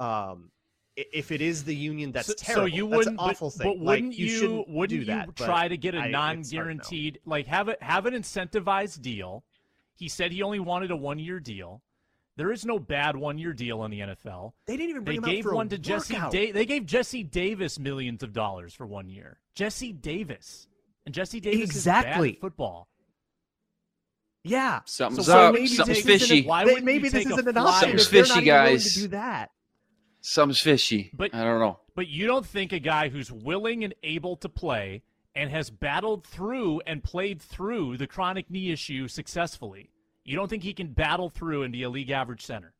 Um 0.00 0.50
if 0.96 1.30
it 1.30 1.40
is 1.40 1.62
the 1.62 1.76
union 1.76 2.10
that's 2.10 2.26
so, 2.26 2.34
terrible, 2.36 2.68
so 2.68 2.74
you 2.74 2.86
wouldn't, 2.86 3.06
an 3.06 3.18
awful 3.20 3.50
but, 3.50 3.62
thing. 3.62 3.78
But 3.78 3.78
wouldn't 3.78 4.08
like, 4.08 4.18
you, 4.18 4.26
you, 4.26 4.64
wouldn't 4.66 4.88
do 4.88 4.96
you 4.96 5.04
that, 5.04 5.36
try 5.36 5.68
to 5.68 5.76
get 5.76 5.94
a 5.94 6.08
non-guaranteed, 6.08 7.20
like 7.24 7.46
have 7.46 7.68
it 7.68 7.80
have 7.80 8.06
an 8.06 8.14
incentivized 8.14 9.00
deal? 9.00 9.44
He 9.98 10.08
said 10.08 10.30
he 10.32 10.42
only 10.42 10.60
wanted 10.60 10.90
a 10.92 10.96
one-year 10.96 11.40
deal. 11.40 11.82
There 12.36 12.52
is 12.52 12.64
no 12.64 12.78
bad 12.78 13.16
one-year 13.16 13.52
deal 13.52 13.84
in 13.84 13.90
the 13.90 13.98
NFL. 14.00 14.52
They 14.66 14.76
didn't 14.76 14.90
even 14.90 15.02
bring 15.04 15.20
they 15.20 15.28
him 15.30 15.34
gave 15.36 15.44
out 15.46 15.50
for 15.50 15.56
one 15.56 15.66
a 15.66 15.70
to 15.70 15.78
Jesse. 15.78 16.14
Da- 16.30 16.52
they 16.52 16.64
gave 16.66 16.86
Jesse 16.86 17.24
Davis 17.24 17.80
millions 17.80 18.22
of 18.22 18.32
dollars 18.32 18.72
for 18.72 18.86
one 18.86 19.08
year. 19.08 19.40
Jesse 19.56 19.92
Davis 19.92 20.68
and 21.04 21.12
Jesse 21.12 21.40
Davis 21.40 21.68
Exactly. 21.68 22.28
is 22.30 22.34
bad 22.36 22.40
football. 22.40 22.88
Yeah. 24.44 24.80
Something's 24.84 25.26
So 25.26 25.34
why 25.36 25.44
up. 25.46 25.54
maybe 25.54 25.66
Something's 25.66 25.98
take 25.98 26.06
this 26.06 26.28
fishy. 26.28 26.46
why 26.46 26.64
They- 26.64 26.70
wouldn't 26.70 26.86
maybe 26.86 27.04
you 27.04 27.10
this 27.10 27.26
isn't 27.26 27.48
an 27.48 27.54
flyer? 27.54 27.66
option 27.66 27.80
Something's 27.80 28.02
if 28.06 28.10
they're 28.12 28.22
fishy, 28.22 28.34
not 28.34 28.42
even 28.44 28.54
willing 28.54 28.72
guys. 28.74 28.94
to 28.94 29.00
do 29.00 29.08
that. 29.08 29.50
Something's 30.20 30.60
fishy. 30.60 31.10
But- 31.14 31.34
I 31.34 31.42
don't 31.42 31.58
know. 31.60 31.80
But 31.96 32.06
you 32.06 32.26
don't 32.28 32.46
think 32.46 32.72
a 32.72 32.78
guy 32.78 33.08
who's 33.08 33.32
willing 33.32 33.82
and 33.82 33.94
able 34.04 34.36
to 34.36 34.48
play 34.48 35.02
and 35.34 35.50
has 35.50 35.70
battled 35.70 36.26
through 36.26 36.80
and 36.86 37.02
played 37.02 37.40
through 37.40 37.96
the 37.96 38.06
chronic 38.06 38.50
knee 38.50 38.70
issue 38.70 39.08
successfully, 39.08 39.90
you 40.24 40.36
don't 40.36 40.48
think 40.48 40.62
he 40.62 40.74
can 40.74 40.88
battle 40.88 41.28
through 41.28 41.62
and 41.62 41.72
be 41.72 41.82
a 41.82 41.90
league 41.90 42.10
average 42.10 42.44
center? 42.44 42.74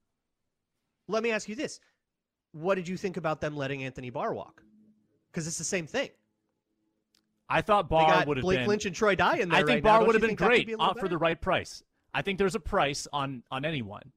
Let 1.07 1.23
me 1.23 1.31
ask 1.31 1.49
you 1.49 1.55
this: 1.55 1.81
What 2.53 2.75
did 2.75 2.89
you 2.89 2.97
think 2.97 3.17
about 3.17 3.41
them 3.41 3.57
letting 3.57 3.85
Anthony 3.85 4.11
Barr 4.11 4.35
walk? 4.35 4.63
Because 5.31 5.47
it's 5.47 5.59
the 5.59 5.65
same 5.65 5.87
thing. 5.87 6.11
I 7.49 7.63
thought 7.63 7.89
Barr 7.89 8.25
would 8.27 8.37
have 8.37 8.43
Blake 8.43 8.61
been. 8.61 8.69
Lynch 8.69 8.87
and 8.87 8.95
Troy 8.95 9.15
Dye 9.15 9.39
in 9.39 9.49
there 9.49 9.59
I 9.59 9.63
think 9.63 9.77
right 9.77 9.83
Barr 9.83 10.05
would 10.05 10.15
have 10.15 10.21
been 10.21 10.31
think 10.31 10.39
that 10.41 10.45
could 10.45 10.51
great 10.51 10.67
be 10.67 10.75
uh, 10.75 10.95
for 10.95 11.09
the 11.09 11.17
right 11.17 11.41
price. 11.41 11.83
I 12.13 12.23
think 12.23 12.39
there's 12.39 12.55
a 12.55 12.61
price 12.61 13.07
on 13.13 13.43
on 13.51 13.65
anyone 13.65 14.13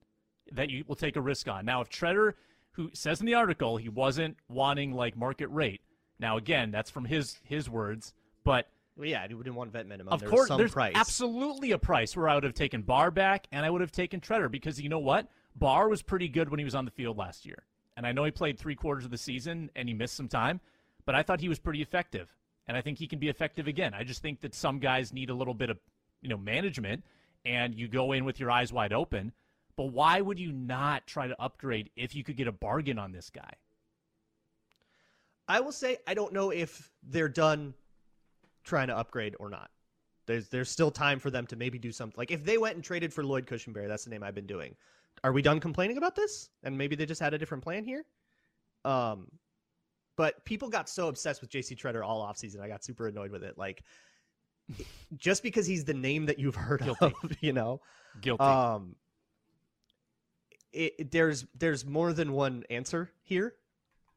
that 0.51 0.69
you 0.69 0.83
will 0.87 0.95
take 0.95 1.15
a 1.15 1.21
risk 1.21 1.47
on. 1.47 1.65
Now, 1.65 1.81
if 1.81 1.89
Tretter, 1.89 2.33
who 2.73 2.89
says 2.93 3.21
in 3.21 3.25
the 3.25 3.35
article 3.35 3.77
he 3.77 3.87
wasn't 3.87 4.35
wanting 4.49 4.93
like 4.93 5.15
market 5.15 5.47
rate, 5.47 5.81
now 6.19 6.35
again 6.37 6.71
that's 6.71 6.89
from 6.89 7.05
his 7.05 7.39
his 7.43 7.69
words, 7.69 8.13
but 8.43 8.67
Well, 8.97 9.07
yeah, 9.07 9.25
you 9.29 9.37
wouldn't 9.37 9.55
want 9.55 9.71
vet 9.71 9.87
minimum. 9.87 10.13
of 10.13 10.19
There's 10.19 10.29
course 10.31 10.49
there's 10.49 10.71
price. 10.73 10.93
absolutely 10.95 11.71
a 11.71 11.77
price 11.77 12.15
where 12.15 12.27
I 12.29 12.35
would 12.35 12.43
have 12.43 12.53
taken 12.53 12.81
Barr 12.81 13.11
back 13.11 13.47
and 13.51 13.65
I 13.65 13.69
would 13.69 13.81
have 13.81 13.91
taken 13.91 14.19
Tretter 14.19 14.49
because 14.49 14.79
you 14.79 14.89
know 14.89 14.99
what, 14.99 15.27
Barr 15.55 15.89
was 15.89 16.01
pretty 16.01 16.27
good 16.27 16.49
when 16.49 16.59
he 16.59 16.65
was 16.65 16.75
on 16.75 16.85
the 16.85 16.91
field 16.91 17.17
last 17.17 17.45
year, 17.45 17.63
and 17.97 18.05
I 18.07 18.11
know 18.11 18.23
he 18.23 18.31
played 18.31 18.57
three 18.59 18.75
quarters 18.75 19.05
of 19.05 19.11
the 19.11 19.17
season 19.17 19.69
and 19.75 19.87
he 19.87 19.93
missed 19.93 20.15
some 20.15 20.27
time, 20.27 20.59
but 21.05 21.15
I 21.15 21.23
thought 21.23 21.41
he 21.41 21.49
was 21.49 21.59
pretty 21.59 21.81
effective, 21.81 22.33
and 22.67 22.77
I 22.77 22.81
think 22.81 22.97
he 22.97 23.07
can 23.07 23.19
be 23.19 23.27
effective 23.29 23.67
again. 23.67 23.93
I 23.93 24.03
just 24.03 24.21
think 24.21 24.41
that 24.41 24.53
some 24.53 24.79
guys 24.79 25.11
need 25.13 25.29
a 25.29 25.33
little 25.33 25.53
bit 25.53 25.69
of 25.69 25.77
you 26.21 26.29
know 26.29 26.37
management, 26.37 27.03
and 27.45 27.75
you 27.75 27.87
go 27.87 28.11
in 28.13 28.23
with 28.25 28.39
your 28.39 28.49
eyes 28.51 28.71
wide 28.71 28.93
open. 28.93 29.33
But 29.77 29.85
why 29.85 30.21
would 30.21 30.37
you 30.39 30.51
not 30.51 31.07
try 31.07 31.27
to 31.27 31.41
upgrade 31.41 31.89
if 31.95 32.13
you 32.15 32.23
could 32.23 32.35
get 32.37 32.47
a 32.47 32.51
bargain 32.51 32.99
on 32.99 33.11
this 33.13 33.29
guy? 33.29 33.53
I 35.47 35.59
will 35.59 35.71
say 35.71 35.97
I 36.07 36.13
don't 36.13 36.33
know 36.33 36.51
if 36.51 36.91
they're 37.03 37.29
done 37.29 37.73
trying 38.63 38.87
to 38.87 38.97
upgrade 38.97 39.35
or 39.39 39.49
not. 39.49 39.69
There's 40.27 40.49
there's 40.49 40.69
still 40.69 40.91
time 40.91 41.19
for 41.19 41.29
them 41.31 41.47
to 41.47 41.55
maybe 41.55 41.77
do 41.79 41.91
something. 41.91 42.15
Like 42.17 42.31
if 42.31 42.43
they 42.43 42.57
went 42.57 42.75
and 42.75 42.83
traded 42.83 43.13
for 43.13 43.23
Lloyd 43.23 43.45
Cushenberry, 43.47 43.87
that's 43.87 44.03
the 44.03 44.09
name 44.09 44.23
I've 44.23 44.35
been 44.35 44.45
doing. 44.47 44.75
Are 45.23 45.31
we 45.31 45.41
done 45.41 45.59
complaining 45.59 45.97
about 45.97 46.15
this? 46.15 46.49
And 46.63 46.77
maybe 46.77 46.95
they 46.95 47.05
just 47.05 47.21
had 47.21 47.33
a 47.33 47.37
different 47.37 47.63
plan 47.63 47.83
here. 47.83 48.05
Um, 48.85 49.27
but 50.15 50.43
people 50.45 50.69
got 50.69 50.89
so 50.89 51.07
obsessed 51.07 51.41
with 51.41 51.49
JC 51.49 51.75
Tretter 51.75 52.05
all 52.05 52.25
offseason. 52.25 52.61
I 52.61 52.67
got 52.67 52.83
super 52.83 53.07
annoyed 53.07 53.31
with 53.31 53.43
it. 53.43 53.57
Like 53.57 53.83
just 55.17 55.43
because 55.43 55.65
he's 55.65 55.83
the 55.85 55.93
name 55.93 56.25
that 56.27 56.39
you've 56.39 56.55
heard 56.55 56.81
Guilty. 56.83 57.05
of, 57.05 57.13
you 57.41 57.53
know. 57.53 57.81
Guilty. 58.21 58.43
Um, 58.43 58.95
it, 60.71 60.93
it- 60.99 61.11
there's 61.11 61.45
there's 61.57 61.85
more 61.85 62.13
than 62.13 62.31
one 62.33 62.63
answer 62.69 63.09
here, 63.23 63.55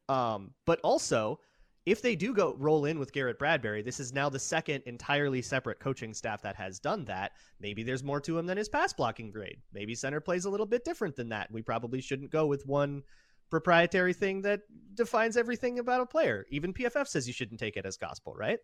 um, 0.08 0.52
but 0.66 0.80
also 0.82 1.40
if 1.86 2.00
they 2.00 2.16
do 2.16 2.32
go 2.32 2.54
roll 2.58 2.86
in 2.86 2.98
with 2.98 3.12
Garrett 3.12 3.38
Bradbury, 3.38 3.82
this 3.82 4.00
is 4.00 4.12
now 4.12 4.30
the 4.30 4.38
second 4.38 4.82
entirely 4.86 5.42
separate 5.42 5.80
coaching 5.80 6.14
staff 6.14 6.40
that 6.42 6.56
has 6.56 6.78
done 6.78 7.04
that. 7.04 7.32
Maybe 7.60 7.82
there's 7.82 8.02
more 8.02 8.20
to 8.22 8.38
him 8.38 8.46
than 8.46 8.56
his 8.56 8.70
pass 8.70 8.92
blocking 8.94 9.30
grade. 9.30 9.58
Maybe 9.72 9.94
center 9.94 10.20
plays 10.20 10.46
a 10.46 10.50
little 10.50 10.66
bit 10.66 10.84
different 10.84 11.14
than 11.14 11.28
that. 11.28 11.50
We 11.50 11.60
probably 11.60 12.00
shouldn't 12.00 12.30
go 12.30 12.46
with 12.46 12.66
one 12.66 13.02
proprietary 13.50 14.14
thing 14.14 14.42
that 14.42 14.62
defines 14.94 15.36
everything 15.36 15.78
about 15.78 16.00
a 16.00 16.06
player. 16.06 16.46
Even 16.48 16.72
PFF 16.72 17.06
says 17.06 17.26
you 17.26 17.34
shouldn't 17.34 17.60
take 17.60 17.76
it 17.76 17.84
as 17.84 17.98
gospel, 17.98 18.34
right? 18.34 18.58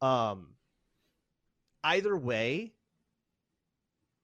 Um, 0.00 0.54
either 1.82 2.16
way, 2.16 2.72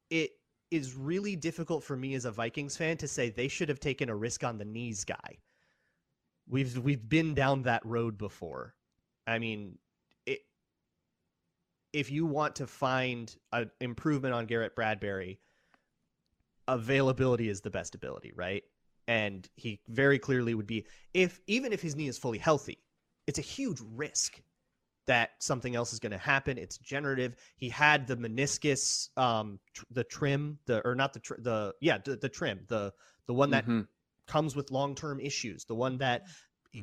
it 0.09 0.31
is 0.71 0.95
really 0.95 1.35
difficult 1.35 1.83
for 1.83 1.97
me 1.97 2.15
as 2.15 2.27
a 2.27 2.31
Vikings 2.31 2.77
fan 2.77 2.97
to 2.99 3.09
say 3.09 3.31
they 3.31 3.49
should 3.49 3.69
have 3.69 3.81
taken 3.81 4.09
a 4.09 4.15
risk 4.15 4.45
on 4.45 4.57
the 4.57 4.65
knees 4.65 5.05
guy. 5.05 5.39
We've 6.51 6.77
we've 6.79 7.09
been 7.09 7.35
down 7.35 7.63
that 7.63 7.85
road 7.87 8.19
before. 8.19 8.75
I 9.27 9.39
mean, 9.39 9.79
it, 10.27 10.41
if 11.93 12.11
you 12.11 12.27
want 12.27 12.57
to 12.57 12.67
find 12.67 13.35
an 13.53 13.71
improvement 13.81 14.35
on 14.35 14.47
Garrett 14.47 14.75
Bradbury, 14.75 15.39
availability 16.69 17.49
is 17.49 17.61
the 17.61 17.71
best 17.71 17.95
ability, 17.95 18.33
right? 18.35 18.65
And 19.09 19.49
he 19.57 19.81
very 19.89 20.19
clearly 20.19 20.55
would 20.55 20.67
be 20.67 20.87
if 21.15 21.41
even 21.47 21.73
if 21.73 21.81
his 21.81 21.97
knee 21.97 22.09
is 22.09 22.19
fully 22.19 22.39
healthy, 22.39 22.79
it's 23.27 23.39
a 23.39 23.43
huge 23.43 23.81
risk 23.95 24.41
that 25.07 25.31
something 25.41 25.75
else 25.75 25.93
is 25.93 25.99
going 25.99 26.13
to 26.13 26.19
happen. 26.19 26.59
It's 26.59 26.79
generative. 26.79 27.35
He 27.57 27.69
had 27.69 28.07
the 28.07 28.17
meniscus, 28.17 29.09
um, 29.17 29.59
tr- 29.75 29.85
the 29.91 30.05
trim, 30.05 30.59
the 30.67 30.87
or 30.87 30.95
not 30.95 31.13
the 31.13 31.21
tr- 31.21 31.41
the 31.41 31.75
yeah 31.81 31.99
the, 31.99 32.17
the 32.17 32.29
trim, 32.29 32.61
the 32.69 32.93
the 33.27 33.35
one 33.35 33.51
that 33.51 33.67
Mhm. 33.67 33.87
Comes 34.31 34.55
with 34.55 34.71
long 34.71 34.95
term 34.95 35.19
issues, 35.21 35.65
the 35.65 35.75
one 35.75 35.99
that 35.99 36.23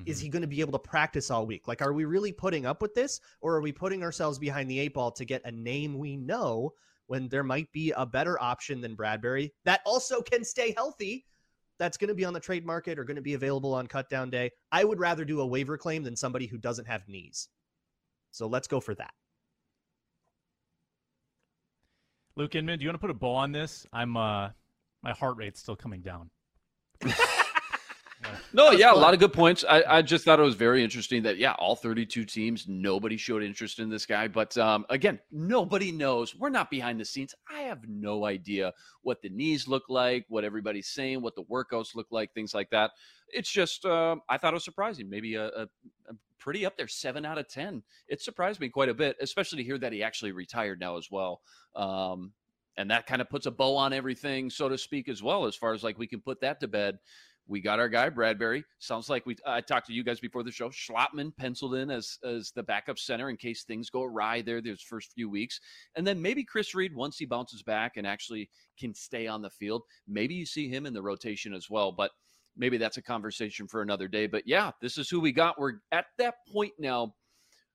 is 0.05 0.19
Mhm. 0.19 0.21
he 0.23 0.29
going 0.29 0.41
to 0.41 0.47
be 0.49 0.59
able 0.59 0.73
to 0.73 0.79
practice 0.79 1.31
all 1.31 1.47
week? 1.47 1.65
Like, 1.65 1.81
are 1.81 1.93
we 1.93 2.03
really 2.03 2.33
putting 2.33 2.65
up 2.65 2.81
with 2.81 2.93
this, 2.93 3.21
or 3.39 3.55
are 3.55 3.61
we 3.61 3.71
putting 3.71 4.03
ourselves 4.03 4.37
behind 4.37 4.69
the 4.69 4.79
eight 4.79 4.93
ball 4.93 5.11
to 5.13 5.23
get 5.23 5.41
a 5.45 5.51
name 5.51 5.97
we 5.97 6.17
know 6.17 6.73
when 7.05 7.29
there 7.29 7.43
might 7.43 7.71
be 7.71 7.91
a 7.91 8.05
better 8.05 8.37
option 8.41 8.81
than 8.81 8.95
Bradbury 8.95 9.53
that 9.63 9.79
also 9.85 10.21
can 10.21 10.43
stay 10.43 10.73
healthy? 10.75 11.25
That's 11.79 11.95
going 11.95 12.09
to 12.09 12.15
be 12.15 12.25
on 12.25 12.33
the 12.33 12.39
trade 12.41 12.65
market 12.65 12.99
or 12.99 13.05
going 13.05 13.15
to 13.15 13.21
be 13.21 13.35
available 13.35 13.73
on 13.73 13.87
cut 13.87 14.09
down 14.09 14.29
day. 14.29 14.51
I 14.73 14.83
would 14.83 14.99
rather 14.99 15.23
do 15.23 15.39
a 15.39 15.47
waiver 15.47 15.77
claim 15.77 16.03
than 16.03 16.17
somebody 16.17 16.47
who 16.47 16.57
doesn't 16.57 16.85
have 16.85 17.07
knees. 17.07 17.47
So 18.31 18.47
let's 18.47 18.67
go 18.67 18.81
for 18.81 18.93
that. 18.95 19.13
Luke 22.35 22.55
Inman, 22.55 22.77
do 22.77 22.83
you 22.83 22.89
want 22.89 22.95
to 22.95 22.99
put 22.99 23.09
a 23.09 23.13
bow 23.13 23.35
on 23.35 23.53
this? 23.53 23.87
I'm 23.93 24.17
uh 24.17 24.49
my 25.01 25.13
heart 25.13 25.37
rate's 25.37 25.61
still 25.61 25.77
coming 25.77 26.01
down. 26.01 26.29
No, 28.53 28.71
yeah, 28.71 28.89
fun. 28.89 28.97
a 28.97 29.01
lot 29.01 29.13
of 29.13 29.19
good 29.19 29.33
points. 29.33 29.63
I, 29.67 29.83
I, 29.87 30.01
just 30.01 30.25
thought 30.25 30.39
it 30.39 30.43
was 30.43 30.55
very 30.55 30.83
interesting 30.83 31.23
that 31.23 31.37
yeah, 31.37 31.53
all 31.53 31.75
32 31.75 32.25
teams, 32.25 32.65
nobody 32.67 33.17
showed 33.17 33.43
interest 33.43 33.79
in 33.79 33.89
this 33.89 34.05
guy. 34.05 34.27
But 34.27 34.57
um, 34.57 34.85
again, 34.89 35.19
nobody 35.31 35.91
knows. 35.91 36.35
We're 36.35 36.49
not 36.49 36.69
behind 36.69 36.99
the 36.99 37.05
scenes. 37.05 37.35
I 37.49 37.61
have 37.61 37.87
no 37.87 38.25
idea 38.25 38.73
what 39.01 39.21
the 39.21 39.29
knees 39.29 39.67
look 39.67 39.83
like, 39.89 40.25
what 40.29 40.43
everybody's 40.43 40.87
saying, 40.87 41.21
what 41.21 41.35
the 41.35 41.43
workouts 41.43 41.95
look 41.95 42.07
like, 42.11 42.33
things 42.33 42.53
like 42.53 42.69
that. 42.71 42.91
It's 43.29 43.49
just 43.49 43.85
um, 43.85 44.21
I 44.29 44.37
thought 44.37 44.53
it 44.53 44.55
was 44.55 44.65
surprising. 44.65 45.09
Maybe 45.09 45.35
a, 45.35 45.47
a, 45.47 45.63
a 46.09 46.13
pretty 46.39 46.65
up 46.65 46.77
there, 46.77 46.87
seven 46.87 47.25
out 47.25 47.37
of 47.37 47.47
ten. 47.47 47.83
It 48.07 48.21
surprised 48.21 48.59
me 48.59 48.69
quite 48.69 48.89
a 48.89 48.93
bit, 48.93 49.17
especially 49.21 49.57
to 49.57 49.63
hear 49.63 49.77
that 49.77 49.93
he 49.93 50.03
actually 50.03 50.31
retired 50.31 50.79
now 50.79 50.97
as 50.97 51.09
well. 51.11 51.41
Um, 51.75 52.31
and 52.77 52.91
that 52.91 53.07
kind 53.07 53.21
of 53.21 53.29
puts 53.29 53.47
a 53.47 53.51
bow 53.51 53.75
on 53.75 53.91
everything, 53.91 54.49
so 54.49 54.69
to 54.69 54.77
speak, 54.77 55.09
as 55.09 55.21
well, 55.21 55.45
as 55.45 55.55
far 55.55 55.73
as 55.73 55.83
like 55.83 55.97
we 55.97 56.07
can 56.07 56.21
put 56.21 56.41
that 56.41 56.59
to 56.59 56.67
bed. 56.67 56.99
We 57.49 57.61
got 57.61 57.79
our 57.79 57.87
guy 57.87 58.09
Bradbury. 58.09 58.65
Sounds 58.79 59.09
like 59.09 59.25
we. 59.25 59.37
I 59.45 59.61
talked 59.61 59.87
to 59.87 59.93
you 59.93 60.03
guys 60.03 60.19
before 60.19 60.43
the 60.43 60.51
show. 60.51 60.69
Schlottmann 60.69 61.35
penciled 61.37 61.75
in 61.75 61.89
as 61.89 62.19
as 62.23 62.51
the 62.51 62.63
backup 62.63 62.99
center 62.99 63.29
in 63.29 63.37
case 63.37 63.63
things 63.63 63.89
go 63.89 64.03
awry 64.03 64.41
there 64.41 64.61
those 64.61 64.81
first 64.81 65.13
few 65.13 65.29
weeks, 65.29 65.59
and 65.95 66.05
then 66.05 66.21
maybe 66.21 66.43
Chris 66.43 66.75
Reed 66.75 66.93
once 66.93 67.17
he 67.17 67.25
bounces 67.25 67.63
back 67.63 67.95
and 67.95 68.05
actually 68.05 68.49
can 68.77 68.93
stay 68.93 69.27
on 69.27 69.41
the 69.41 69.49
field. 69.49 69.83
Maybe 70.07 70.35
you 70.35 70.45
see 70.45 70.67
him 70.67 70.85
in 70.85 70.93
the 70.93 71.01
rotation 71.01 71.53
as 71.53 71.69
well, 71.69 71.91
but 71.91 72.11
maybe 72.57 72.77
that's 72.77 72.97
a 72.97 73.01
conversation 73.01 73.67
for 73.67 73.81
another 73.81 74.09
day. 74.09 74.27
But 74.27 74.43
yeah, 74.45 74.71
this 74.81 74.97
is 74.97 75.09
who 75.09 75.21
we 75.21 75.31
got. 75.31 75.59
We're 75.59 75.75
at 75.91 76.07
that 76.17 76.35
point 76.51 76.73
now. 76.79 77.15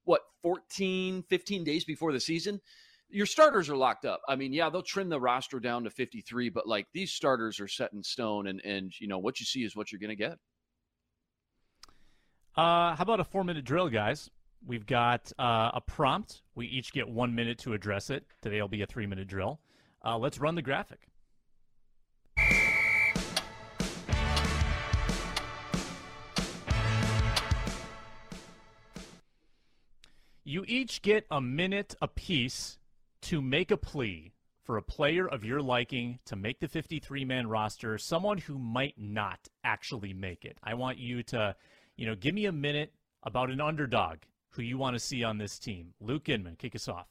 What 0.05 0.23
14, 0.43 1.23
15 1.31 1.63
days 1.63 1.85
before 1.85 2.13
the 2.13 2.19
season 2.19 2.61
your 3.13 3.27
starters 3.27 3.69
are 3.69 3.77
locked 3.77 4.07
up. 4.07 4.23
I 4.27 4.37
mean, 4.37 4.53
yeah, 4.53 4.71
they'll 4.71 4.83
trim 4.83 5.11
the 5.11 5.21
roster 5.21 5.61
down 5.61 5.85
to 5.85 5.91
53, 5.91 6.49
but 6.49 6.67
like 6.67 6.87
these 6.95 7.13
starters 7.13 7.61
are 7.61 7.69
set 7.69 7.93
in 7.93 8.03
stone 8.03 8.47
and 8.47 8.61
and 8.65 8.93
you 8.99 9.07
know, 9.07 9.19
what 9.19 9.39
you 9.39 9.47
see 9.47 9.65
is 9.65 9.77
what 9.77 9.93
you're 9.93 9.99
going 9.99 10.11
to 10.11 10.17
get. 10.17 10.39
Uh, 12.57 12.97
how 12.97 13.03
about 13.03 13.21
a 13.21 13.25
4-minute 13.25 13.65
drill, 13.65 13.89
guys? 13.89 14.31
We've 14.67 14.87
got 14.87 15.33
uh, 15.39 15.71
a 15.75 15.81
prompt. 15.81 16.43
We 16.55 16.67
each 16.67 16.93
get 16.93 17.09
1 17.09 17.35
minute 17.35 17.59
to 17.61 17.73
address 17.73 18.11
it. 18.11 18.25
Today'll 18.41 18.69
be 18.69 18.83
a 18.83 18.87
3-minute 18.87 19.27
drill. 19.27 19.61
Uh, 20.05 20.19
let's 20.19 20.39
run 20.39 20.55
the 20.55 20.63
graphic. 20.63 21.09
You 30.45 30.65
each 30.67 31.03
get 31.03 31.25
a 31.31 31.41
minute 31.41 31.95
apiece 32.03 32.79
to 33.23 33.41
make 33.41 33.71
a 33.71 33.77
plea 33.77 34.33
for 34.63 34.77
a 34.77 34.83
player 34.83 35.27
of 35.27 35.45
your 35.45 35.61
liking 35.61 36.19
to 36.27 36.37
make 36.37 36.61
the 36.61 36.69
53 36.69 37.25
man 37.25 37.47
roster, 37.49 37.99
someone 37.99 38.39
who 38.39 38.59
might 38.59 38.95
not 38.97 39.49
actually 39.65 40.13
make 40.13 40.45
it. 40.45 40.59
I 40.63 40.75
want 40.75 40.99
you 40.99 41.23
to, 41.25 41.57
you 41.97 42.07
know, 42.07 42.15
give 42.15 42.35
me 42.35 42.47
a 42.47 42.53
minute 42.53 42.93
about 43.23 43.51
an 43.51 43.61
underdog 43.61 44.19
who 44.51 44.63
you 44.63 44.79
want 44.79 44.95
to 44.95 45.01
see 45.01 45.25
on 45.25 45.39
this 45.39 45.59
team. 45.59 45.95
Luke 46.01 46.29
Inman, 46.29 46.57
kick 46.57 46.75
us 46.75 46.89
off. 46.89 47.07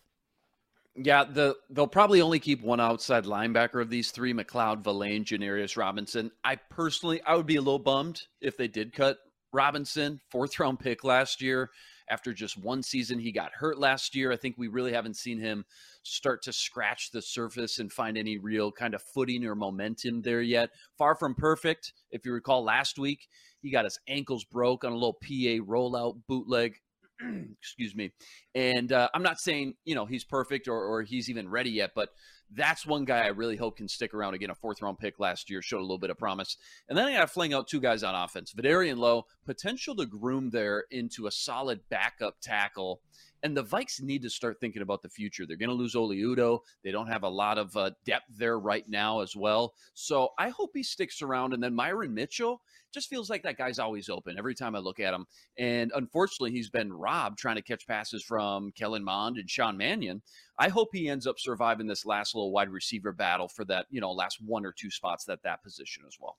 Yeah, 0.95 1.23
the 1.23 1.55
they'll 1.69 1.87
probably 1.87 2.21
only 2.21 2.39
keep 2.39 2.61
one 2.61 2.81
outside 2.81 3.23
linebacker 3.23 3.81
of 3.81 3.89
these 3.89 4.11
three: 4.11 4.33
McLeod, 4.33 4.83
Vilain, 4.83 5.23
Janarius 5.23 5.77
Robinson. 5.77 6.31
I 6.43 6.57
personally, 6.57 7.21
I 7.25 7.35
would 7.35 7.45
be 7.45 7.55
a 7.55 7.61
little 7.61 7.79
bummed 7.79 8.23
if 8.41 8.57
they 8.57 8.67
did 8.67 8.91
cut 8.91 9.17
Robinson, 9.53 10.19
fourth 10.29 10.59
round 10.59 10.79
pick 10.79 11.05
last 11.05 11.41
year 11.41 11.69
after 12.11 12.33
just 12.33 12.57
one 12.57 12.83
season. 12.83 13.17
He 13.17 13.31
got 13.31 13.53
hurt 13.53 13.79
last 13.79 14.15
year. 14.15 14.31
I 14.31 14.35
think 14.35 14.55
we 14.57 14.67
really 14.67 14.91
haven't 14.91 15.15
seen 15.15 15.39
him 15.39 15.65
start 16.03 16.43
to 16.43 16.53
scratch 16.53 17.11
the 17.11 17.21
surface 17.21 17.79
and 17.79 17.91
find 17.91 18.17
any 18.17 18.37
real 18.37 18.71
kind 18.71 18.93
of 18.93 19.01
footing 19.01 19.45
or 19.45 19.55
momentum 19.55 20.21
there 20.21 20.41
yet. 20.41 20.69
Far 20.97 21.15
from 21.15 21.33
perfect. 21.33 21.93
If 22.11 22.25
you 22.25 22.33
recall 22.33 22.63
last 22.63 22.99
week, 22.99 23.27
he 23.61 23.71
got 23.71 23.85
his 23.85 23.99
ankles 24.07 24.43
broke 24.43 24.83
on 24.83 24.91
a 24.91 24.95
little 24.95 25.13
PA 25.13 25.63
rollout 25.65 26.17
bootleg. 26.27 26.75
Excuse 27.61 27.95
me. 27.95 28.11
And 28.53 28.91
uh, 28.91 29.07
I'm 29.13 29.23
not 29.23 29.39
saying, 29.39 29.75
you 29.85 29.95
know, 29.95 30.05
he's 30.05 30.25
perfect 30.25 30.67
or, 30.67 30.83
or 30.83 31.03
he's 31.03 31.29
even 31.29 31.47
ready 31.47 31.71
yet, 31.71 31.91
but 31.95 32.09
that's 32.53 32.85
one 32.85 33.05
guy 33.05 33.19
I 33.19 33.27
really 33.27 33.55
hope 33.55 33.77
can 33.77 33.87
stick 33.87 34.13
around 34.13 34.33
again. 34.33 34.49
A 34.49 34.55
fourth 34.55 34.81
round 34.81 34.99
pick 34.99 35.19
last 35.19 35.49
year 35.49 35.61
showed 35.61 35.79
a 35.79 35.81
little 35.81 35.97
bit 35.97 36.09
of 36.09 36.17
promise. 36.17 36.57
And 36.89 36.97
then 36.97 37.05
I 37.07 37.13
got 37.13 37.21
to 37.21 37.27
fling 37.27 37.53
out 37.53 37.67
two 37.67 37.79
guys 37.79 38.03
on 38.03 38.15
offense. 38.15 38.53
Vederian 38.53 38.97
Lowe, 38.97 39.25
potential 39.45 39.95
to 39.95 40.05
groom 40.05 40.49
there 40.49 40.85
into 40.91 41.27
a 41.27 41.31
solid 41.31 41.81
backup 41.89 42.35
tackle. 42.41 43.01
And 43.43 43.57
the 43.57 43.63
Vikes 43.63 44.01
need 44.01 44.21
to 44.21 44.29
start 44.29 44.59
thinking 44.59 44.81
about 44.81 45.01
the 45.01 45.09
future. 45.09 45.45
They're 45.45 45.57
going 45.57 45.69
to 45.69 45.75
lose 45.75 45.95
Oli 45.95 46.19
Udoh. 46.19 46.59
They 46.83 46.91
don't 46.91 47.07
have 47.07 47.23
a 47.23 47.29
lot 47.29 47.57
of 47.57 47.75
uh, 47.75 47.91
depth 48.05 48.25
there 48.37 48.59
right 48.59 48.87
now 48.87 49.21
as 49.21 49.35
well. 49.35 49.73
So 49.93 50.29
I 50.37 50.49
hope 50.49 50.71
he 50.73 50.83
sticks 50.83 51.21
around. 51.21 51.53
And 51.53 51.63
then 51.63 51.73
Myron 51.73 52.13
Mitchell, 52.13 52.61
just 52.91 53.09
feels 53.09 53.29
like 53.29 53.43
that 53.43 53.57
guy's 53.57 53.79
always 53.79 54.09
open 54.09 54.37
every 54.37 54.55
time 54.55 54.75
I 54.75 54.79
look 54.79 54.99
at 54.99 55.13
him. 55.13 55.25
And 55.57 55.91
unfortunately, 55.95 56.51
he's 56.51 56.69
been 56.69 56.91
robbed 56.91 57.39
trying 57.39 57.55
to 57.55 57.61
catch 57.61 57.87
passes 57.87 58.23
from 58.23 58.71
Kellen 58.73 59.03
Mond 59.03 59.37
and 59.37 59.49
Sean 59.49 59.77
Mannion. 59.77 60.21
I 60.57 60.69
hope 60.69 60.89
he 60.91 61.09
ends 61.09 61.25
up 61.25 61.39
surviving 61.39 61.87
this 61.87 62.05
last 62.05 62.35
little 62.35 62.51
wide 62.51 62.69
receiver 62.69 63.11
battle 63.11 63.47
for 63.47 63.65
that, 63.65 63.87
you 63.89 64.01
know, 64.01 64.11
last 64.11 64.39
one 64.45 64.65
or 64.65 64.73
two 64.73 64.91
spots 64.91 65.27
at 65.29 65.43
that 65.43 65.63
position 65.63 66.03
as 66.07 66.17
well. 66.19 66.37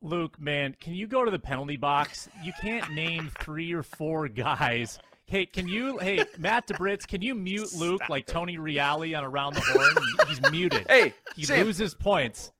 Luke, 0.00 0.40
man, 0.40 0.76
can 0.80 0.94
you 0.94 1.06
go 1.06 1.24
to 1.24 1.30
the 1.30 1.38
penalty 1.38 1.76
box? 1.76 2.28
You 2.44 2.52
can't 2.60 2.92
name 2.92 3.30
three 3.40 3.72
or 3.72 3.82
four 3.82 4.28
guys. 4.28 4.98
Hey, 5.28 5.44
can 5.44 5.68
you? 5.68 5.98
Hey, 5.98 6.24
Matt 6.38 6.66
DeBritz, 6.66 7.06
can 7.06 7.20
you 7.20 7.34
mute 7.34 7.74
Luke 7.74 7.98
Stop 7.98 8.08
like 8.08 8.26
it. 8.26 8.32
Tony 8.32 8.56
Reali 8.56 9.16
on 9.16 9.24
Around 9.24 9.56
the 9.56 9.60
Horn? 9.60 9.94
He's 10.26 10.40
muted. 10.50 10.86
Hey, 10.88 11.12
he 11.36 11.44
Sam. 11.44 11.66
loses 11.66 11.94
points. 11.94 12.50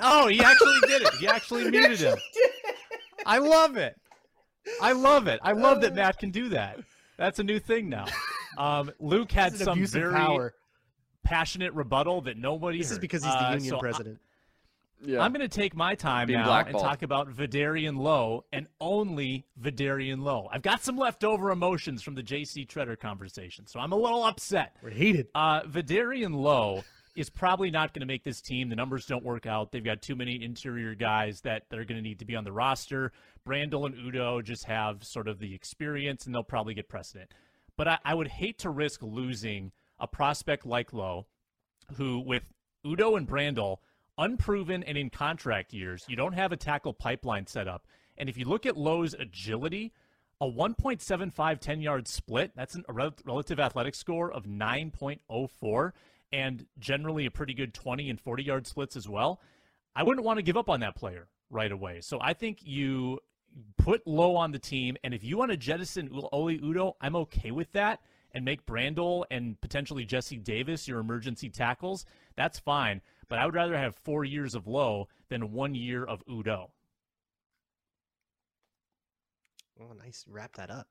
Oh, 0.00 0.28
he 0.28 0.40
actually 0.40 0.80
did 0.86 1.02
it. 1.02 1.14
He 1.20 1.28
actually 1.28 1.70
muted 1.70 2.00
him. 2.00 2.16
I 3.26 3.36
love 3.36 3.76
it. 3.76 4.00
I 4.80 4.92
love 4.92 5.26
it. 5.26 5.40
I 5.42 5.52
love 5.52 5.82
that 5.82 5.94
Matt 5.94 6.18
can 6.18 6.30
do 6.30 6.48
that. 6.48 6.78
That's 7.18 7.38
a 7.38 7.44
new 7.44 7.60
thing 7.60 7.90
now. 7.90 8.06
Um, 8.56 8.90
Luke 8.98 9.30
had 9.30 9.54
some 9.56 9.84
very 9.84 10.50
passionate 11.22 11.74
rebuttal 11.74 12.22
that 12.22 12.38
nobody. 12.38 12.78
This 12.78 12.88
heard. 12.88 12.94
is 12.94 12.98
because 12.98 13.24
he's 13.24 13.32
the 13.32 13.46
uh, 13.46 13.52
union 13.52 13.70
so 13.70 13.78
president. 13.78 14.18
I, 15.04 15.08
yeah. 15.08 15.20
I'm 15.20 15.32
going 15.32 15.48
to 15.48 15.54
take 15.54 15.74
my 15.74 15.94
time 15.94 16.26
Being 16.26 16.40
now 16.40 16.58
and 16.58 16.78
talk 16.78 17.02
about 17.02 17.28
Vederian 17.28 17.98
Lowe 17.98 18.44
and 18.52 18.66
only 18.80 19.46
Vederian 19.60 20.22
Lowe. 20.22 20.48
I've 20.52 20.62
got 20.62 20.82
some 20.82 20.96
leftover 20.96 21.50
emotions 21.50 22.02
from 22.02 22.14
the 22.14 22.22
J.C. 22.22 22.66
Tretter 22.66 22.98
conversation, 22.98 23.66
so 23.66 23.80
I'm 23.80 23.92
a 23.92 23.96
little 23.96 24.24
upset. 24.24 24.76
We're 24.82 24.90
heated. 24.90 25.28
Uh, 25.34 25.62
Vederian 25.62 26.34
Lowe 26.34 26.84
is 27.16 27.30
probably 27.30 27.70
not 27.70 27.92
going 27.94 28.00
to 28.00 28.06
make 28.06 28.24
this 28.24 28.40
team. 28.40 28.68
The 28.68 28.76
numbers 28.76 29.06
don't 29.06 29.24
work 29.24 29.46
out. 29.46 29.70
They've 29.70 29.84
got 29.84 30.02
too 30.02 30.16
many 30.16 30.42
interior 30.42 30.94
guys 30.94 31.40
that 31.42 31.64
they're 31.70 31.84
going 31.84 31.98
to 31.98 32.02
need 32.02 32.18
to 32.18 32.24
be 32.24 32.34
on 32.34 32.44
the 32.44 32.52
roster. 32.52 33.12
Brandel 33.46 33.86
and 33.86 33.94
Udoh 33.94 34.42
just 34.42 34.64
have 34.64 35.04
sort 35.04 35.28
of 35.28 35.38
the 35.38 35.54
experience, 35.54 36.26
and 36.26 36.34
they'll 36.34 36.42
probably 36.42 36.74
get 36.74 36.88
precedent. 36.88 37.30
But 37.76 37.88
I, 37.88 37.98
I 38.04 38.14
would 38.14 38.28
hate 38.28 38.58
to 38.60 38.70
risk 38.70 39.02
losing 39.02 39.72
a 39.98 40.08
prospect 40.08 40.66
like 40.66 40.92
Lowe, 40.92 41.26
who 41.96 42.18
with 42.18 42.52
Udoh 42.84 43.16
and 43.16 43.28
Brandel 43.28 43.78
unproven 44.18 44.82
and 44.82 44.96
in 44.96 45.10
contract 45.10 45.72
years, 45.72 46.04
you 46.08 46.16
don't 46.16 46.34
have 46.34 46.52
a 46.52 46.56
tackle 46.56 46.92
pipeline 46.92 47.46
set 47.46 47.68
up. 47.68 47.86
And 48.16 48.28
if 48.28 48.36
you 48.36 48.44
look 48.44 48.66
at 48.66 48.76
Lowe's 48.76 49.14
agility, 49.14 49.92
a 50.40 50.46
1.75 50.46 51.60
10 51.60 51.80
yard 51.80 52.08
split, 52.08 52.52
that's 52.54 52.76
a 52.76 53.12
relative 53.24 53.60
athletic 53.60 53.94
score 53.94 54.32
of 54.32 54.44
9.04 54.44 55.92
and 56.32 56.66
generally 56.78 57.26
a 57.26 57.30
pretty 57.30 57.54
good 57.54 57.72
20 57.74 58.10
and 58.10 58.20
40 58.20 58.42
yard 58.42 58.66
splits 58.66 58.96
as 58.96 59.08
well. 59.08 59.40
I 59.94 60.02
wouldn't 60.02 60.24
want 60.24 60.38
to 60.38 60.42
give 60.42 60.56
up 60.56 60.68
on 60.68 60.80
that 60.80 60.96
player 60.96 61.28
right 61.50 61.70
away. 61.70 62.00
So 62.00 62.18
I 62.20 62.34
think 62.34 62.58
you 62.62 63.20
put 63.78 64.06
Lowe 64.06 64.34
on 64.36 64.50
the 64.50 64.58
team, 64.58 64.96
and 65.04 65.14
if 65.14 65.22
you 65.22 65.38
want 65.38 65.52
to 65.52 65.56
jettison 65.56 66.10
Oli 66.32 66.58
Udoh, 66.58 66.94
I'm 67.00 67.14
okay 67.16 67.52
with 67.52 67.70
that 67.72 68.00
and 68.32 68.44
make 68.44 68.66
Brandel 68.66 69.24
and 69.30 69.60
potentially 69.60 70.04
Jesse 70.04 70.36
Davis 70.36 70.88
your 70.88 70.98
emergency 70.98 71.48
tackles. 71.48 72.04
That's 72.36 72.58
fine, 72.58 73.00
but 73.28 73.38
I 73.38 73.46
would 73.46 73.54
rather 73.54 73.76
have 73.76 73.96
four 74.04 74.24
years 74.24 74.54
of 74.54 74.66
low 74.66 75.08
than 75.28 75.52
one 75.52 75.74
year 75.74 76.04
of 76.04 76.24
Udoh. 76.26 76.70
Oh, 79.80 79.92
nice. 79.92 80.24
Wrap 80.28 80.54
that 80.56 80.70
up. 80.70 80.86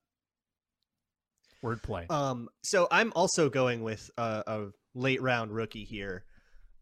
Wordplay. 1.63 2.09
Um, 2.11 2.49
so 2.61 2.87
I'm 2.91 3.13
also 3.15 3.49
going 3.49 3.83
with 3.83 4.09
uh, 4.17 4.43
a 4.45 4.65
late 4.93 5.21
round 5.21 5.51
rookie 5.51 5.85
here 5.85 6.25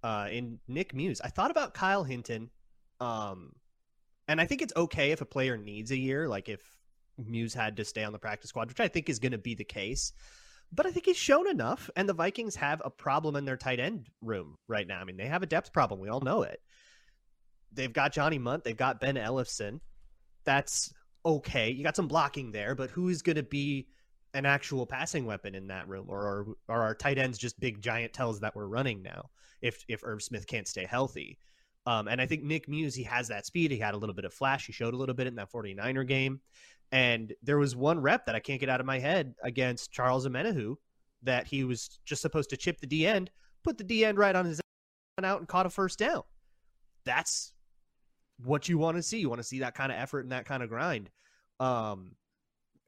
uh, 0.04 0.28
in 0.32 0.60
Nick 0.68 0.95
Muse. 0.95 1.22
I 1.22 1.30
thought 1.30 1.52
about 1.52 1.74
Kyle 1.74 2.04
Hinton, 2.04 2.49
um, 2.99 3.54
and 4.28 4.41
I 4.41 4.45
think 4.45 4.62
it's 4.62 4.74
okay 4.76 5.12
if 5.12 5.22
a 5.22 5.26
player 5.26 5.58
needs 5.58 5.91
a 5.91 5.97
year, 5.97 6.28
like 6.28 6.49
if 6.49 6.62
Muse 7.18 7.54
had 7.54 7.78
to 7.78 7.86
stay 7.86 8.04
on 8.04 8.12
the 8.12 8.20
practice 8.20 8.49
squad, 8.49 8.70
which 8.70 8.80
I 8.80 8.88
think 8.88 9.10
is 9.10 9.20
going 9.20 9.34
to 9.34 9.38
be 9.38 9.54
the 9.54 9.64
case. 9.64 10.14
But 10.74 10.86
I 10.86 10.91
think 10.91 11.05
he's 11.05 11.17
shown 11.17 11.49
enough, 11.49 11.89
and 11.95 12.07
the 12.07 12.13
Vikings 12.13 12.55
have 12.55 12.82
a 12.86 12.89
problem 12.89 13.36
in 13.36 13.45
their 13.45 13.57
tight 13.57 13.80
end 13.80 14.07
room 14.22 14.57
right 14.67 14.88
now. 14.88 14.99
I 15.01 15.03
mean, 15.03 15.17
they 15.17 15.28
have 15.28 15.43
a 15.43 15.47
depth 15.47 15.74
problem. 15.74 15.99
We 15.99 16.09
all 16.09 16.22
know 16.22 16.43
it. 16.43 16.61
They've 17.74 17.91
got 17.91 18.13
Johnny 18.13 18.39
Mundt, 18.39 18.63
they've 18.63 18.76
got 18.76 18.99
Ben 18.99 19.15
Ellefson. 19.15 19.80
That's 20.45 20.93
okay. 21.26 21.72
You 21.72 21.84
got 21.84 21.95
some 21.95 22.07
blocking 22.07 22.51
there, 22.51 22.74
but 22.76 22.89
who's 22.89 23.22
going 23.22 23.36
to 23.36 23.43
be 23.43 23.88
an 24.34 24.45
actual 24.45 24.86
passing 24.86 25.26
weapon 25.26 25.55
in 25.55 25.67
that 25.67 25.88
room, 25.89 26.05
or 26.07 26.19
are, 26.19 26.45
are 26.69 26.82
our 26.84 26.95
tight 26.95 27.17
ends 27.17 27.38
just 27.38 27.59
big 27.59 27.82
giant 27.82 28.13
tells 28.13 28.39
that 28.39 28.55
we're 28.55 28.65
running 28.65 29.01
now? 29.01 29.30
If 29.61 29.84
if 29.88 30.03
Irv 30.03 30.24
Smith 30.24 30.47
can't 30.47 30.67
stay 30.67 30.86
healthy, 30.86 31.38
Um, 31.86 32.07
and 32.07 32.22
I 32.22 32.28
think 32.28 32.43
Nick 32.43 32.67
Muse, 32.67 32.95
he 32.95 33.03
has 33.03 33.28
that 33.28 33.45
speed. 33.45 33.72
He 33.72 33.80
had 33.80 33.93
a 33.93 33.97
little 33.97 34.15
bit 34.15 34.26
of 34.26 34.34
flash. 34.34 34.67
He 34.67 34.74
showed 34.74 34.93
a 34.93 34.97
little 34.97 35.15
bit 35.15 35.28
in 35.28 35.36
that 35.36 35.51
49er 35.51 36.07
game. 36.07 36.41
And 36.92 37.34
there 37.42 37.58
was 37.58 37.76
one 37.76 38.00
rep 38.00 38.26
that 38.26 38.36
I 38.36 38.39
can't 38.39 38.60
get 38.60 38.70
out 38.70 38.80
of 38.82 38.86
my 38.86 39.00
head 39.00 39.36
against 39.44 39.92
Charles 39.92 40.28
Omenihu 40.28 40.76
that 41.24 41.48
he 41.48 41.64
was 41.64 42.00
just 42.06 42.22
supposed 42.22 42.50
to 42.50 42.58
chip 42.58 42.80
the 42.82 42.88
D 42.88 43.08
end, 43.08 43.32
put 43.64 43.78
the 43.78 43.84
D 43.84 44.04
end 44.04 44.18
right 44.18 44.36
on 44.36 44.46
his 44.46 44.60
out 45.24 45.39
and 45.39 45.48
caught 45.48 45.66
a 45.66 45.70
first 45.70 46.00
down. 46.00 46.24
That's 47.06 47.54
what 48.44 48.68
you 48.68 48.78
want 48.78 48.98
to 48.98 49.04
see. 49.04 49.20
You 49.20 49.30
want 49.30 49.39
to 49.39 49.48
see 49.48 49.60
that 49.60 49.76
kind 49.76 49.92
of 49.92 49.98
effort 49.98 50.22
and 50.22 50.32
that 50.32 50.46
kind 50.46 50.64
of 50.64 50.70
grind. 50.70 51.10
Um, 51.60 52.16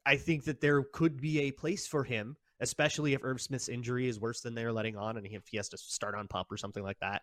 I 0.04 0.16
think 0.16 0.44
that 0.44 0.60
there 0.60 0.82
could 0.82 1.20
be 1.20 1.42
a 1.42 1.50
place 1.52 1.86
for 1.86 2.04
him, 2.04 2.36
especially 2.60 3.14
if 3.14 3.24
Irv 3.24 3.40
Smith's 3.40 3.68
injury 3.68 4.08
is 4.08 4.20
worse 4.20 4.40
than 4.40 4.54
they're 4.54 4.72
letting 4.72 4.96
on 4.96 5.16
and 5.16 5.26
if 5.26 5.46
he 5.48 5.56
has 5.56 5.68
to 5.70 5.78
start 5.78 6.14
on 6.14 6.28
pop 6.28 6.50
or 6.50 6.56
something 6.56 6.82
like 6.82 6.98
that. 7.00 7.22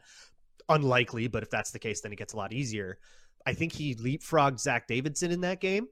Unlikely, 0.69 1.27
but 1.27 1.43
if 1.43 1.49
that's 1.49 1.71
the 1.71 1.79
case, 1.79 2.01
then 2.01 2.13
it 2.13 2.17
gets 2.17 2.33
a 2.33 2.37
lot 2.37 2.53
easier. 2.53 2.97
I 3.45 3.53
think 3.53 3.73
he 3.73 3.95
leapfrogged 3.95 4.59
Zach 4.59 4.87
Davidson 4.87 5.31
in 5.31 5.41
that 5.41 5.59
game, 5.59 5.87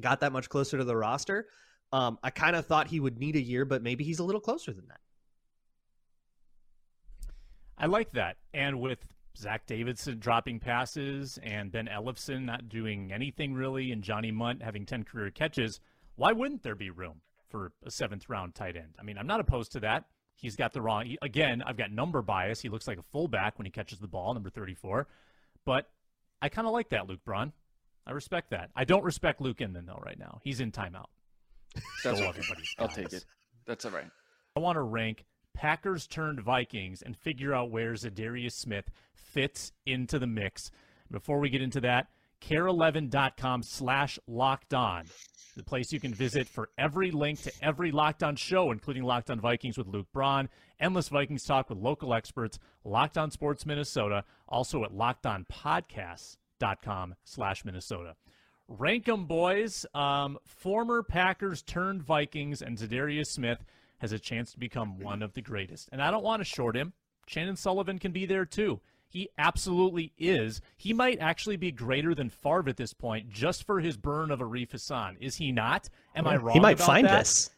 got 0.00 0.20
that 0.20 0.32
much 0.32 0.48
closer 0.48 0.78
to 0.78 0.84
the 0.84 0.96
roster. 0.96 1.46
Um, 1.92 2.18
I 2.22 2.30
kind 2.30 2.56
of 2.56 2.66
thought 2.66 2.88
he 2.88 3.00
would 3.00 3.18
need 3.18 3.36
a 3.36 3.40
year, 3.40 3.64
but 3.64 3.82
maybe 3.82 4.04
he's 4.04 4.18
a 4.18 4.24
little 4.24 4.40
closer 4.40 4.72
than 4.72 4.88
that. 4.88 5.00
I 7.78 7.86
like 7.86 8.12
that. 8.12 8.36
And 8.52 8.80
with 8.80 9.06
Zach 9.36 9.66
Davidson 9.66 10.18
dropping 10.18 10.60
passes 10.60 11.38
and 11.42 11.70
Ben 11.70 11.88
Ellefson 11.88 12.44
not 12.44 12.68
doing 12.68 13.12
anything 13.12 13.54
really, 13.54 13.92
and 13.92 14.02
Johnny 14.02 14.30
Mundt 14.30 14.62
having 14.62 14.86
10 14.86 15.04
career 15.04 15.30
catches, 15.30 15.80
why 16.16 16.32
wouldn't 16.32 16.62
there 16.62 16.76
be 16.76 16.90
room 16.90 17.20
for 17.48 17.72
a 17.84 17.90
seventh 17.90 18.28
round 18.28 18.54
tight 18.54 18.76
end? 18.76 18.94
I 18.98 19.02
mean, 19.02 19.18
I'm 19.18 19.26
not 19.26 19.40
opposed 19.40 19.72
to 19.72 19.80
that. 19.80 20.04
He's 20.36 20.56
got 20.56 20.72
the 20.72 20.82
wrong, 20.82 21.16
again, 21.22 21.62
I've 21.64 21.76
got 21.76 21.90
number 21.90 22.22
bias. 22.22 22.60
He 22.60 22.68
looks 22.68 22.86
like 22.86 22.98
a 22.98 23.02
fullback 23.02 23.58
when 23.58 23.66
he 23.66 23.70
catches 23.70 23.98
the 23.98 24.08
ball, 24.08 24.34
number 24.34 24.50
34. 24.50 25.06
But 25.64 25.88
I 26.42 26.48
kind 26.48 26.66
of 26.66 26.72
like 26.72 26.90
that, 26.90 27.08
Luke 27.08 27.24
Braun. 27.24 27.52
I 28.06 28.12
respect 28.12 28.50
that. 28.50 28.70
I 28.76 28.84
don't 28.84 29.04
respect 29.04 29.40
Luke 29.40 29.60
Inman, 29.60 29.86
though, 29.86 30.02
right 30.04 30.18
now. 30.18 30.40
He's 30.42 30.60
in 30.60 30.72
timeout. 30.72 31.06
That's 32.04 32.20
okay. 32.20 32.42
I'll 32.78 32.88
take 32.88 33.12
it. 33.12 33.24
That's 33.66 33.84
all 33.84 33.90
right. 33.90 34.10
I 34.56 34.60
want 34.60 34.76
to 34.76 34.82
rank 34.82 35.24
Packers 35.54 36.06
turned 36.06 36.40
Vikings 36.40 37.02
and 37.02 37.16
figure 37.16 37.54
out 37.54 37.70
where 37.70 37.92
Za'Darius 37.92 38.52
Smith 38.52 38.90
fits 39.14 39.72
into 39.86 40.18
the 40.18 40.26
mix. 40.26 40.70
Before 41.10 41.38
we 41.38 41.48
get 41.48 41.62
into 41.62 41.80
that, 41.80 42.08
kare11.com 42.40 43.62
slash 43.62 44.18
locked 44.26 44.74
on, 44.74 45.06
the 45.56 45.62
place 45.62 45.92
you 45.92 46.00
can 46.00 46.12
visit 46.12 46.46
for 46.46 46.70
every 46.76 47.10
link 47.10 47.40
to 47.42 47.52
every 47.62 47.92
Locked 47.92 48.22
On 48.22 48.36
show, 48.36 48.72
including 48.72 49.04
Locked 49.04 49.30
On 49.30 49.40
Vikings 49.40 49.78
with 49.78 49.86
Luke 49.86 50.08
Braun, 50.12 50.48
Endless 50.80 51.08
Vikings 51.08 51.44
Talk 51.44 51.70
with 51.70 51.78
local 51.78 52.12
experts, 52.12 52.58
Locked 52.84 53.16
On 53.16 53.30
Sports 53.30 53.64
Minnesota, 53.64 54.24
also 54.48 54.84
at 54.84 54.92
LockedOnPodcasts.com 56.60 57.14
slash 57.24 57.64
Minnesota. 57.64 58.16
Rank 58.66 59.08
'em, 59.08 59.26
boys. 59.26 59.84
Um, 59.94 60.38
former 60.44 61.02
Packers 61.02 61.62
turned 61.62 62.02
Vikings 62.02 62.62
and 62.62 62.78
Za'Darius 62.78 63.26
Smith– 63.26 63.64
has 64.04 64.12
a 64.12 64.18
chance 64.18 64.52
to 64.52 64.58
become 64.58 64.98
one 64.98 65.22
of 65.22 65.32
the 65.32 65.40
greatest. 65.40 65.88
And 65.90 66.02
I 66.02 66.10
don't 66.10 66.22
want 66.22 66.40
to 66.40 66.44
short 66.44 66.76
him. 66.76 66.92
Chandon 67.26 67.56
Sullivan 67.56 67.98
can 67.98 68.12
be 68.12 68.26
there 68.26 68.44
too. 68.44 68.80
He 69.08 69.30
absolutely 69.38 70.12
is. 70.18 70.60
He 70.76 70.92
might 70.92 71.20
actually 71.20 71.56
be 71.56 71.72
greater 71.72 72.14
than 72.14 72.28
Favre 72.28 72.68
at 72.68 72.76
this 72.76 72.92
point 72.92 73.30
just 73.30 73.64
for 73.64 73.80
his 73.80 73.96
burn 73.96 74.30
of 74.30 74.40
Arif 74.40 74.72
Hassan. 74.72 75.16
Is 75.20 75.36
he 75.36 75.52
not? 75.52 75.88
Am 76.14 76.26
I 76.26 76.36
wrong? 76.36 76.52
He 76.52 76.60
might 76.60 76.78
find 76.78 77.06
that? 77.06 77.20
this. 77.20 77.50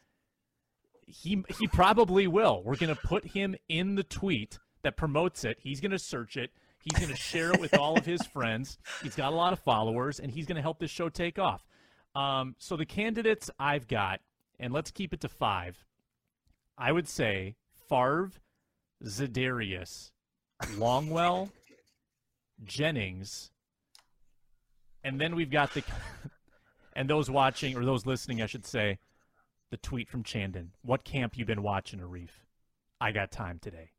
He 1.07 1.45
he 1.59 1.67
probably 1.67 2.29
will. 2.29 2.63
We're 2.65 2.77
going 2.77 2.95
to 2.95 3.01
put 3.01 3.25
him 3.25 3.57
in 3.69 3.97
the 3.97 4.05
tweet 4.05 4.59
that 4.83 4.97
promotes 4.97 5.45
it. 5.45 5.59
He's 5.61 5.81
going 5.81 5.93
to 5.93 5.99
search 5.99 6.37
it. 6.37 6.51
He's 6.87 7.01
going 7.01 7.13
to 7.13 7.21
share 7.21 7.51
it 7.51 7.61
with 7.61 7.77
all 7.77 7.99
of 7.99 8.07
his 8.07 8.25
friends. 8.27 8.79
He's 9.03 9.17
got 9.17 9.33
a 9.33 9.37
lot 9.37 9.53
of 9.53 9.59
followers, 9.59 10.21
and 10.21 10.31
he's 10.31 10.47
going 10.47 10.55
to 10.55 10.63
help 10.63 10.79
this 10.79 10.91
show 10.91 11.09
take 11.09 11.37
off. 11.37 11.67
Um, 12.15 12.55
so 12.59 12.77
the 12.77 12.87
candidates 12.87 13.51
I've 13.59 13.89
got, 13.89 14.21
and 14.61 14.73
let's 14.73 14.93
keep 14.93 15.13
it 15.13 15.21
to 15.23 15.29
five. 15.29 15.85
I 16.79 16.93
would 16.93 17.09
say 17.09 17.57
Favre, 17.89 18.31
Za'Darius, 19.05 20.13
Longwell, 20.77 21.51
Jennings, 22.63 23.51
and 25.03 25.21
then 25.21 25.35
we've 25.35 25.51
got 25.51 25.75
the 25.75 25.83
and 26.95 27.11
those 27.11 27.29
watching 27.29 27.77
or 27.77 27.85
those 27.85 28.07
listening, 28.07 28.41
I 28.41 28.47
should 28.47 28.65
say, 28.65 28.99
the 29.71 29.77
tweet 29.77 30.09
from 30.09 30.23
Chandon. 30.23 30.71
What 30.83 31.05
camp 31.05 31.37
you 31.37 31.45
been 31.45 31.63
watching, 31.63 31.99
Arif? 31.99 32.31
I 33.01 33.11
got 33.11 33.33
time 33.33 33.59
today. 33.61 33.91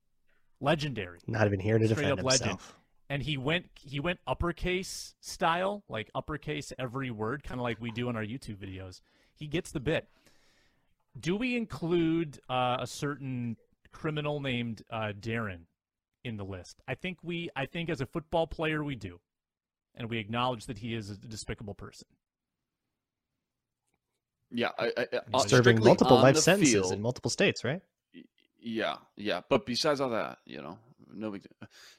Legendary. 0.60 1.20
Not 1.28 1.46
even 1.48 1.60
here 1.60 1.78
to 1.78 1.86
Straight 1.86 1.96
defend 1.98 2.12
up 2.14 2.20
himself. 2.20 2.42
legend. 2.42 2.60
And 3.10 3.24
he 3.24 3.38
went 3.38 3.70
he 3.76 4.00
went 4.00 4.20
uppercase 4.28 5.16
style, 5.22 5.84
like 5.88 6.10
uppercase 6.14 6.74
every 6.78 7.10
word, 7.10 7.44
kind 7.44 7.60
of 7.60 7.64
like 7.64 7.80
we 7.80 7.92
do 7.92 8.10
in 8.10 8.16
our 8.16 8.24
YouTube 8.24 8.58
videos. 8.58 9.02
He 9.34 9.48
gets 9.48 9.72
the 9.72 9.80
bit 9.80 10.08
do 11.20 11.36
we 11.36 11.56
include 11.56 12.40
uh, 12.50 12.78
a 12.80 12.88
certain 12.88 13.58
criminal 13.92 14.40
named 14.40 14.84
uh, 14.90 15.14
Darren 15.20 15.62
in 16.24 16.38
the 16.38 16.46
list? 16.46 16.82
I 16.88 16.96
think 16.96 17.18
we. 17.24 17.50
I 17.56 17.66
think 17.66 17.90
as 17.90 18.02
a 18.02 18.06
football 18.06 18.48
player, 18.48 18.84
we 18.84 18.96
do, 18.96 19.20
and 19.96 20.10
we 20.10 20.18
acknowledge 20.18 20.66
that 20.66 20.78
he 20.78 20.94
is 20.94 21.10
a 21.10 21.16
despicable 21.16 21.74
person. 21.74 22.08
Yeah, 24.50 24.70
I, 24.80 24.92
I, 24.98 25.08
uh, 25.34 25.40
serving 25.40 25.84
multiple 25.84 26.18
life 26.18 26.38
sentences 26.38 26.74
field- 26.74 26.94
in 26.94 27.02
multiple 27.02 27.30
states, 27.30 27.64
right? 27.64 27.82
Yeah, 28.68 28.98
yeah. 29.16 29.42
But 29.50 29.66
besides 29.66 30.02
all 30.02 30.10
that, 30.10 30.40
you 30.46 30.62
know, 30.62 30.78
no 31.14 31.32
big. 31.32 31.48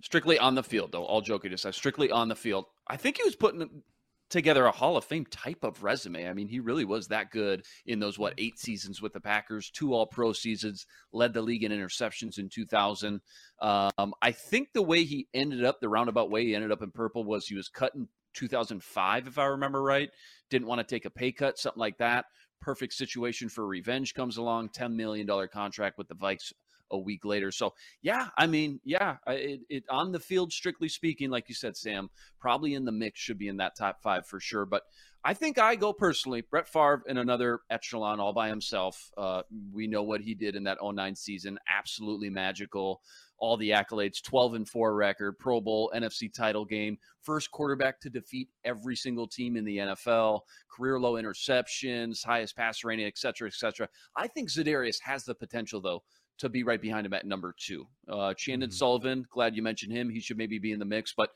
Strictly 0.03 0.39
on 0.39 0.55
the 0.55 0.63
field, 0.63 0.93
though. 0.93 1.05
All 1.05 1.23
joking 1.23 1.53
aside, 1.55 1.75
strictly 1.75 2.11
on 2.11 2.29
the 2.29 2.37
field. 2.37 2.67
I 2.87 2.99
think 2.99 3.17
he 3.17 3.25
was 3.25 3.35
putting 3.35 3.83
together 4.29 4.67
a 4.67 4.71
Hall 4.71 4.99
of 4.99 5.05
Fame 5.07 5.25
type 5.25 5.65
of 5.65 5.83
resume. 5.83 6.29
I 6.29 6.35
mean, 6.35 6.47
he 6.47 6.61
really 6.61 6.85
was 6.85 7.09
that 7.09 7.31
good 7.31 7.65
in 7.87 8.01
those 8.01 8.19
what 8.19 8.35
eight 8.37 8.59
seasons 8.59 9.01
with 9.01 9.15
the 9.15 9.21
Packers, 9.21 9.71
two 9.71 9.95
All 9.95 10.07
Pro 10.07 10.35
seasons, 10.35 10.85
led 11.11 11.33
the 11.33 11.41
league 11.41 11.65
in 11.65 11.73
interceptions 11.73 12.39
in 12.39 12.51
2000. 12.51 13.23
Um, 13.63 14.13
I 14.21 14.33
think 14.33 14.75
the 14.75 14.83
way 14.83 15.05
he 15.05 15.27
ended 15.33 15.65
up, 15.65 15.81
the 15.81 15.89
roundabout 15.89 16.31
way 16.31 16.45
he 16.45 16.55
ended 16.55 16.71
up 16.71 16.83
in 16.83 16.91
purple, 16.91 17.25
was 17.25 17.47
he 17.47 17.55
was 17.55 17.71
cut 17.71 17.95
in 17.95 18.09
2005, 18.35 19.27
if 19.27 19.39
I 19.39 19.47
remember 19.47 19.83
right. 19.83 20.11
Didn't 20.51 20.69
want 20.69 20.87
to 20.87 20.95
take 20.95 21.07
a 21.07 21.11
pay 21.11 21.33
cut, 21.33 21.59
something 21.59 21.81
like 21.81 21.97
that. 21.97 22.27
Perfect 22.61 22.93
situation 22.93 23.49
for 23.49 23.67
revenge 23.67 24.15
comes 24.15 24.37
along. 24.37 24.71
$10 24.71 24.95
million 24.95 25.29
contract 25.53 25.99
with 25.99 26.09
the 26.09 26.15
Vikes 26.15 26.53
a 26.91 26.99
week 26.99 27.25
later. 27.25 27.51
So 27.51 27.75
yeah, 28.03 28.29
I 28.37 28.47
mean, 28.47 28.81
yeah, 28.85 29.17
it, 29.27 29.61
it 29.69 29.85
on 29.91 30.13
the 30.13 30.21
field, 30.21 30.53
strictly 30.53 30.89
speaking, 30.89 31.31
like 31.31 31.49
you 31.49 31.55
said, 31.55 31.77
Sam, 31.77 32.11
probably 32.41 32.75
in 32.75 32.85
the 32.85 32.93
mix 32.93 33.21
should 33.21 33.39
be 33.39 33.49
in 33.49 33.59
that 33.59 33.77
top 33.77 34.03
five 34.03 34.27
for 34.27 34.41
sure. 34.41 34.65
But 34.65 34.83
I 35.25 35.35
think 35.35 35.59
I 35.59 35.77
go 35.77 35.93
personally, 35.93 36.43
Brett 36.43 36.69
Favre 36.69 37.03
in 37.07 37.19
another 37.19 37.61
echelon 37.71 38.21
all 38.21 38.33
by 38.33 38.49
himself. 38.49 39.11
Uh, 39.17 39.43
we 39.73 39.87
know 39.87 40.03
what 40.03 40.21
he 40.21 40.35
did 40.35 40.57
in 40.57 40.65
that 40.65 40.79
09 40.83 41.15
season, 41.17 41.59
absolutely 41.69 42.31
magical. 42.31 43.03
All 43.39 43.57
the 43.57 43.71
accolades, 43.71 44.23
12 44.23 44.55
and 44.55 44.69
4 44.69 44.95
record, 44.95 45.39
Pro 45.39 45.61
Bowl, 45.61 45.93
NFC 45.95 46.33
title 46.33 46.65
game, 46.65 46.99
first 47.23 47.51
quarterback 47.51 48.01
to 48.01 48.11
defeat 48.11 48.49
every 48.65 48.97
single 48.97 49.29
team 49.29 49.57
in 49.57 49.65
the 49.65 49.79
NFL, 49.79 50.41
career 50.69 50.99
low 50.99 51.15
interceptions, 51.15 52.25
highest 52.25 52.57
passer 52.57 52.89
rating, 52.89 53.07
et 53.07 53.17
cetera, 53.17 53.47
et 53.47 53.55
cetera. 53.55 53.89
I 54.17 54.27
think 54.27 54.51
Za'Darius 54.51 55.01
has 55.03 55.25
the 55.25 55.35
potential, 55.35 55.81
though, 55.81 56.03
to 56.39 56.49
be 56.49 56.63
right 56.65 56.81
behind 56.81 57.07
him 57.07 57.13
at 57.13 57.27
number 57.27 57.55
two. 57.59 57.87
Uh, 58.09 58.35
Chandon 58.35 58.71
Mhm. 58.71 58.75
Sullivan, 58.75 59.27
glad 59.31 59.55
you 59.57 59.63
mentioned 59.63 59.93
him. 59.93 60.09
He 60.11 60.21
should 60.21 60.39
maybe 60.39 60.59
be 60.59 60.73
in 60.73 60.79
the 60.79 60.85
mix, 60.85 61.13
but 61.17 61.31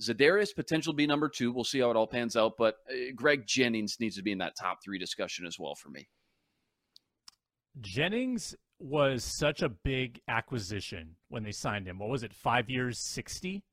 Za'Darius 0.00 0.54
potential 0.54 0.92
be 0.92 1.06
number 1.06 1.28
two. 1.28 1.52
We'll 1.52 1.64
see 1.64 1.80
how 1.80 1.90
it 1.90 1.96
all 1.96 2.06
pans 2.06 2.34
out. 2.36 2.54
But 2.56 2.76
uh, 2.90 3.12
Greg 3.14 3.46
Jennings 3.46 3.98
needs 4.00 4.16
to 4.16 4.22
be 4.22 4.32
in 4.32 4.38
that 4.38 4.56
top 4.56 4.78
three 4.82 4.98
discussion 4.98 5.46
as 5.46 5.58
well 5.58 5.74
for 5.74 5.90
me. 5.90 6.08
Jennings 7.80 8.54
was 8.82 9.24
such 9.24 9.62
a 9.62 9.68
big 9.68 10.20
acquisition 10.28 11.16
when 11.28 11.42
they 11.42 11.52
signed 11.52 11.86
him. 11.86 11.98
What 11.98 12.10
was 12.10 12.22
it? 12.22 12.32
Five 12.32 12.68
years, 12.68 12.98
sixty, 12.98 13.64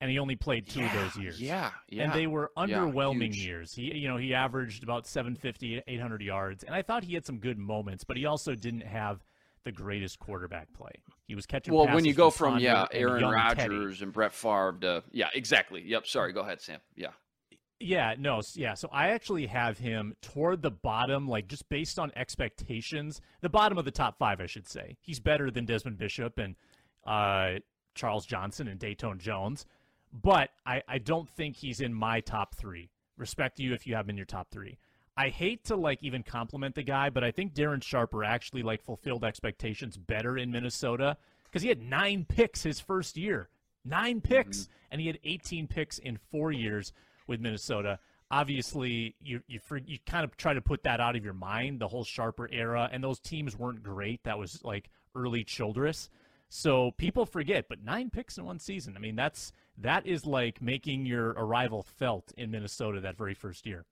and 0.00 0.10
he 0.10 0.18
only 0.18 0.36
played 0.36 0.68
two 0.68 0.84
of 0.84 0.92
those 0.92 1.16
years. 1.16 1.40
Yeah, 1.40 1.70
yeah. 1.88 2.04
and 2.04 2.12
they 2.12 2.26
were 2.26 2.50
underwhelming 2.56 3.34
huge. 3.34 3.46
years. 3.46 3.74
He, 3.74 3.94
you 3.94 4.08
know, 4.08 4.16
he 4.16 4.34
averaged 4.34 4.82
about 4.82 5.06
750, 5.06 5.82
800 5.86 6.22
yards, 6.22 6.64
and 6.64 6.74
I 6.74 6.82
thought 6.82 7.04
he 7.04 7.14
had 7.14 7.26
some 7.26 7.38
good 7.38 7.58
moments, 7.58 8.04
but 8.04 8.16
he 8.16 8.24
also 8.24 8.54
didn't 8.54 8.86
have 8.86 9.22
the 9.64 9.72
greatest 9.72 10.18
quarterback 10.18 10.72
play. 10.72 10.92
He 11.26 11.34
was 11.34 11.46
catching. 11.46 11.74
well, 11.74 11.86
when 11.86 12.04
you 12.04 12.14
go 12.14 12.30
from 12.30 12.54
Saunders 12.54 12.62
yeah, 12.62 12.86
Aaron 12.92 13.24
Rodgers 13.24 14.02
and 14.02 14.12
Brett 14.12 14.32
Favre 14.32 14.76
to 14.80 15.04
yeah, 15.12 15.28
exactly. 15.34 15.82
Yep. 15.86 16.06
Sorry. 16.06 16.32
Go 16.32 16.40
ahead, 16.40 16.60
Sam. 16.60 16.80
Yeah. 16.96 17.10
Yeah, 17.82 18.14
no, 18.18 18.42
yeah. 18.54 18.74
So 18.74 18.90
I 18.92 19.08
actually 19.08 19.46
have 19.46 19.78
him 19.78 20.14
toward 20.20 20.60
the 20.60 20.70
bottom, 20.70 21.26
like 21.26 21.48
just 21.48 21.66
based 21.70 21.98
on 21.98 22.12
expectations, 22.14 23.22
the 23.40 23.48
bottom 23.48 23.78
of 23.78 23.86
the 23.86 23.90
top 23.90 24.18
five, 24.18 24.38
I 24.40 24.46
should 24.46 24.68
say. 24.68 24.98
He's 25.00 25.18
better 25.18 25.50
than 25.50 25.64
Desmond 25.64 25.96
Bishop 25.96 26.38
and 26.38 26.56
uh, 27.06 27.60
Charles 27.94 28.26
Johnson 28.26 28.68
and 28.68 28.78
Datone 28.78 29.18
Jones, 29.18 29.64
but 30.12 30.50
I, 30.66 30.82
I 30.86 30.98
don't 30.98 31.28
think 31.30 31.56
he's 31.56 31.80
in 31.80 31.94
my 31.94 32.20
top 32.20 32.54
three. 32.54 32.90
Respect 33.16 33.58
you 33.58 33.72
if 33.72 33.86
you 33.86 33.94
have 33.94 34.06
him 34.06 34.10
in 34.10 34.16
your 34.16 34.26
top 34.26 34.50
three. 34.50 34.78
I 35.16 35.30
hate 35.30 35.64
to 35.64 35.76
like 35.76 36.02
even 36.02 36.22
compliment 36.22 36.74
the 36.74 36.82
guy, 36.82 37.08
but 37.08 37.24
I 37.24 37.30
think 37.30 37.54
Darren 37.54 37.82
Sharper 37.82 38.24
actually 38.24 38.62
like 38.62 38.82
fulfilled 38.82 39.24
expectations 39.24 39.96
better 39.96 40.36
in 40.36 40.50
Minnesota 40.50 41.16
because 41.44 41.62
he 41.62 41.68
had 41.68 41.82
nine 41.82 42.26
picks 42.28 42.62
his 42.62 42.78
first 42.78 43.16
year 43.16 43.48
nine 43.84 44.20
picks, 44.20 44.58
mm-hmm. 44.58 44.72
and 44.92 45.00
he 45.00 45.06
had 45.06 45.18
18 45.24 45.66
picks 45.66 45.98
in 45.98 46.18
four 46.30 46.52
years 46.52 46.92
with 47.30 47.40
Minnesota. 47.40 47.98
Obviously, 48.30 49.14
you 49.22 49.40
you 49.48 49.60
you 49.86 49.98
kind 50.04 50.24
of 50.24 50.36
try 50.36 50.52
to 50.52 50.60
put 50.60 50.82
that 50.82 51.00
out 51.00 51.16
of 51.16 51.24
your 51.24 51.32
mind. 51.32 51.80
The 51.80 51.88
whole 51.88 52.04
Sharper 52.04 52.48
era, 52.52 52.90
and 52.92 53.02
those 53.02 53.18
teams 53.18 53.56
weren't 53.56 53.82
great. 53.82 54.22
That 54.24 54.38
was 54.38 54.62
like 54.62 54.90
early 55.14 55.44
Childress. 55.44 56.10
So 56.48 56.90
people 56.98 57.24
forget, 57.24 57.68
but 57.68 57.82
nine 57.82 58.10
picks 58.10 58.36
in 58.36 58.44
one 58.44 58.58
season. 58.58 58.96
I 58.96 59.00
mean, 59.00 59.16
that's 59.16 59.52
that 59.78 60.06
is 60.06 60.26
like 60.26 60.60
making 60.60 61.06
your 61.06 61.28
arrival 61.30 61.82
felt 61.82 62.32
in 62.36 62.50
Minnesota 62.50 63.00
that 63.00 63.16
very 63.16 63.34
first 63.34 63.66
year. 63.66 63.86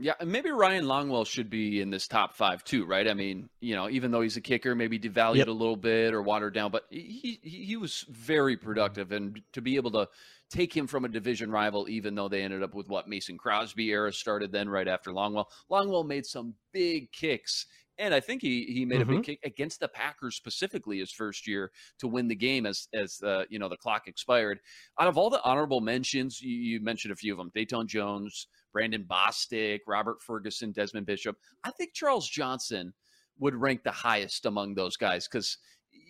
Yeah, 0.00 0.14
maybe 0.24 0.50
Ryan 0.50 0.84
Longwell 0.84 1.26
should 1.26 1.50
be 1.50 1.80
in 1.80 1.90
this 1.90 2.06
top 2.06 2.34
five 2.34 2.62
too, 2.62 2.86
right? 2.86 3.08
I 3.08 3.14
mean, 3.14 3.48
you 3.60 3.74
know, 3.74 3.90
even 3.90 4.12
though 4.12 4.20
he's 4.20 4.36
a 4.36 4.40
kicker, 4.40 4.74
maybe 4.74 4.98
devalued 4.98 5.36
yep. 5.36 5.48
a 5.48 5.52
little 5.52 5.76
bit 5.76 6.14
or 6.14 6.22
watered 6.22 6.54
down, 6.54 6.70
but 6.70 6.84
he 6.90 7.40
he 7.42 7.76
was 7.76 8.04
very 8.08 8.56
productive, 8.56 9.10
and 9.10 9.40
to 9.52 9.60
be 9.60 9.74
able 9.76 9.90
to 9.92 10.08
take 10.50 10.74
him 10.74 10.86
from 10.86 11.04
a 11.04 11.08
division 11.08 11.50
rival, 11.50 11.88
even 11.88 12.14
though 12.14 12.28
they 12.28 12.42
ended 12.42 12.62
up 12.62 12.74
with 12.74 12.88
what 12.88 13.08
Mason 13.08 13.36
Crosby 13.36 13.90
era 13.90 14.12
started 14.12 14.52
then 14.52 14.68
right 14.68 14.88
after 14.88 15.10
Longwell. 15.10 15.46
Longwell 15.70 16.06
made 16.06 16.26
some 16.26 16.54
big 16.72 17.10
kicks 17.12 17.66
and 17.98 18.14
I 18.14 18.20
think 18.20 18.42
he 18.42 18.64
he 18.64 18.84
made 18.84 19.00
mm-hmm. 19.00 19.02
a 19.02 19.06
big 19.06 19.16
mm-hmm. 19.16 19.22
kick 19.22 19.40
against 19.44 19.80
the 19.80 19.88
Packers 19.88 20.36
specifically 20.36 20.98
his 20.98 21.12
first 21.12 21.46
year 21.46 21.70
to 21.98 22.08
win 22.08 22.28
the 22.28 22.34
game 22.34 22.66
as 22.66 22.88
as 22.94 23.18
the 23.18 23.46
you 23.50 23.58
know 23.58 23.68
the 23.68 23.76
clock 23.76 24.06
expired. 24.06 24.60
Out 25.00 25.08
of 25.08 25.18
all 25.18 25.30
the 25.30 25.42
honorable 25.42 25.80
mentions, 25.80 26.40
you, 26.40 26.54
you 26.54 26.80
mentioned 26.80 27.12
a 27.12 27.16
few 27.16 27.32
of 27.32 27.38
them: 27.38 27.50
Datone 27.54 27.86
Jones, 27.86 28.46
Brandon 28.72 29.04
Bostick, 29.08 29.80
Robert 29.86 30.20
Ferguson, 30.22 30.72
Desmond 30.72 31.06
Bishop. 31.06 31.36
I 31.64 31.70
think 31.70 31.92
Charles 31.94 32.28
Johnson 32.28 32.92
would 33.38 33.54
rank 33.54 33.82
the 33.84 33.92
highest 33.92 34.46
among 34.46 34.74
those 34.74 34.96
guys 34.96 35.28
because 35.28 35.58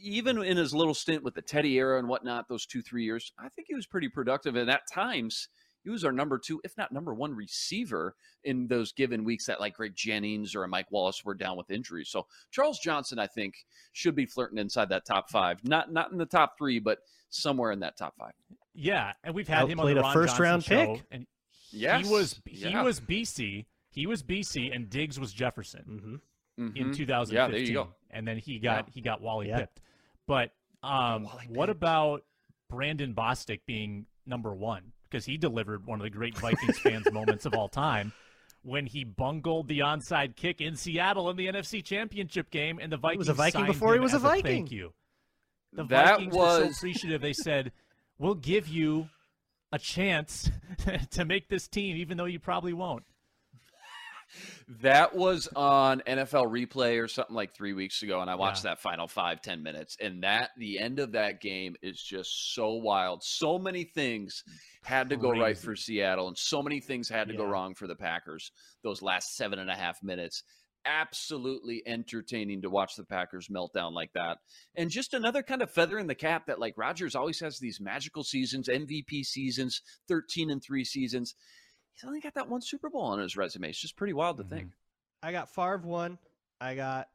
even 0.03 0.43
in 0.43 0.57
his 0.57 0.75
little 0.75 0.95
stint 0.95 1.23
with 1.23 1.35
the 1.35 1.43
Teddy 1.43 1.75
era 1.75 1.99
and 1.99 2.09
whatnot, 2.09 2.49
those 2.49 2.67
two 2.67 2.83
three 2.83 3.05
years, 3.05 3.33
I 3.39 3.49
think 3.49 3.69
he 3.69 3.75
was 3.75 3.87
pretty 3.87 4.09
productive. 4.09 4.57
And 4.57 4.71
at 4.71 4.83
times 4.93 5.49
he 5.89 5.93
was 5.93 6.05
our 6.05 6.13
number 6.13 6.39
two, 6.39 6.61
if 6.65 6.77
not 6.77 6.93
number 6.93 7.15
one 7.15 7.35
receiver 7.35 8.15
in 8.45 8.67
those 8.69 8.93
given 8.93 9.25
weeks 9.25 9.47
that 9.47 9.59
like 9.59 9.75
Greg 9.75 9.95
Jennings 9.97 10.55
or 10.55 10.67
Mike 10.69 10.91
Wallace 10.91 11.25
were 11.25 11.33
down 11.33 11.57
with 11.57 11.71
injuries. 11.71 12.11
So 12.11 12.27
Charles 12.51 12.79
Johnson, 12.79 13.19
I 13.19 13.27
think, 13.27 13.55
should 13.93 14.15
be 14.15 14.27
flirting 14.27 14.59
inside 14.59 14.91
that 14.91 15.07
top 15.07 15.31
five. 15.31 15.65
Not 15.65 15.91
not 15.91 16.13
in 16.13 16.19
the 16.19 16.27
top 16.27 16.59
three, 16.59 16.79
but 16.79 16.99
somewhere 17.31 17.73
in 17.73 17.81
that 17.81 17.97
top 17.97 18.15
five. 18.19 18.33
Yeah, 18.75 19.13
and 19.25 19.35
we've 19.35 19.49
had 19.49 19.67
him 19.67 19.81
on 19.81 19.87
the 19.87 19.95
Ron 19.95 20.11
a 20.11 20.13
first 20.13 20.37
Johnson 20.37 20.45
round 20.45 20.65
show, 20.65 20.95
pick, 20.97 21.05
and 21.11 21.27
yes, 21.71 22.07
he 22.07 22.13
was 22.13 22.41
he 22.45 22.69
yeah. 22.69 22.83
was 22.83 23.01
BC, 23.01 23.65
he 23.91 24.07
was 24.07 24.23
BC, 24.23 24.75
and 24.75 24.91
Diggs 24.91 25.19
was 25.19 25.33
Jefferson 25.33 26.21
mm-hmm. 26.59 26.65
Mm-hmm. 26.65 26.77
in 26.77 26.95
2015. 26.95 27.35
Yeah, 27.35 27.49
there 27.49 27.61
you 27.61 27.73
go. 27.73 27.89
And 28.11 28.29
then 28.29 28.37
he 28.37 28.59
got 28.59 28.89
yeah. 28.89 28.93
he 28.93 29.01
got 29.01 29.23
Wally 29.23 29.49
yeah. 29.49 29.61
pipped. 29.61 29.81
But 30.27 30.51
um, 30.83 31.25
Wally 31.25 31.47
what 31.49 31.71
about 31.71 32.25
Brandon 32.69 33.15
Bostick 33.15 33.61
being 33.67 34.05
number 34.27 34.55
one? 34.55 34.93
Because 35.11 35.25
he 35.25 35.37
delivered 35.37 35.87
one 35.87 35.99
of 35.99 36.05
the 36.05 36.11
great 36.11 36.37
Vikings 36.37 36.79
fans 36.79 37.11
moments 37.13 37.47
of 37.47 37.55
all 37.55 37.69
time 37.69 38.13
when 38.63 38.87
he 38.87 39.05
bungled 39.05 39.69
the 39.69 39.81
onside 39.81 40.37
kick 40.37 40.61
in 40.61 40.77
Seattle 40.77 41.31
in 41.31 41.37
the 41.37 41.47
NFC 41.47 41.83
Championship 41.83 42.51
game, 42.51 42.79
and 42.81 42.93
the 42.93 42.97
Vikings 42.97 43.27
he 43.27 43.31
was 43.31 43.39
a 43.39 43.43
Viking 43.43 43.67
before 43.67 43.95
he 43.95 44.01
was 44.01 44.15
a 44.15 44.19
Viking. 44.19 44.47
A 44.47 44.49
thank 44.49 44.73
you. 44.73 44.93
The 45.73 45.85
that 45.85 46.17
Vikings 46.17 46.35
was... 46.35 46.61
were 46.61 46.73
so 46.73 46.79
appreciative. 46.79 47.21
They 47.21 47.33
said, 47.33 47.73
"We'll 48.19 48.35
give 48.35 48.69
you 48.69 49.09
a 49.73 49.79
chance 49.79 50.51
to 51.11 51.25
make 51.25 51.49
this 51.49 51.69
team, 51.69 51.97
even 51.97 52.17
though 52.17 52.25
you 52.25 52.41
probably 52.41 52.73
won't." 52.73 53.05
That 54.83 55.17
was 55.17 55.49
on 55.57 56.03
NFL 56.07 56.51
replay 56.51 57.03
or 57.03 57.09
something 57.09 57.35
like 57.35 57.55
three 57.55 57.73
weeks 57.73 58.03
ago, 58.03 58.21
and 58.21 58.31
I 58.31 58.35
watched 58.35 58.65
yeah. 58.65 58.71
that 58.71 58.81
final 58.81 59.09
five, 59.09 59.41
ten 59.41 59.63
minutes. 59.63 59.97
And 60.01 60.23
that 60.23 60.51
the 60.59 60.79
end 60.79 60.99
of 60.99 61.13
that 61.13 61.41
game 61.41 61.75
is 61.83 62.03
just 62.03 62.55
so 62.55 62.75
wild. 62.75 63.23
So 63.23 63.59
many 63.59 63.85
things 63.85 64.45
had 64.83 65.09
to 65.09 65.17
Crazy. 65.17 65.33
go 65.33 65.41
right 65.41 65.57
for 65.57 65.75
Seattle, 65.75 66.29
and 66.29 66.37
so 66.37 66.63
many 66.63 66.81
things 66.81 67.09
had 67.09 67.29
to 67.29 67.35
yeah. 67.35 67.39
go 67.39 67.47
wrong 67.47 67.75
for 67.75 67.87
the 67.87 67.97
Packers 67.97 68.53
those 68.85 69.01
last 69.01 69.37
seven 69.37 69.59
and 69.59 69.71
a 69.71 69.75
half 69.75 70.03
minutes. 70.03 70.43
Absolutely 70.85 71.83
entertaining 71.87 72.63
to 72.63 72.71
watch 72.71 72.95
the 72.97 73.05
Packers 73.05 73.51
melt 73.51 73.73
down 73.75 73.95
like 73.95 74.13
that. 74.15 74.39
And 74.77 74.91
just 74.91 75.13
another 75.13 75.43
kind 75.43 75.63
of 75.63 75.71
feather 75.71 75.99
in 75.99 76.07
the 76.07 76.15
cap 76.15 76.47
that 76.47 76.61
like 76.61 76.75
Rodgers 76.77 77.15
always 77.15 77.41
has 77.41 77.59
these 77.59 77.81
magical 77.81 78.23
seasons, 78.23 78.69
MVP 78.69 79.25
seasons, 79.25 79.83
13 80.09 80.51
and 80.51 80.63
3 80.63 80.85
seasons 80.85 81.35
he's 81.99 82.07
only 82.07 82.21
got 82.21 82.35
that 82.35 82.49
one 82.49 82.61
Super 82.61 82.89
Bowl 82.91 83.03
on 83.03 83.19
his 83.19 83.37
resume. 83.37 83.69
It's 83.69 83.79
just 83.79 83.97
pretty 83.97 84.13
wild 84.13 84.37
to 84.39 84.45
mm-hmm. 84.45 84.55
think. 84.55 84.73
I 85.23 85.33
got 85.33 85.49
Favre 85.49 85.79
one. 85.79 86.19
I 86.61 86.75
got. 86.75 87.09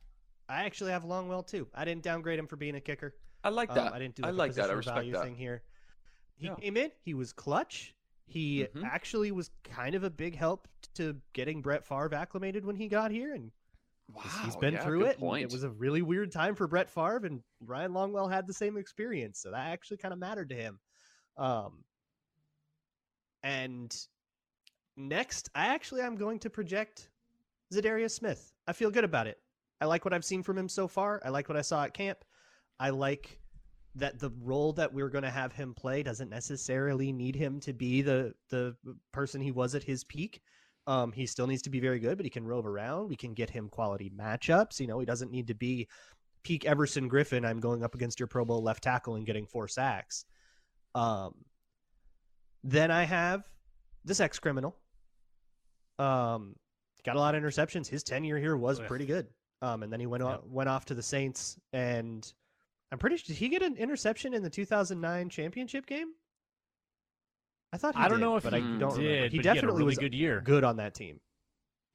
I 0.49 0.65
actually 0.65 0.91
have 0.91 1.03
Longwell 1.03 1.47
too. 1.47 1.67
I 1.73 1.85
didn't 1.85 2.03
downgrade 2.03 2.37
him 2.37 2.47
for 2.47 2.57
being 2.57 2.75
a 2.75 2.81
kicker. 2.81 3.15
I 3.43 3.49
like 3.49 3.69
um, 3.69 3.75
that. 3.75 3.87
Um, 3.87 3.93
I 3.93 3.99
didn't 3.99 4.15
do. 4.15 4.23
Like 4.23 4.31
I 4.31 4.35
like 4.35 4.53
that. 4.55 4.69
I 4.69 4.73
respect 4.73 5.11
that. 5.11 5.23
thing 5.23 5.35
here. 5.35 5.63
He 6.35 6.47
yeah. 6.47 6.55
came 6.55 6.77
in. 6.77 6.91
He 7.01 7.13
was 7.13 7.31
clutch. 7.31 7.95
He 8.25 8.63
mm-hmm. 8.63 8.83
actually 8.85 9.31
was 9.31 9.51
kind 9.63 9.95
of 9.95 10.03
a 10.03 10.09
big 10.09 10.35
help 10.35 10.67
to 10.95 11.15
getting 11.33 11.61
Brett 11.61 11.85
Favre 11.85 12.13
acclimated 12.13 12.65
when 12.65 12.75
he 12.75 12.87
got 12.87 13.11
here, 13.11 13.33
and 13.33 13.51
wow, 14.13 14.23
he's 14.43 14.55
been 14.55 14.73
yeah, 14.73 14.83
through 14.83 15.05
it. 15.05 15.17
It 15.19 15.51
was 15.51 15.63
a 15.63 15.69
really 15.69 16.01
weird 16.01 16.31
time 16.31 16.55
for 16.55 16.67
Brett 16.67 16.89
Favre, 16.89 17.25
and 17.25 17.41
Ryan 17.65 17.91
Longwell 17.91 18.31
had 18.31 18.47
the 18.47 18.53
same 18.53 18.77
experience, 18.77 19.39
so 19.39 19.51
that 19.51 19.67
actually 19.67 19.97
kind 19.97 20.13
of 20.13 20.19
mattered 20.19 20.49
to 20.49 20.55
him. 20.55 20.79
Um, 21.37 21.83
and 23.43 23.93
Next, 24.95 25.49
I 25.55 25.67
actually 25.67 26.01
am 26.01 26.15
going 26.15 26.39
to 26.39 26.49
project 26.49 27.09
Za'Darius 27.73 28.11
Smith. 28.11 28.53
I 28.67 28.73
feel 28.73 28.91
good 28.91 29.03
about 29.03 29.27
it. 29.27 29.39
I 29.81 29.85
like 29.85 30.05
what 30.05 30.13
I've 30.13 30.25
seen 30.25 30.43
from 30.43 30.57
him 30.57 30.69
so 30.69 30.87
far. 30.87 31.21
I 31.25 31.29
like 31.29 31.49
what 31.49 31.57
I 31.57 31.61
saw 31.61 31.83
at 31.83 31.93
camp. 31.93 32.23
I 32.79 32.89
like 32.89 33.39
that 33.95 34.19
the 34.19 34.31
role 34.41 34.73
that 34.73 34.93
we're 34.93 35.09
going 35.09 35.23
to 35.23 35.29
have 35.29 35.53
him 35.53 35.73
play 35.73 36.03
doesn't 36.03 36.29
necessarily 36.29 37.11
need 37.11 37.35
him 37.35 37.59
to 37.59 37.73
be 37.73 38.01
the 38.01 38.33
the 38.49 38.75
person 39.11 39.41
he 39.41 39.51
was 39.51 39.75
at 39.75 39.83
his 39.83 40.03
peak. 40.03 40.41
Um, 40.87 41.11
he 41.11 41.25
still 41.25 41.47
needs 41.47 41.61
to 41.63 41.69
be 41.69 41.79
very 41.79 41.99
good, 41.99 42.17
but 42.17 42.25
he 42.25 42.29
can 42.29 42.45
rove 42.45 42.65
around. 42.65 43.09
We 43.09 43.15
can 43.15 43.33
get 43.33 43.49
him 43.49 43.69
quality 43.69 44.11
matchups. 44.17 44.79
You 44.79 44.87
know, 44.87 44.99
he 44.99 45.05
doesn't 45.05 45.31
need 45.31 45.47
to 45.47 45.53
be 45.53 45.87
peak 46.43 46.65
Everson 46.65 47.09
Griffen. 47.09 47.45
I'm 47.45 47.59
going 47.59 47.83
up 47.83 47.95
against 47.95 48.19
your 48.19 48.27
Pro 48.27 48.43
Bowl 48.43 48.61
left 48.61 48.83
tackle 48.83 49.15
and 49.15 49.25
getting 49.25 49.45
four 49.45 49.67
sacks. 49.67 50.25
Um, 50.93 51.33
then 52.63 52.91
I 52.91 53.03
have 53.03 53.43
this 54.03 54.19
ex 54.19 54.39
criminal, 54.39 54.75
um, 55.99 56.55
got 57.05 57.15
a 57.15 57.19
lot 57.19 57.35
of 57.35 57.43
interceptions. 57.43 57.87
His 57.87 58.03
tenure 58.03 58.37
here 58.37 58.55
was 58.55 58.79
pretty 58.79 59.05
good. 59.05 59.27
Um, 59.61 59.83
and 59.83 59.93
then 59.93 59.99
he 59.99 60.05
went 60.05 60.23
off, 60.23 60.41
went 60.45 60.67
off 60.67 60.85
to 60.85 60.93
the 60.93 61.01
Saints, 61.01 61.57
and 61.71 62.29
I'm 62.91 62.97
pretty 62.99 63.15
sure 63.17 63.23
did 63.27 63.37
he 63.37 63.47
get 63.47 63.61
an 63.61 63.77
interception 63.77 64.33
in 64.33 64.43
the 64.43 64.49
2009 64.49 65.29
championship 65.29 65.85
game? 65.85 66.09
I 67.71 67.77
thought 67.77 67.95
I 67.95 68.07
don't 68.07 68.19
did, 68.19 68.25
know 68.25 68.35
if 68.35 68.43
but 68.43 68.53
he 68.53 68.59
I 68.59 68.77
don't 68.77 68.95
did. 68.95 69.07
Remember. 69.07 69.29
He 69.29 69.39
definitely 69.39 69.81
he 69.81 69.85
was 69.85 69.97
good 69.97 70.13
year, 70.13 70.41
good 70.41 70.63
on 70.63 70.77
that 70.77 70.93
team. 70.93 71.19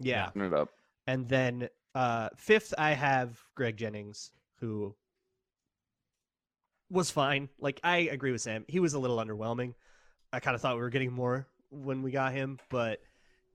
Yeah, 0.01 0.31
it 0.35 0.55
up. 0.55 0.71
And 1.07 1.29
then 1.29 1.69
uh, 1.95 2.31
fifth, 2.37 2.75
I 2.77 2.93
have 2.93 3.39
Greg 3.55 3.77
Jennings, 3.77 4.33
who 4.61 4.95
was 6.91 7.11
fine. 7.11 7.49
Like 7.61 7.81
I 7.85 7.99
agree 7.99 8.33
with 8.33 8.41
Sam, 8.41 8.65
he 8.67 8.81
was 8.81 8.95
a 8.95 8.99
little 8.99 9.19
underwhelming. 9.19 9.75
I 10.33 10.41
kind 10.41 10.55
of 10.55 10.61
thought 10.61 10.75
we 10.75 10.81
were 10.81 10.91
getting 10.91 11.13
more 11.13 11.47
when 11.71 12.03
we 12.03 12.11
got 12.11 12.33
him, 12.33 12.59
but 12.71 13.01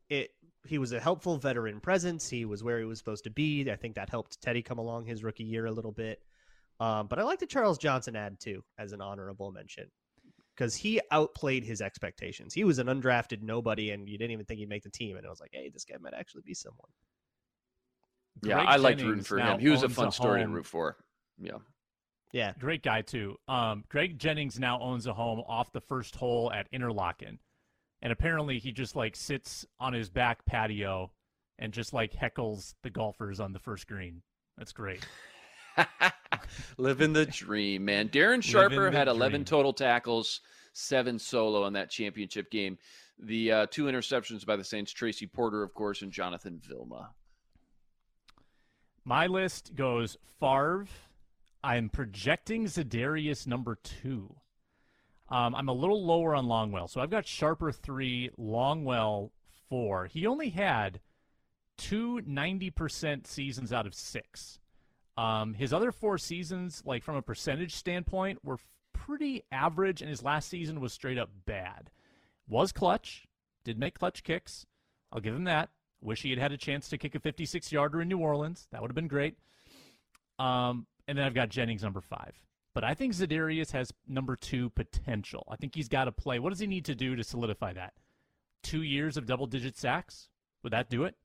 it 0.09 0.31
he 0.65 0.77
was 0.77 0.93
a 0.93 0.99
helpful 0.99 1.37
veteran 1.37 1.79
presence. 1.79 2.29
He 2.29 2.45
was 2.45 2.63
where 2.63 2.79
he 2.79 2.85
was 2.85 2.97
supposed 2.97 3.25
to 3.25 3.29
be. 3.29 3.69
I 3.69 3.75
think 3.75 3.95
that 3.95 4.09
helped 4.09 4.41
Teddy 4.41 4.61
come 4.61 4.77
along 4.77 5.05
his 5.05 5.23
rookie 5.23 5.43
year 5.43 5.65
a 5.65 5.71
little 5.71 5.91
bit. 5.91 6.21
Um, 6.79 7.07
but 7.07 7.19
I 7.19 7.23
like 7.23 7.39
the 7.39 7.45
Charles 7.45 7.77
Johnson 7.77 8.15
ad 8.15 8.39
too 8.39 8.63
as 8.77 8.93
an 8.93 9.01
honorable 9.01 9.51
mention 9.51 9.89
because 10.55 10.75
he 10.75 11.01
outplayed 11.11 11.63
his 11.63 11.81
expectations. 11.81 12.53
He 12.53 12.63
was 12.63 12.79
an 12.79 12.87
undrafted 12.87 13.41
nobody, 13.41 13.91
and 13.91 14.07
you 14.07 14.17
didn't 14.17 14.31
even 14.31 14.45
think 14.45 14.59
he'd 14.59 14.69
make 14.69 14.83
the 14.83 14.89
team. 14.89 15.17
And 15.17 15.25
it 15.25 15.29
was 15.29 15.39
like, 15.39 15.51
hey, 15.53 15.69
this 15.69 15.85
guy 15.85 15.95
might 15.99 16.13
actually 16.13 16.43
be 16.45 16.53
someone. 16.53 16.89
Yeah, 18.41 18.55
Greg 18.55 18.67
I 18.67 18.75
liked 18.77 19.01
rooting 19.01 19.23
for 19.23 19.37
him. 19.39 19.59
He 19.59 19.69
was 19.69 19.83
a 19.83 19.89
fun 19.89 20.11
story 20.11 20.41
home. 20.41 20.49
to 20.49 20.55
root 20.55 20.65
for. 20.65 20.97
Yeah. 21.39 21.57
Yeah. 22.31 22.53
Great 22.59 22.83
guy, 22.83 23.01
too. 23.01 23.37
Um, 23.47 23.83
Greg 23.89 24.17
Jennings 24.17 24.59
now 24.59 24.79
owns 24.79 25.07
a 25.07 25.13
home 25.13 25.41
off 25.47 25.71
the 25.71 25.81
first 25.81 26.15
hole 26.15 26.51
at 26.51 26.71
Interlachen 26.71 27.37
and 28.03 28.11
apparently 28.11 28.59
he 28.59 28.71
just 28.71 28.95
like 28.95 29.15
sits 29.15 29.65
on 29.79 29.93
his 29.93 30.09
back 30.09 30.45
patio 30.45 31.09
and 31.57 31.71
just 31.73 31.93
like 31.93 32.13
heckles 32.13 32.75
the 32.83 32.89
golfers 32.89 33.39
on 33.39 33.53
the 33.53 33.59
first 33.59 33.87
green. 33.87 34.21
That's 34.57 34.73
great. 34.73 35.07
Living 36.77 37.13
the 37.13 37.25
dream, 37.25 37.85
man. 37.85 38.09
Darren 38.09 38.43
Sharper 38.43 38.91
had 38.91 39.07
11 39.07 39.31
dream. 39.31 39.45
total 39.45 39.71
tackles, 39.71 40.41
seven 40.73 41.17
solo 41.17 41.65
in 41.65 41.73
that 41.73 41.89
championship 41.89 42.51
game. 42.51 42.77
The 43.19 43.51
uh, 43.51 43.67
two 43.71 43.85
interceptions 43.85 44.45
by 44.45 44.57
the 44.57 44.65
Saints, 44.65 44.91
Tracy 44.91 45.25
Porter, 45.25 45.63
of 45.63 45.73
course, 45.73 46.01
and 46.01 46.11
Jonathan 46.11 46.59
Vilma. 46.61 47.11
My 49.05 49.27
list 49.27 49.75
goes 49.75 50.17
Favre. 50.41 50.87
I'm 51.63 51.87
projecting 51.87 52.65
Za'Darius 52.65 53.47
number 53.47 53.77
two. 53.81 54.35
Um, 55.29 55.55
I'm 55.55 55.69
a 55.69 55.73
little 55.73 56.05
lower 56.05 56.35
on 56.35 56.45
Longwell. 56.45 56.89
So 56.89 57.01
I've 57.01 57.09
got 57.09 57.25
Sharper 57.25 57.71
3, 57.71 58.31
Longwell 58.37 59.31
4. 59.69 60.05
He 60.05 60.27
only 60.27 60.49
had 60.49 60.99
two 61.77 62.21
90% 62.27 63.25
seasons 63.25 63.73
out 63.73 63.87
of 63.87 63.95
six. 63.95 64.59
Um, 65.15 65.53
his 65.53 65.73
other 65.73 65.91
four 65.91 66.17
seasons, 66.17 66.81
like 66.85 67.03
from 67.03 67.15
a 67.15 67.21
percentage 67.21 67.75
standpoint, 67.75 68.43
were 68.43 68.57
pretty 68.93 69.43
average, 69.51 70.01
and 70.01 70.09
his 70.09 70.23
last 70.23 70.49
season 70.49 70.79
was 70.79 70.93
straight 70.93 71.17
up 71.17 71.29
bad. 71.45 71.91
Was 72.47 72.71
clutch, 72.71 73.25
did 73.63 73.79
make 73.79 73.97
clutch 73.97 74.23
kicks. 74.23 74.65
I'll 75.11 75.21
give 75.21 75.35
him 75.35 75.43
that. 75.45 75.69
Wish 76.01 76.23
he 76.23 76.31
had 76.31 76.39
had 76.39 76.51
a 76.51 76.57
chance 76.57 76.89
to 76.89 76.97
kick 76.97 77.15
a 77.15 77.19
56 77.19 77.71
yarder 77.71 78.01
in 78.01 78.07
New 78.07 78.17
Orleans. 78.17 78.67
That 78.71 78.81
would 78.81 78.89
have 78.89 78.95
been 78.95 79.07
great. 79.07 79.37
Um, 80.39 80.87
and 81.07 81.17
then 81.17 81.25
I've 81.25 81.33
got 81.33 81.49
Jennings 81.49 81.83
number 81.83 82.01
five. 82.01 82.33
But 82.73 82.83
I 82.83 82.93
think 82.93 83.13
Za'Darius 83.13 83.71
has 83.71 83.93
number 84.07 84.35
two 84.35 84.69
potential. 84.71 85.45
I 85.49 85.55
think 85.55 85.75
he's 85.75 85.89
got 85.89 86.05
to 86.05 86.11
play. 86.11 86.39
What 86.39 86.49
does 86.49 86.59
he 86.59 86.67
need 86.67 86.85
to 86.85 86.95
do 86.95 87.15
to 87.15 87.23
solidify 87.23 87.73
that? 87.73 87.93
Two 88.63 88.81
years 88.81 89.15
of 89.15 89.25
double 89.25 89.45
digit 89.45 89.77
sacks? 89.77 90.29
Would 90.63 90.73
that 90.73 90.89
do 90.89 91.03
it? 91.03 91.15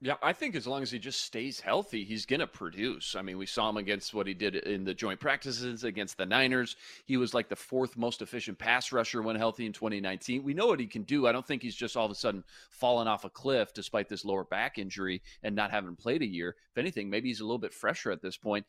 Yeah, 0.00 0.14
I 0.22 0.32
think 0.32 0.54
as 0.54 0.64
long 0.64 0.82
as 0.82 0.92
he 0.92 1.00
just 1.00 1.22
stays 1.22 1.58
healthy, 1.58 2.04
he's 2.04 2.24
going 2.24 2.38
to 2.38 2.46
produce. 2.46 3.16
I 3.16 3.22
mean, 3.22 3.36
we 3.36 3.46
saw 3.46 3.68
him 3.68 3.78
against 3.78 4.14
what 4.14 4.28
he 4.28 4.34
did 4.34 4.54
in 4.54 4.84
the 4.84 4.94
joint 4.94 5.18
practices 5.18 5.82
against 5.82 6.16
the 6.16 6.24
Niners. 6.24 6.76
He 7.04 7.16
was 7.16 7.34
like 7.34 7.48
the 7.48 7.56
fourth 7.56 7.96
most 7.96 8.22
efficient 8.22 8.60
pass 8.60 8.92
rusher 8.92 9.22
when 9.22 9.34
healthy 9.34 9.66
in 9.66 9.72
2019. 9.72 10.44
We 10.44 10.54
know 10.54 10.68
what 10.68 10.78
he 10.78 10.86
can 10.86 11.02
do. 11.02 11.26
I 11.26 11.32
don't 11.32 11.44
think 11.44 11.62
he's 11.62 11.74
just 11.74 11.96
all 11.96 12.04
of 12.04 12.12
a 12.12 12.14
sudden 12.14 12.44
fallen 12.70 13.08
off 13.08 13.24
a 13.24 13.30
cliff 13.30 13.74
despite 13.74 14.08
this 14.08 14.24
lower 14.24 14.44
back 14.44 14.78
injury 14.78 15.20
and 15.42 15.56
not 15.56 15.72
having 15.72 15.96
played 15.96 16.22
a 16.22 16.26
year. 16.26 16.54
If 16.70 16.78
anything, 16.78 17.10
maybe 17.10 17.26
he's 17.26 17.40
a 17.40 17.44
little 17.44 17.58
bit 17.58 17.74
fresher 17.74 18.12
at 18.12 18.22
this 18.22 18.36
point. 18.36 18.66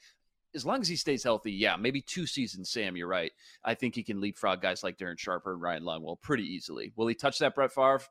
As 0.55 0.65
long 0.65 0.81
as 0.81 0.87
he 0.87 0.95
stays 0.95 1.23
healthy, 1.23 1.51
yeah, 1.51 1.75
maybe 1.75 2.01
two 2.01 2.25
seasons, 2.25 2.71
Sam, 2.71 2.97
you're 2.97 3.07
right. 3.07 3.31
I 3.63 3.75
think 3.75 3.93
he 3.93 4.03
can 4.03 4.19
leapfrog 4.19 4.61
guys 4.61 4.83
like 4.83 4.97
Darren 4.97 5.19
Sharper 5.19 5.53
and 5.53 5.61
Ryan 5.61 5.83
Longwell 5.83 6.21
pretty 6.21 6.43
easily. 6.43 6.91
Will 6.95 7.07
he 7.07 7.13
touch 7.13 7.37
that 7.39 7.53
Brett 7.53 7.71
Favre? 7.71 8.01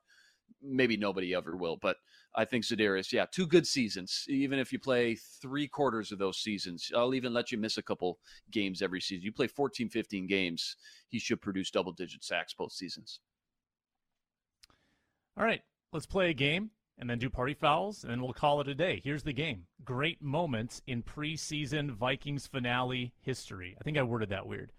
Maybe 0.62 0.96
nobody 0.96 1.34
ever 1.34 1.56
will, 1.56 1.76
but 1.76 1.96
I 2.34 2.44
think 2.44 2.64
Za'Darius, 2.64 3.12
yeah, 3.12 3.26
two 3.30 3.46
good 3.46 3.66
seasons. 3.66 4.24
Even 4.28 4.58
if 4.58 4.72
you 4.72 4.78
play 4.78 5.16
three 5.42 5.66
quarters 5.66 6.12
of 6.12 6.18
those 6.18 6.38
seasons, 6.38 6.90
I'll 6.96 7.14
even 7.14 7.34
let 7.34 7.50
you 7.50 7.58
miss 7.58 7.76
a 7.76 7.82
couple 7.82 8.18
games 8.50 8.82
every 8.82 9.00
season. 9.00 9.24
You 9.24 9.32
play 9.32 9.48
14, 9.48 9.88
15 9.88 10.26
games, 10.26 10.76
he 11.08 11.18
should 11.18 11.40
produce 11.40 11.70
double 11.70 11.92
digit 11.92 12.24
sacks 12.24 12.54
both 12.54 12.72
seasons. 12.72 13.20
All 15.36 15.44
right, 15.44 15.62
let's 15.92 16.06
play 16.06 16.30
a 16.30 16.34
game 16.34 16.70
and 16.98 17.08
then 17.08 17.18
do 17.18 17.30
party 17.30 17.54
fouls, 17.54 18.02
and 18.02 18.10
then 18.10 18.22
we'll 18.22 18.32
call 18.32 18.60
it 18.60 18.68
a 18.68 18.74
day. 18.74 19.00
Here's 19.04 19.22
the 19.22 19.32
game 19.32 19.64
Great 19.84 20.20
moments 20.20 20.82
in 20.86 21.02
preseason 21.02 21.90
Vikings 21.90 22.46
finale 22.46 23.12
history. 23.20 23.76
I 23.80 23.84
think 23.84 23.98
I 23.98 24.02
worded 24.02 24.30
that 24.30 24.46
weird. 24.46 24.72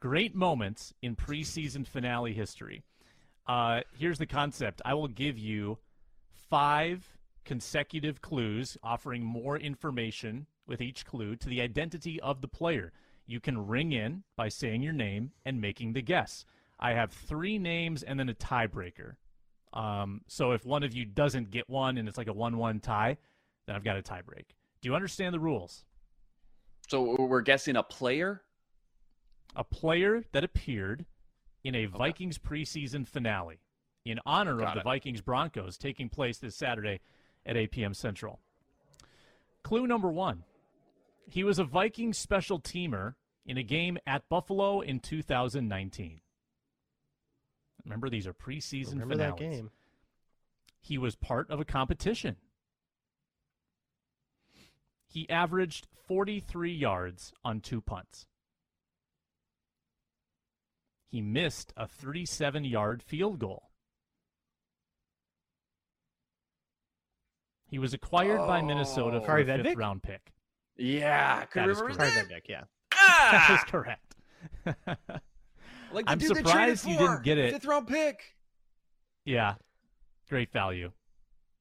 Great 0.00 0.34
moments 0.34 0.92
in 1.00 1.16
preseason 1.16 1.86
finale 1.86 2.34
history. 2.34 2.82
Uh, 3.46 3.80
here's 3.98 4.18
the 4.18 4.26
concept 4.26 4.82
I 4.84 4.94
will 4.94 5.08
give 5.08 5.38
you 5.38 5.78
five 6.50 7.06
consecutive 7.44 8.20
clues 8.20 8.76
offering 8.82 9.22
more 9.24 9.58
information 9.58 10.46
with 10.66 10.80
each 10.80 11.04
clue 11.04 11.36
to 11.36 11.48
the 11.48 11.60
identity 11.60 12.20
of 12.20 12.40
the 12.40 12.48
player. 12.48 12.92
You 13.26 13.40
can 13.40 13.66
ring 13.66 13.92
in 13.92 14.22
by 14.36 14.48
saying 14.48 14.82
your 14.82 14.92
name 14.92 15.32
and 15.44 15.60
making 15.60 15.92
the 15.92 16.02
guess. 16.02 16.44
I 16.78 16.92
have 16.92 17.12
three 17.12 17.58
names 17.58 18.02
and 18.02 18.18
then 18.18 18.28
a 18.28 18.34
tiebreaker. 18.34 19.16
Um, 19.74 20.22
so 20.28 20.52
if 20.52 20.64
one 20.64 20.82
of 20.82 20.94
you 20.94 21.04
doesn't 21.04 21.50
get 21.50 21.68
one 21.68 21.98
and 21.98 22.08
it's 22.08 22.16
like 22.16 22.28
a 22.28 22.32
1 22.32 22.56
1 22.56 22.80
tie, 22.80 23.18
then 23.66 23.76
I've 23.76 23.84
got 23.84 23.96
a 23.96 24.02
tiebreak. 24.02 24.46
Do 24.80 24.88
you 24.88 24.94
understand 24.94 25.34
the 25.34 25.40
rules? 25.40 25.84
So 26.88 27.16
we're 27.18 27.40
guessing 27.40 27.76
a 27.76 27.82
player? 27.82 28.42
A 29.56 29.64
player 29.64 30.24
that 30.32 30.44
appeared 30.44 31.04
in 31.64 31.74
a 31.74 31.86
okay. 31.86 31.98
Vikings 31.98 32.38
preseason 32.38 33.06
finale 33.06 33.58
in 34.04 34.20
honor 34.24 34.58
Got 34.58 34.68
of 34.68 34.74
the. 34.74 34.82
Vikings 34.82 35.20
Broncos 35.20 35.76
taking 35.76 36.08
place 36.08 36.38
this 36.38 36.56
Saturday 36.56 37.00
at 37.44 37.56
8 37.56 37.70
p.m. 37.70 37.94
Central. 37.94 38.40
Clue 39.62 39.86
number 39.86 40.10
one 40.10 40.44
he 41.28 41.44
was 41.44 41.58
a 41.58 41.64
Vikings 41.64 42.18
special 42.18 42.60
teamer 42.60 43.14
in 43.46 43.58
a 43.58 43.62
game 43.62 43.98
at 44.06 44.28
Buffalo 44.28 44.80
in 44.80 45.00
2019. 45.00 46.20
Remember, 47.84 48.08
these 48.08 48.26
are 48.26 48.32
preseason 48.32 48.92
Remember 48.92 49.14
finales. 49.14 49.38
that 49.38 49.50
game. 49.50 49.70
He 50.80 50.98
was 50.98 51.16
part 51.16 51.50
of 51.50 51.60
a 51.60 51.64
competition. 51.64 52.36
He 55.06 55.28
averaged 55.30 55.86
43 56.06 56.72
yards 56.72 57.32
on 57.44 57.60
two 57.60 57.80
punts. 57.80 58.26
He 61.06 61.20
missed 61.20 61.72
a 61.76 61.86
37 61.86 62.64
yard 62.64 63.02
field 63.02 63.38
goal. 63.38 63.70
He 67.66 67.78
was 67.78 67.94
acquired 67.94 68.40
oh. 68.40 68.46
by 68.46 68.62
Minnesota 68.62 69.20
for 69.20 69.38
a 69.38 69.44
fifth 69.44 69.76
round 69.76 70.02
pick. 70.02 70.32
Yeah, 70.76 71.44
that 71.54 71.68
is 71.68 71.80
correct. 71.80 71.98
That? 71.98 72.42
yeah. 72.48 72.64
Ah! 72.92 73.28
that 73.48 73.58
is 73.58 73.70
correct. 73.70 74.16
Like 75.94 76.04
I'm 76.08 76.20
surprised 76.20 76.86
you 76.86 76.98
didn't 76.98 77.22
get 77.22 77.38
it. 77.38 77.52
Fifth 77.52 77.64
round 77.64 77.86
pick. 77.86 78.34
Yeah, 79.24 79.54
great 80.28 80.52
value. 80.52 80.92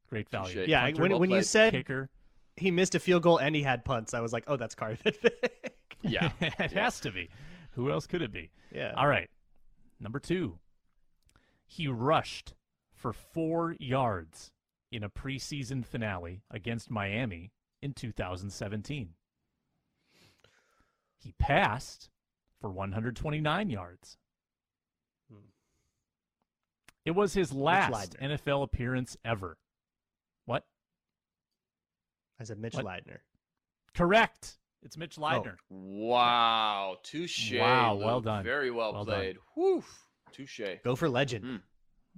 Great 0.09 0.29
value. 0.29 0.65
Yeah, 0.67 0.83
Punter, 0.85 1.01
when, 1.01 1.11
well 1.11 1.19
when 1.19 1.31
you 1.31 1.41
said 1.43 1.71
kicker, 1.71 2.09
he 2.55 2.71
missed 2.71 2.95
a 2.95 2.99
field 2.99 3.23
goal 3.23 3.37
and 3.37 3.55
he 3.55 3.63
had 3.63 3.83
punts, 3.85 4.13
I 4.13 4.21
was 4.21 4.33
like, 4.33 4.43
oh, 4.47 4.57
that's 4.57 4.75
Carvin 4.75 5.13
yeah, 6.03 6.31
it 6.41 6.53
yeah. 6.59 6.83
has 6.83 6.99
to 7.01 7.11
be. 7.11 7.29
Who 7.71 7.91
else 7.91 8.05
could 8.05 8.21
it 8.21 8.31
be? 8.31 8.51
Yeah. 8.71 8.93
All 8.95 9.07
right. 9.07 9.29
Number 9.99 10.19
two, 10.19 10.59
he 11.65 11.87
rushed 11.87 12.53
for 12.93 13.13
four 13.13 13.75
yards 13.79 14.51
in 14.91 15.03
a 15.03 15.09
preseason 15.09 15.83
finale 15.83 16.43
against 16.51 16.91
Miami 16.91 17.51
in 17.81 17.93
2017. 17.93 19.09
He 21.17 21.33
passed 21.39 22.09
for 22.59 22.69
129 22.69 23.69
yards. 23.69 24.17
It 27.05 27.11
was 27.11 27.33
his 27.33 27.51
last 27.51 28.15
NFL 28.21 28.63
appearance 28.63 29.17
ever. 29.25 29.57
What? 30.45 30.63
I 32.39 32.45
said 32.45 32.59
Mitch 32.59 32.75
what? 32.75 32.85
Leidner. 32.85 33.17
Correct. 33.93 34.57
It's 34.83 34.97
Mitch. 34.97 35.15
Leidner. 35.15 35.55
Oh. 35.71 35.75
Wow. 35.75 36.97
Touche. 37.03 37.53
Wow. 37.53 37.95
Well 37.95 38.21
done. 38.21 38.43
Very 38.43 38.71
well, 38.71 38.93
well 38.93 39.05
played. 39.05 39.37
Whew. 39.55 39.83
Touche. 40.31 40.61
Go 40.83 40.95
for 40.95 41.09
legend. 41.09 41.45
Mm. 41.45 41.61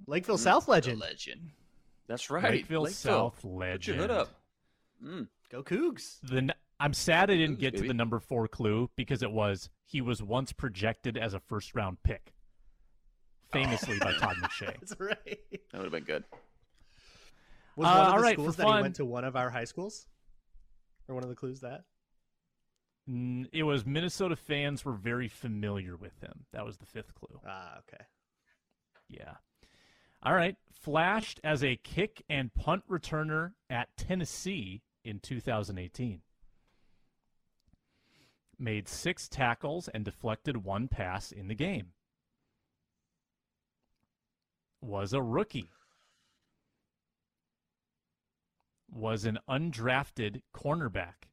Lakeville 0.06 0.36
mm. 0.36 0.40
South 0.40 0.68
legend. 0.68 1.00
The 1.00 1.06
legend. 1.06 1.50
That's 2.08 2.30
right. 2.30 2.44
Lakeville, 2.44 2.82
Lakeville. 2.82 2.92
South 2.92 3.44
legend. 3.44 3.80
Put 3.80 3.86
your 3.86 3.96
hood 3.96 4.10
up. 4.10 4.28
Mm. 5.04 5.28
Go 5.50 5.62
Cougs. 5.62 6.18
The, 6.22 6.54
I'm 6.80 6.92
sad 6.92 7.30
I 7.30 7.36
didn't 7.36 7.56
Cougs, 7.56 7.60
get 7.60 7.72
baby. 7.74 7.82
to 7.84 7.88
the 7.88 7.94
number 7.94 8.18
four 8.20 8.48
clue 8.48 8.90
because 8.96 9.22
it 9.22 9.30
was 9.30 9.70
he 9.84 10.00
was 10.00 10.22
once 10.22 10.52
projected 10.52 11.16
as 11.16 11.34
a 11.34 11.40
first 11.40 11.74
round 11.74 11.98
pick, 12.02 12.32
famously 13.52 13.98
by 13.98 14.12
Todd 14.12 14.36
McShay. 14.42 14.74
That's 14.80 14.98
right. 14.98 15.38
That 15.72 15.74
would 15.74 15.84
have 15.84 15.92
been 15.92 16.04
good. 16.04 16.24
Was 17.76 17.86
one 17.86 17.96
uh, 17.96 18.00
of 18.00 18.14
the 18.14 18.22
right, 18.22 18.34
schools 18.34 18.56
that 18.56 18.62
fun, 18.62 18.76
he 18.76 18.82
went 18.82 18.96
to 18.96 19.04
one 19.04 19.24
of 19.24 19.36
our 19.36 19.50
high 19.50 19.64
schools? 19.64 20.06
Or 21.08 21.14
one 21.14 21.24
of 21.24 21.28
the 21.28 21.36
clues 21.36 21.60
that? 21.60 21.84
It 23.52 23.62
was 23.62 23.86
Minnesota 23.86 24.34
fans 24.34 24.84
were 24.84 24.94
very 24.94 25.28
familiar 25.28 25.96
with 25.96 26.18
him. 26.20 26.46
That 26.52 26.64
was 26.64 26.78
the 26.78 26.86
fifth 26.86 27.14
clue. 27.14 27.40
Ah, 27.46 27.78
okay. 27.78 28.04
Yeah. 29.08 29.34
All 30.22 30.34
right. 30.34 30.56
Flashed 30.72 31.40
as 31.44 31.62
a 31.62 31.76
kick 31.76 32.24
and 32.28 32.52
punt 32.52 32.82
returner 32.90 33.52
at 33.70 33.96
Tennessee 33.96 34.82
in 35.04 35.20
2018. 35.20 36.20
Made 38.58 38.88
six 38.88 39.28
tackles 39.28 39.86
and 39.88 40.04
deflected 40.04 40.64
one 40.64 40.88
pass 40.88 41.30
in 41.30 41.46
the 41.46 41.54
game. 41.54 41.88
Was 44.80 45.12
a 45.12 45.22
rookie. 45.22 45.70
Was 48.90 49.24
an 49.24 49.38
undrafted 49.48 50.42
cornerback. 50.54 51.28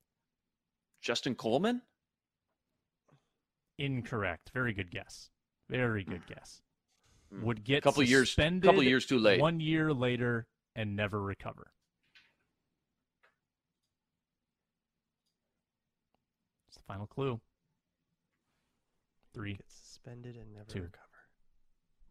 Justin 1.02 1.36
Coleman? 1.36 1.82
Incorrect. 3.78 4.52
Very 4.54 4.74
good 4.74 4.92
guess. 4.92 5.30
Very 5.70 6.04
good 6.04 6.26
guess. 6.28 6.62
Hmm. 7.34 7.44
would 7.44 7.64
get 7.64 7.80
a 7.80 7.82
couple 7.82 8.04
years, 8.04 8.36
couple 8.36 8.84
years 8.84 9.06
too 9.06 9.18
late, 9.18 9.40
one 9.40 9.60
year 9.60 9.94
later, 9.94 10.48
and 10.76 10.96
never 10.96 11.22
recover. 11.22 11.72
It's 16.68 16.78
the 16.78 16.84
final 16.84 17.08
clue. 17.08 17.40
Three. 19.34 19.54
Get 19.54 19.66
suspended 19.68 20.36
and 20.36 20.54
never 20.54 20.66
two, 20.66 20.82
recover. 20.84 21.08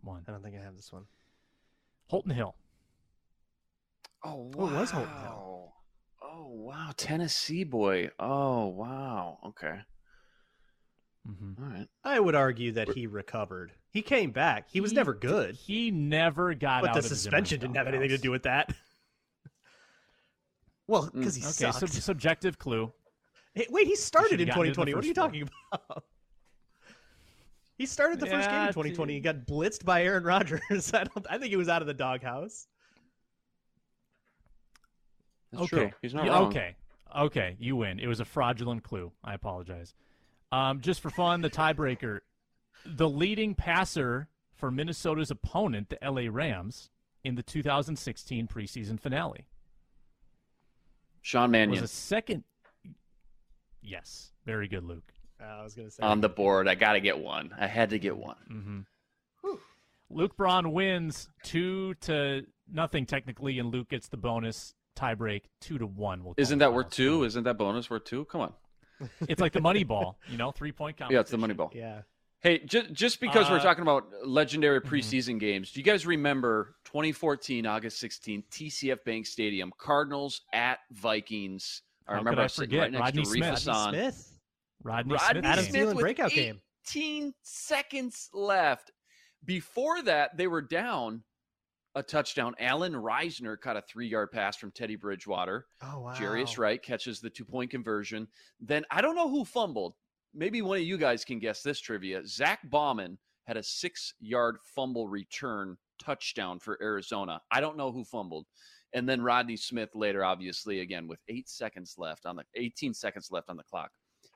One. 0.00 0.24
I 0.26 0.32
don't 0.32 0.42
think 0.42 0.56
I 0.56 0.64
have 0.64 0.76
this 0.76 0.92
one. 0.92 1.04
Holton 2.12 2.32
Hill. 2.32 2.54
Oh, 4.22 4.50
wow. 4.52 4.52
Oh, 4.58 4.68
it 4.68 4.80
was 4.80 4.90
Holton 4.90 5.18
Hill. 5.22 5.72
Oh 6.22 6.46
wow, 6.50 6.90
Tennessee 6.94 7.64
boy. 7.64 8.10
Oh 8.20 8.66
wow. 8.66 9.38
Okay. 9.46 9.78
Mm-hmm. 11.26 11.64
All 11.64 11.70
right. 11.70 11.88
I 12.04 12.20
would 12.20 12.34
argue 12.34 12.72
that 12.72 12.90
he 12.90 13.06
recovered. 13.06 13.72
He 13.92 14.02
came 14.02 14.30
back. 14.30 14.66
He, 14.68 14.74
he 14.74 14.80
was 14.82 14.92
never 14.92 15.14
good. 15.14 15.54
He 15.54 15.90
never 15.90 16.52
got 16.52 16.82
but 16.82 16.92
the 16.92 17.02
suspension 17.02 17.60
didn't 17.60 17.76
have 17.76 17.88
anything 17.88 18.10
to 18.10 18.18
do 18.18 18.30
with 18.30 18.42
that. 18.42 18.74
well, 20.86 21.08
because 21.14 21.34
he 21.34 21.42
okay, 21.42 21.72
sucked. 21.72 21.94
subjective 21.94 22.58
clue. 22.58 22.92
Hey, 23.54 23.68
wait, 23.70 23.86
he 23.86 23.96
started 23.96 24.38
in 24.38 24.48
2020. 24.48 24.92
What 24.94 25.02
are 25.02 25.06
you 25.06 25.14
talking 25.14 25.48
about? 25.72 26.04
He 27.82 27.86
started 27.86 28.20
the 28.20 28.26
first 28.26 28.48
game 28.48 28.60
in 28.60 28.68
2020. 28.68 29.12
He 29.14 29.18
got 29.18 29.44
blitzed 29.44 29.84
by 29.84 30.04
Aaron 30.04 30.22
Rodgers. 30.22 30.60
I 30.94 31.02
don't. 31.02 31.26
I 31.28 31.36
think 31.36 31.50
he 31.50 31.56
was 31.56 31.68
out 31.68 31.82
of 31.82 31.88
the 31.88 31.94
doghouse. 31.94 32.68
That's 35.50 35.64
okay. 35.64 35.76
true. 35.76 35.90
He's 36.00 36.14
not 36.14 36.26
Yeah, 36.26 36.30
wrong. 36.30 36.46
Okay. 36.46 36.76
Okay. 37.18 37.56
You 37.58 37.74
win. 37.74 37.98
It 37.98 38.06
was 38.06 38.20
a 38.20 38.24
fraudulent 38.24 38.84
clue. 38.84 39.10
I 39.24 39.34
apologize. 39.34 39.94
Um, 40.52 40.80
just 40.80 41.00
for 41.00 41.10
fun, 41.10 41.40
the 41.40 41.50
tiebreaker. 41.50 42.20
The 42.86 43.08
leading 43.08 43.56
passer 43.56 44.28
for 44.54 44.70
Minnesota's 44.70 45.32
opponent, 45.32 45.88
the 45.88 45.98
LA 46.08 46.30
Rams, 46.30 46.88
in 47.24 47.34
the 47.34 47.42
2016 47.42 48.46
preseason 48.46 49.00
finale 49.00 49.48
Sean 51.20 51.50
was 51.68 51.82
a 51.82 51.88
second. 51.88 52.44
Yes. 53.80 54.30
Very 54.46 54.68
good, 54.68 54.84
Luke. 54.84 55.11
I 55.44 55.62
was 55.62 55.74
gonna 55.74 55.90
say 55.90 56.02
on 56.02 56.20
the 56.20 56.28
board. 56.28 56.68
I 56.68 56.74
got 56.74 56.92
to 56.94 57.00
get 57.00 57.18
one. 57.18 57.54
I 57.58 57.66
had 57.66 57.90
to 57.90 57.98
get 57.98 58.16
one. 58.16 58.36
Mm-hmm. 58.50 58.80
Luke 60.10 60.36
Braun 60.36 60.72
wins 60.72 61.28
two 61.42 61.94
to 62.02 62.42
nothing 62.70 63.06
technically, 63.06 63.58
and 63.58 63.72
Luke 63.72 63.88
gets 63.88 64.08
the 64.08 64.18
bonus 64.18 64.74
tiebreak 64.94 65.44
two 65.60 65.78
to 65.78 65.86
one. 65.86 66.22
We'll 66.22 66.34
Isn't 66.36 66.58
that 66.58 66.72
worth 66.74 66.86
now. 66.86 66.90
two? 66.90 67.24
Isn't 67.24 67.44
that 67.44 67.56
bonus 67.56 67.88
worth 67.88 68.04
two? 68.04 68.24
Come 68.26 68.40
on. 68.42 68.52
It's 69.28 69.40
like 69.40 69.52
the 69.52 69.60
money 69.60 69.82
ball, 69.84 70.18
you 70.28 70.36
know, 70.36 70.52
three 70.52 70.70
point 70.70 70.96
competition. 70.96 71.14
Yeah, 71.16 71.20
it's 71.22 71.30
the 71.30 71.38
money 71.38 71.54
ball. 71.54 71.72
Yeah. 71.74 72.02
Hey, 72.40 72.58
just 72.64 72.92
just 72.92 73.20
because 73.20 73.48
we're 73.50 73.56
Uh, 73.56 73.62
talking 73.62 73.82
about 73.82 74.04
legendary 74.24 74.80
mhm. 74.80 74.86
preseason 74.88 75.40
games, 75.40 75.72
do 75.72 75.80
you 75.80 75.84
guys 75.84 76.06
remember 76.06 76.76
2014 76.84 77.66
August 77.66 78.00
16th, 78.02 78.44
TCF 78.50 79.02
Bank 79.04 79.26
Stadium, 79.26 79.72
Cardinals 79.78 80.42
at 80.52 80.80
Vikings? 80.92 81.82
I 82.06 82.12
How 82.12 82.18
remember 82.18 82.30
could 82.30 82.38
I 82.38 82.42
was 82.44 82.52
sitting 82.52 82.78
right 82.78 82.92
next 82.92 83.00
Rodney 83.00 83.22
to 83.22 83.28
Smith. 83.28 83.34
Reef 83.34 83.42
Rodney 83.42 83.54
Hassan. 83.56 83.92
Smith. 83.94 84.31
Rodney, 84.84 85.14
Rodney 85.14 85.40
Smith. 85.40 85.44
Adam. 85.44 85.64
Thielen 85.64 85.94
with 85.94 85.98
breakout 85.98 86.30
game. 86.30 86.60
18 86.86 87.34
seconds 87.42 88.28
left. 88.32 88.90
Before 89.44 90.02
that, 90.02 90.36
they 90.36 90.46
were 90.46 90.62
down 90.62 91.22
a 91.94 92.02
touchdown. 92.02 92.54
Allen 92.58 92.92
Reisner 92.94 93.60
caught 93.60 93.76
a 93.76 93.82
three-yard 93.82 94.30
pass 94.32 94.56
from 94.56 94.70
Teddy 94.70 94.96
Bridgewater. 94.96 95.66
Oh 95.82 96.00
wow. 96.00 96.14
Jarius 96.14 96.58
Wright 96.58 96.82
catches 96.82 97.20
the 97.20 97.30
two-point 97.30 97.70
conversion. 97.70 98.28
Then 98.60 98.84
I 98.90 99.02
don't 99.02 99.16
know 99.16 99.28
who 99.28 99.44
fumbled. 99.44 99.94
Maybe 100.34 100.62
one 100.62 100.78
of 100.78 100.84
you 100.84 100.96
guys 100.96 101.24
can 101.24 101.38
guess 101.38 101.62
this 101.62 101.80
trivia. 101.80 102.26
Zach 102.26 102.60
Bauman 102.70 103.18
had 103.44 103.56
a 103.56 103.62
six-yard 103.62 104.56
fumble 104.74 105.08
return 105.08 105.76
touchdown 106.02 106.58
for 106.58 106.78
Arizona. 106.82 107.40
I 107.50 107.60
don't 107.60 107.76
know 107.76 107.92
who 107.92 108.04
fumbled. 108.04 108.46
And 108.94 109.08
then 109.08 109.22
Rodney 109.22 109.56
Smith 109.56 109.90
later, 109.94 110.24
obviously, 110.24 110.80
again 110.80 111.08
with 111.08 111.20
eight 111.28 111.48
seconds 111.48 111.94
left 111.98 112.26
on 112.26 112.36
the 112.36 112.44
18 112.54 112.94
seconds 112.94 113.28
left 113.30 113.48
on 113.48 113.56
the 113.56 113.62
clock, 113.64 113.90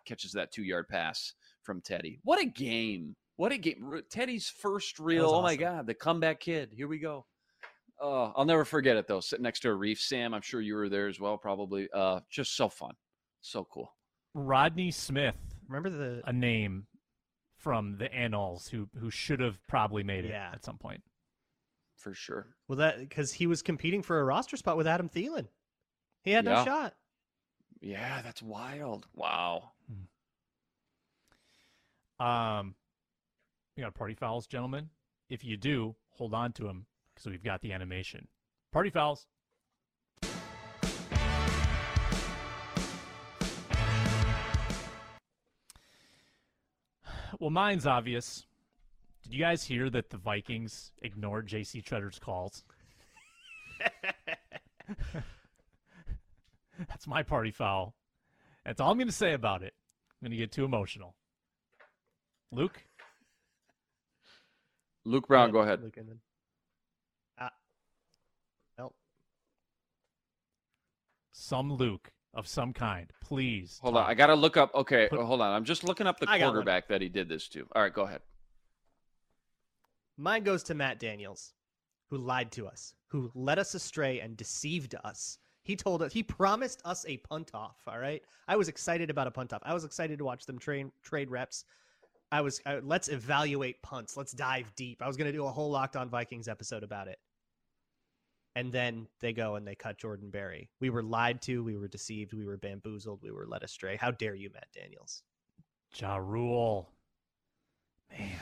catches 0.07 0.33
that 0.33 0.53
two-yard 0.53 0.89
pass 0.89 1.35
from 1.63 1.81
Teddy. 1.81 2.21
What 2.23 2.41
a 2.41 2.47
game! 2.47 3.17
What 3.37 3.53
a 3.53 3.59
game! 3.59 4.03
Teddy's 4.09 4.49
first 4.49 4.99
real. 4.99 5.25
was 5.25 5.33
Oh 5.33 5.43
my. 5.43 5.57
God, 5.57 5.87
the 5.87 5.95
comeback 5.95 6.41
kid. 6.41 6.73
Here 6.75 6.89
we 6.89 6.99
go. 6.99 7.27
Oh, 8.01 8.33
I'll 8.37 8.45
never 8.45 8.65
forget 8.65 8.97
it 8.97 9.07
though. 9.09 9.21
Sitting 9.21 9.43
next 9.43 9.61
to 9.61 9.69
Arif, 9.69 9.99
Sam. 9.99 10.33
I'm 10.35 10.43
sure 10.43 10.61
you 10.61 10.75
were 10.75 10.89
there 10.89 11.09
as 11.09 11.19
well, 11.21 11.37
probably. 11.39 11.89
Uh, 11.93 12.21
just 12.31 12.57
so 12.57 12.69
fun, 12.69 12.95
so 13.41 13.65
cool. 13.71 13.93
Rodney 14.35 14.91
Smith, 14.91 15.37
Remember 15.67 15.91
the 15.91 16.23
a 16.27 16.33
name 16.33 16.87
from 17.57 17.97
the 17.99 18.13
annals 18.13 18.69
who 18.69 18.89
who 19.01 19.11
should 19.11 19.41
have 19.41 19.59
probably 19.67 20.03
made 20.03 20.25
it 20.27 20.31
Yeah. 20.31 20.51
at 20.53 20.65
some 20.65 20.79
point. 20.79 21.03
for 21.97 22.13
sure. 22.15 22.49
well 22.69 22.77
that 22.77 22.99
because 23.01 23.33
he 23.33 23.47
was 23.47 23.63
competing 23.63 24.03
for 24.03 24.21
a 24.21 24.25
roster 24.25 24.57
spot 24.59 24.77
with 24.77 24.87
Adam 24.87 25.09
Thielen. 25.09 25.49
He 26.23 26.33
had 26.33 26.45
no 26.45 26.65
shot. 26.65 26.95
Yeah, 27.81 28.21
that's 28.23 28.43
wild. 28.43 29.07
Wow. 29.15 29.71
Um, 32.19 32.75
we 33.77 33.83
got 33.83 33.95
party 33.95 34.15
fouls, 34.15 34.47
gentlemen. 34.47 34.91
If 35.29 35.45
you 35.45 35.57
do, 35.57 35.97
hold 36.11 36.35
on 36.35 36.53
to 36.53 36.65
them 36.65 36.87
because 37.15 37.31
we've 37.31 37.43
got 37.43 37.61
the 37.61 37.73
animation. 37.73 38.29
Party 38.73 38.91
fouls. 38.91 39.27
Well, 47.39 47.51
mine's 47.51 47.87
obvious. 47.87 48.47
Did 49.23 49.35
you 49.35 49.41
guys 49.41 49.63
hear 49.63 49.91
that 49.91 50.09
the 50.09 50.17
Vikings 50.17 50.93
ignored 51.03 51.47
J.C. 51.47 51.83
Tretter's 51.83 52.19
calls? 52.19 52.65
That's 56.89 57.07
my 57.07 57.23
party 57.23 57.51
foul. 57.51 57.95
That's 58.65 58.81
all 58.81 58.91
I'm 58.91 58.99
going 58.99 59.09
to 59.09 59.13
say 59.13 59.33
about 59.33 59.63
it. 59.63 59.75
I'm 60.11 60.27
going 60.27 60.31
to 60.31 60.37
get 60.37 60.53
too 60.53 60.65
emotional. 60.65 61.15
Luke? 62.53 62.83
Luke 65.05 65.27
Braun, 65.29 65.51
go 65.53 65.61
ahead. 65.61 65.83
Luke 65.83 65.97
Inman. 65.99 66.21
Ah. 67.39 67.51
Well, 68.79 68.95
Some 71.33 71.73
Luke 71.73 72.11
of 72.35 72.47
some 72.47 72.73
kind. 72.73 73.13
Please. 73.23 73.79
Hold 73.83 73.97
on. 73.97 74.07
I 74.09 74.15
gotta 74.15 74.35
look 74.35 74.57
up. 74.57 74.75
Okay, 74.75 75.07
Put- 75.09 75.21
hold 75.21 75.41
on. 75.41 75.53
I'm 75.53 75.65
just 75.65 75.85
looking 75.85 76.07
up 76.07 76.19
the 76.19 76.29
I 76.29 76.39
quarterback 76.41 76.89
that 76.89 77.01
he 77.01 77.09
did 77.09 77.29
this 77.29 77.49
to. 77.49 77.67
All 77.75 77.83
right, 77.83 77.93
go 77.93 78.03
ahead. 78.03 78.21
mine 80.17 80.43
goes 80.43 80.63
to 80.65 80.75
Matt 80.75 80.99
Daniels, 80.99 81.53
who 82.11 82.17
lied 82.19 82.51
to 82.53 82.67
us, 82.67 82.95
who 83.09 83.31
led 83.35 83.59
us 83.59 83.75
astray 83.75 84.21
and 84.21 84.37
deceived 84.37 84.95
us. 85.05 85.39
He 85.63 85.77
told 85.77 86.03
us 86.03 86.13
he 86.13 86.23
promised 86.23 86.81
us 86.85 87.05
a 87.09 87.17
punt 87.19 87.51
off. 87.55 87.77
All 87.87 87.99
right, 87.99 88.23
I 88.49 88.57
was 88.57 88.69
excited 88.69 89.09
about 89.11 89.27
a 89.27 89.31
punt 89.31 89.53
off. 89.53 89.63
I 89.65 89.75
was 89.75 89.85
excited 89.85 90.19
to 90.19 90.25
watch 90.25 90.47
them 90.47 90.59
train 90.59 90.91
trade 91.03 91.31
reps. 91.31 91.65
I 92.33 92.41
was 92.41 92.61
I, 92.67 92.79
let's 92.79 93.09
evaluate 93.09 93.81
punts. 93.83 94.17
Let's 94.17 94.33
dive 94.33 94.73
deep. 94.77 95.03
I 95.03 95.07
was 95.07 95.17
going 95.17 95.31
to 95.31 95.37
do 95.37 95.47
a 95.47 95.51
whole 95.51 95.71
Locked 95.71 95.97
On 95.97 96.09
Vikings 96.09 96.49
episode 96.49 96.83
about 96.83 97.09
it. 97.09 97.19
And 98.57 98.73
then 98.73 99.07
they 99.21 99.33
go 99.35 99.57
and 99.57 99.67
they 99.67 99.75
cut 99.75 99.99
Jordan 99.99 100.31
Berry. 100.31 100.71
We 100.81 100.89
were 100.89 101.03
lied 101.03 101.43
to. 101.43 101.63
We 101.63 101.77
were 101.77 101.89
deceived. 101.89 102.33
We 102.33 102.47
were 102.47 102.57
bamboozled. 102.57 103.21
We 103.23 103.31
were 103.31 103.47
led 103.47 103.63
astray. 103.63 103.97
How 103.97 104.11
dare 104.11 104.35
you, 104.35 104.51
Matt 104.53 104.69
Daniels? 104.75 105.23
Ja 105.95 106.17
Rule. 106.17 106.89
Man. 108.11 108.31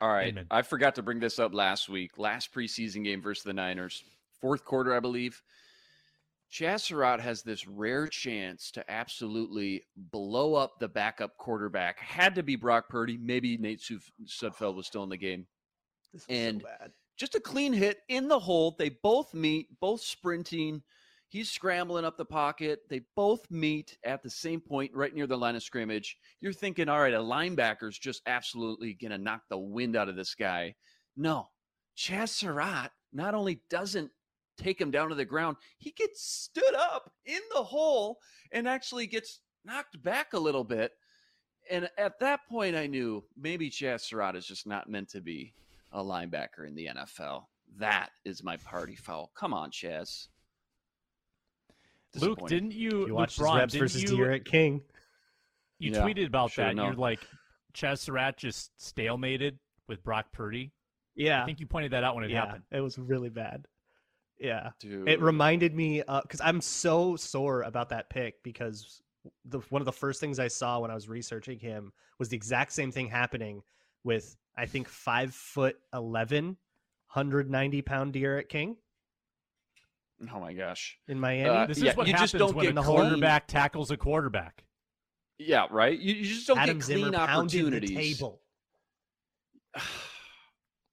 All 0.00 0.12
right. 0.12 0.28
Amen. 0.28 0.46
I 0.50 0.62
forgot 0.62 0.96
to 0.96 1.02
bring 1.02 1.20
this 1.20 1.38
up 1.38 1.54
last 1.54 1.88
week. 1.88 2.18
Last 2.18 2.52
preseason 2.52 3.04
game 3.04 3.22
versus 3.22 3.44
the 3.44 3.52
Niners. 3.52 4.02
Fourth 4.40 4.64
quarter, 4.64 4.94
I 4.94 5.00
believe. 5.00 5.40
Chaz 6.54 6.82
Surratt 6.82 7.20
has 7.20 7.42
this 7.42 7.66
rare 7.66 8.06
chance 8.06 8.70
to 8.70 8.88
absolutely 8.88 9.84
blow 9.96 10.54
up 10.54 10.78
the 10.78 10.86
backup 10.86 11.36
quarterback. 11.36 11.98
Had 11.98 12.36
to 12.36 12.44
be 12.44 12.54
Brock 12.54 12.88
Purdy. 12.88 13.18
Maybe 13.18 13.56
Nate 13.56 13.82
Sudfeld 14.24 14.76
was 14.76 14.86
still 14.86 15.02
in 15.02 15.08
the 15.08 15.16
game. 15.16 15.48
So 16.16 16.24
And- 16.28 16.62
bad. 16.62 16.92
Just 17.16 17.34
a 17.34 17.40
clean 17.40 17.72
hit 17.72 18.02
in 18.08 18.28
the 18.28 18.38
hole. 18.38 18.76
They 18.78 18.88
both 18.88 19.34
meet, 19.34 19.68
both 19.80 20.00
sprinting. 20.00 20.82
He's 21.28 21.50
scrambling 21.50 22.04
up 22.04 22.16
the 22.16 22.24
pocket. 22.24 22.88
They 22.88 23.00
both 23.16 23.48
meet 23.50 23.98
at 24.04 24.22
the 24.22 24.30
same 24.30 24.60
point, 24.60 24.92
right 24.94 25.14
near 25.14 25.26
the 25.26 25.36
line 25.38 25.56
of 25.56 25.62
scrimmage. 25.62 26.16
You're 26.40 26.52
thinking, 26.52 26.88
all 26.88 27.00
right, 27.00 27.14
a 27.14 27.18
linebacker's 27.18 27.98
just 27.98 28.22
absolutely 28.26 28.94
going 28.94 29.10
to 29.10 29.18
knock 29.18 29.42
the 29.48 29.58
wind 29.58 29.96
out 29.96 30.08
of 30.08 30.14
this 30.16 30.34
guy. 30.36 30.74
No. 31.16 31.50
Chaz 31.96 32.28
Surratt 32.30 32.92
not 33.12 33.34
only 33.34 33.60
doesn't 33.70 34.10
take 34.56 34.80
him 34.80 34.90
down 34.90 35.08
to 35.08 35.14
the 35.14 35.24
ground, 35.24 35.56
he 35.78 35.90
gets 35.90 36.22
stood 36.22 36.74
up 36.74 37.10
in 37.24 37.40
the 37.54 37.62
hole 37.62 38.18
and 38.52 38.68
actually 38.68 39.06
gets 39.06 39.40
knocked 39.64 40.02
back 40.02 40.32
a 40.32 40.38
little 40.38 40.64
bit. 40.64 40.92
And 41.70 41.88
at 41.96 42.18
that 42.20 42.40
point, 42.48 42.76
I 42.76 42.86
knew 42.86 43.24
maybe 43.36 43.70
Chaz 43.70 44.00
Surratt 44.00 44.36
is 44.36 44.46
just 44.46 44.66
not 44.66 44.88
meant 44.88 45.08
to 45.10 45.20
be 45.20 45.54
a 45.92 46.02
linebacker 46.02 46.66
in 46.66 46.74
the 46.74 46.88
NFL. 46.94 47.44
That 47.78 48.10
is 48.24 48.42
my 48.42 48.56
party 48.58 48.96
foul. 48.96 49.30
Come 49.34 49.54
on, 49.54 49.70
Chaz. 49.70 50.28
Luke, 52.16 52.46
didn't 52.46 52.72
you, 52.72 52.90
You 52.90 53.06
Luke 53.06 53.16
watched 53.16 53.36
his 53.36 53.42
Braun, 53.42 53.56
reps 53.58 53.72
didn't 53.72 53.84
versus 53.84 54.02
you, 54.02 54.16
D'Eriq 54.16 54.44
King. 54.44 54.82
you 55.78 55.92
Yeah, 55.92 56.02
tweeted 56.02 56.26
about 56.26 56.52
should've 56.52 56.76
that. 56.76 56.82
You're 56.82 56.94
like, 56.94 57.20
Chaz 57.74 57.98
Surratt 57.98 58.36
just 58.36 58.70
stalemated 58.78 59.58
with 59.88 60.02
Brock 60.04 60.26
Purdy. 60.32 60.72
Yeah, 61.16 61.42
I 61.42 61.46
think 61.46 61.60
you 61.60 61.66
pointed 61.66 61.92
that 61.92 62.04
out 62.04 62.14
when 62.14 62.24
it 62.24 62.30
yeah, 62.30 62.46
happened. 62.46 62.64
it 62.70 62.80
was 62.80 62.98
really 62.98 63.30
bad. 63.30 63.66
Yeah, 64.38 64.70
Dude. 64.80 65.08
it 65.08 65.20
reminded 65.20 65.74
me 65.74 66.02
because 66.22 66.40
I'm 66.42 66.60
so 66.60 67.16
sore 67.16 67.62
about 67.62 67.90
that 67.90 68.10
pick 68.10 68.42
because 68.42 69.00
the 69.44 69.60
one 69.70 69.80
of 69.80 69.86
the 69.86 69.92
first 69.92 70.20
things 70.20 70.38
I 70.38 70.48
saw 70.48 70.80
when 70.80 70.90
I 70.90 70.94
was 70.94 71.08
researching 71.08 71.58
him 71.58 71.92
was 72.18 72.28
the 72.28 72.36
exact 72.36 72.72
same 72.72 72.90
thing 72.92 73.08
happening 73.08 73.62
with 74.02 74.36
I 74.56 74.66
think 74.66 74.88
five 74.88 75.32
foot 75.34 75.76
11, 75.92 76.44
190 76.46 77.82
pound 77.82 78.12
D'Eriq 78.12 78.48
King 78.48 78.76
oh 80.32 80.40
my 80.40 80.52
gosh. 80.52 80.98
in 81.08 81.18
Miami. 81.18 81.48
Uh, 81.48 81.66
This 81.66 81.78
yeah, 81.78 81.90
is 81.92 81.96
what 81.96 82.06
you 82.06 82.12
happens 82.12 82.32
just 82.32 82.38
don't 82.38 82.54
when 82.54 82.66
get 82.66 82.78
a 82.78 82.82
quarterback 82.82 83.46
tackles 83.46 83.90
a 83.90 83.96
quarterback. 83.96 84.64
Yeah, 85.38 85.66
right. 85.70 85.98
You, 85.98 86.14
you 86.14 86.24
just 86.24 86.46
don't 86.46 86.58
Adam 86.58 86.78
get 86.78 86.84
Zimmer 86.84 87.00
clean 87.00 87.12
the 87.12 87.20
opportunities. 87.20 88.18
table. 88.18 88.40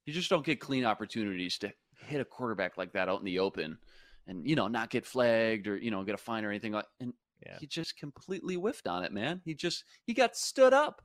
You 0.08 0.14
just 0.14 0.32
don't 0.32 0.44
get 0.44 0.60
clean 0.60 0.84
opportunities 0.84 1.60
to 1.60 1.72
hit 2.02 2.22
a 2.22 2.26
quarterback 2.26 2.78
like 2.78 2.93
that 2.93 3.10
out 3.10 3.20
in 3.20 3.26
the 3.26 3.39
open, 3.39 3.78
and 4.28 4.47
you 4.47 4.56
know 4.56 4.68
not 4.68 4.89
get 4.89 5.06
flagged 5.06 5.68
or 5.68 5.78
you 5.78 5.91
know 5.91 6.04
get 6.04 6.16
a 6.16 6.18
fine 6.18 6.45
or 6.45 6.49
anything 6.49 6.72
like. 6.74 6.86
And 6.99 7.14
Yeah. 7.45 7.58
he 7.60 7.68
just 7.68 7.97
completely 7.97 8.56
whiffed 8.56 8.88
on 8.88 9.04
it, 9.04 9.12
man. 9.12 9.41
He 9.45 9.54
just 9.56 9.84
he 10.06 10.14
got 10.14 10.36
stood 10.36 10.74
up. 10.74 11.02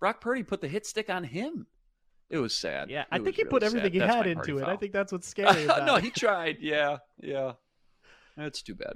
Brock 0.00 0.20
Purdy 0.20 0.42
put 0.42 0.60
the 0.60 0.68
hit 0.68 0.86
stick 0.86 1.10
on 1.10 1.24
him. 1.24 1.66
It 2.30 2.38
was 2.38 2.54
sad. 2.56 2.90
Yeah, 2.90 3.02
It 3.02 3.06
I 3.10 3.18
think 3.18 3.36
he 3.36 3.42
really 3.42 3.50
put 3.50 3.62
everything 3.62 3.86
sad. 3.86 3.92
he 3.94 3.98
That's 4.00 4.14
had 4.14 4.26
into 4.26 4.58
it. 4.58 4.64
I 4.68 4.76
think 4.76 4.92
that's 4.92 5.12
what's 5.12 5.26
scary 5.34 5.64
about 5.64 5.84
no, 5.86 5.96
he 5.96 6.10
tried. 6.10 6.58
Yeah, 6.60 6.98
yeah. 7.22 7.52
That's 8.36 8.62
too 8.62 8.74
bad. 8.74 8.92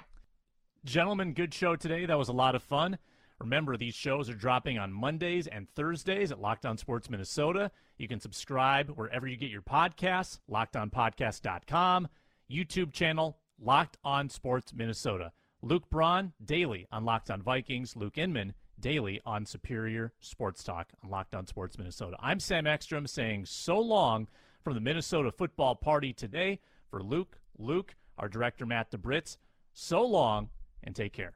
Gentlemen, 0.85 1.33
good 1.33 1.55
show 1.55 1.76
today. 1.76 2.07
That 2.07 2.18
was 2.18 2.28
a 2.28 2.33
lot 2.33 2.55
of 2.55 2.62
fun. 2.62 2.99
Remember, 3.43 3.76
these 3.76 3.97
shows 3.97 4.30
are 4.30 4.34
dropping 4.34 4.78
on 4.78 4.93
Mondays 4.93 5.49
and 5.49 5.68
Thursdays 5.70 6.30
at 6.30 6.40
Locked 6.40 6.64
On 6.64 6.78
Sports 6.78 7.11
Minnesota. 7.11 7.72
You 7.99 8.07
can 8.07 8.20
subscribe 8.20 8.90
wherever 8.90 9.26
you 9.26 9.36
get 9.36 9.51
your 9.51 9.62
podcasts, 9.62 10.38
lockedonpodcast.com, 10.49 12.07
YouTube 12.49 12.93
channel, 12.93 13.38
Locked 13.61 13.99
On 14.05 14.28
Sports 14.28 14.72
Minnesota. 14.72 15.32
Luke 15.61 15.90
Braun, 15.90 16.32
daily 16.45 16.86
on 16.93 17.05
Locked 17.05 17.32
On 17.32 17.43
Vikings. 17.43 17.97
Luke 17.97 18.16
Inman, 18.16 18.55
daily 18.78 19.20
on 19.26 19.45
Superior 19.45 20.12
Sports 20.20 20.62
Talk 20.62 20.93
on 21.03 21.11
Locked 21.11 21.34
On 21.34 21.45
Sports 21.45 21.76
Minnesota. 21.76 22.16
I'm 22.20 22.38
Sam 22.38 22.68
Ekstrom 22.68 23.09
saying 23.09 23.47
so 23.47 23.76
long 23.76 24.28
from 24.62 24.74
the 24.74 24.80
Minnesota 24.80 25.32
football 25.32 25.74
party 25.74 26.12
today. 26.12 26.61
For 26.90 27.03
Luke, 27.03 27.38
Luke, 27.59 27.97
our 28.18 28.28
director 28.28 28.66
Matt 28.66 28.93
DeBritz, 28.93 29.36
so 29.72 30.03
long 30.03 30.51
and 30.84 30.95
take 30.95 31.12
care. 31.12 31.34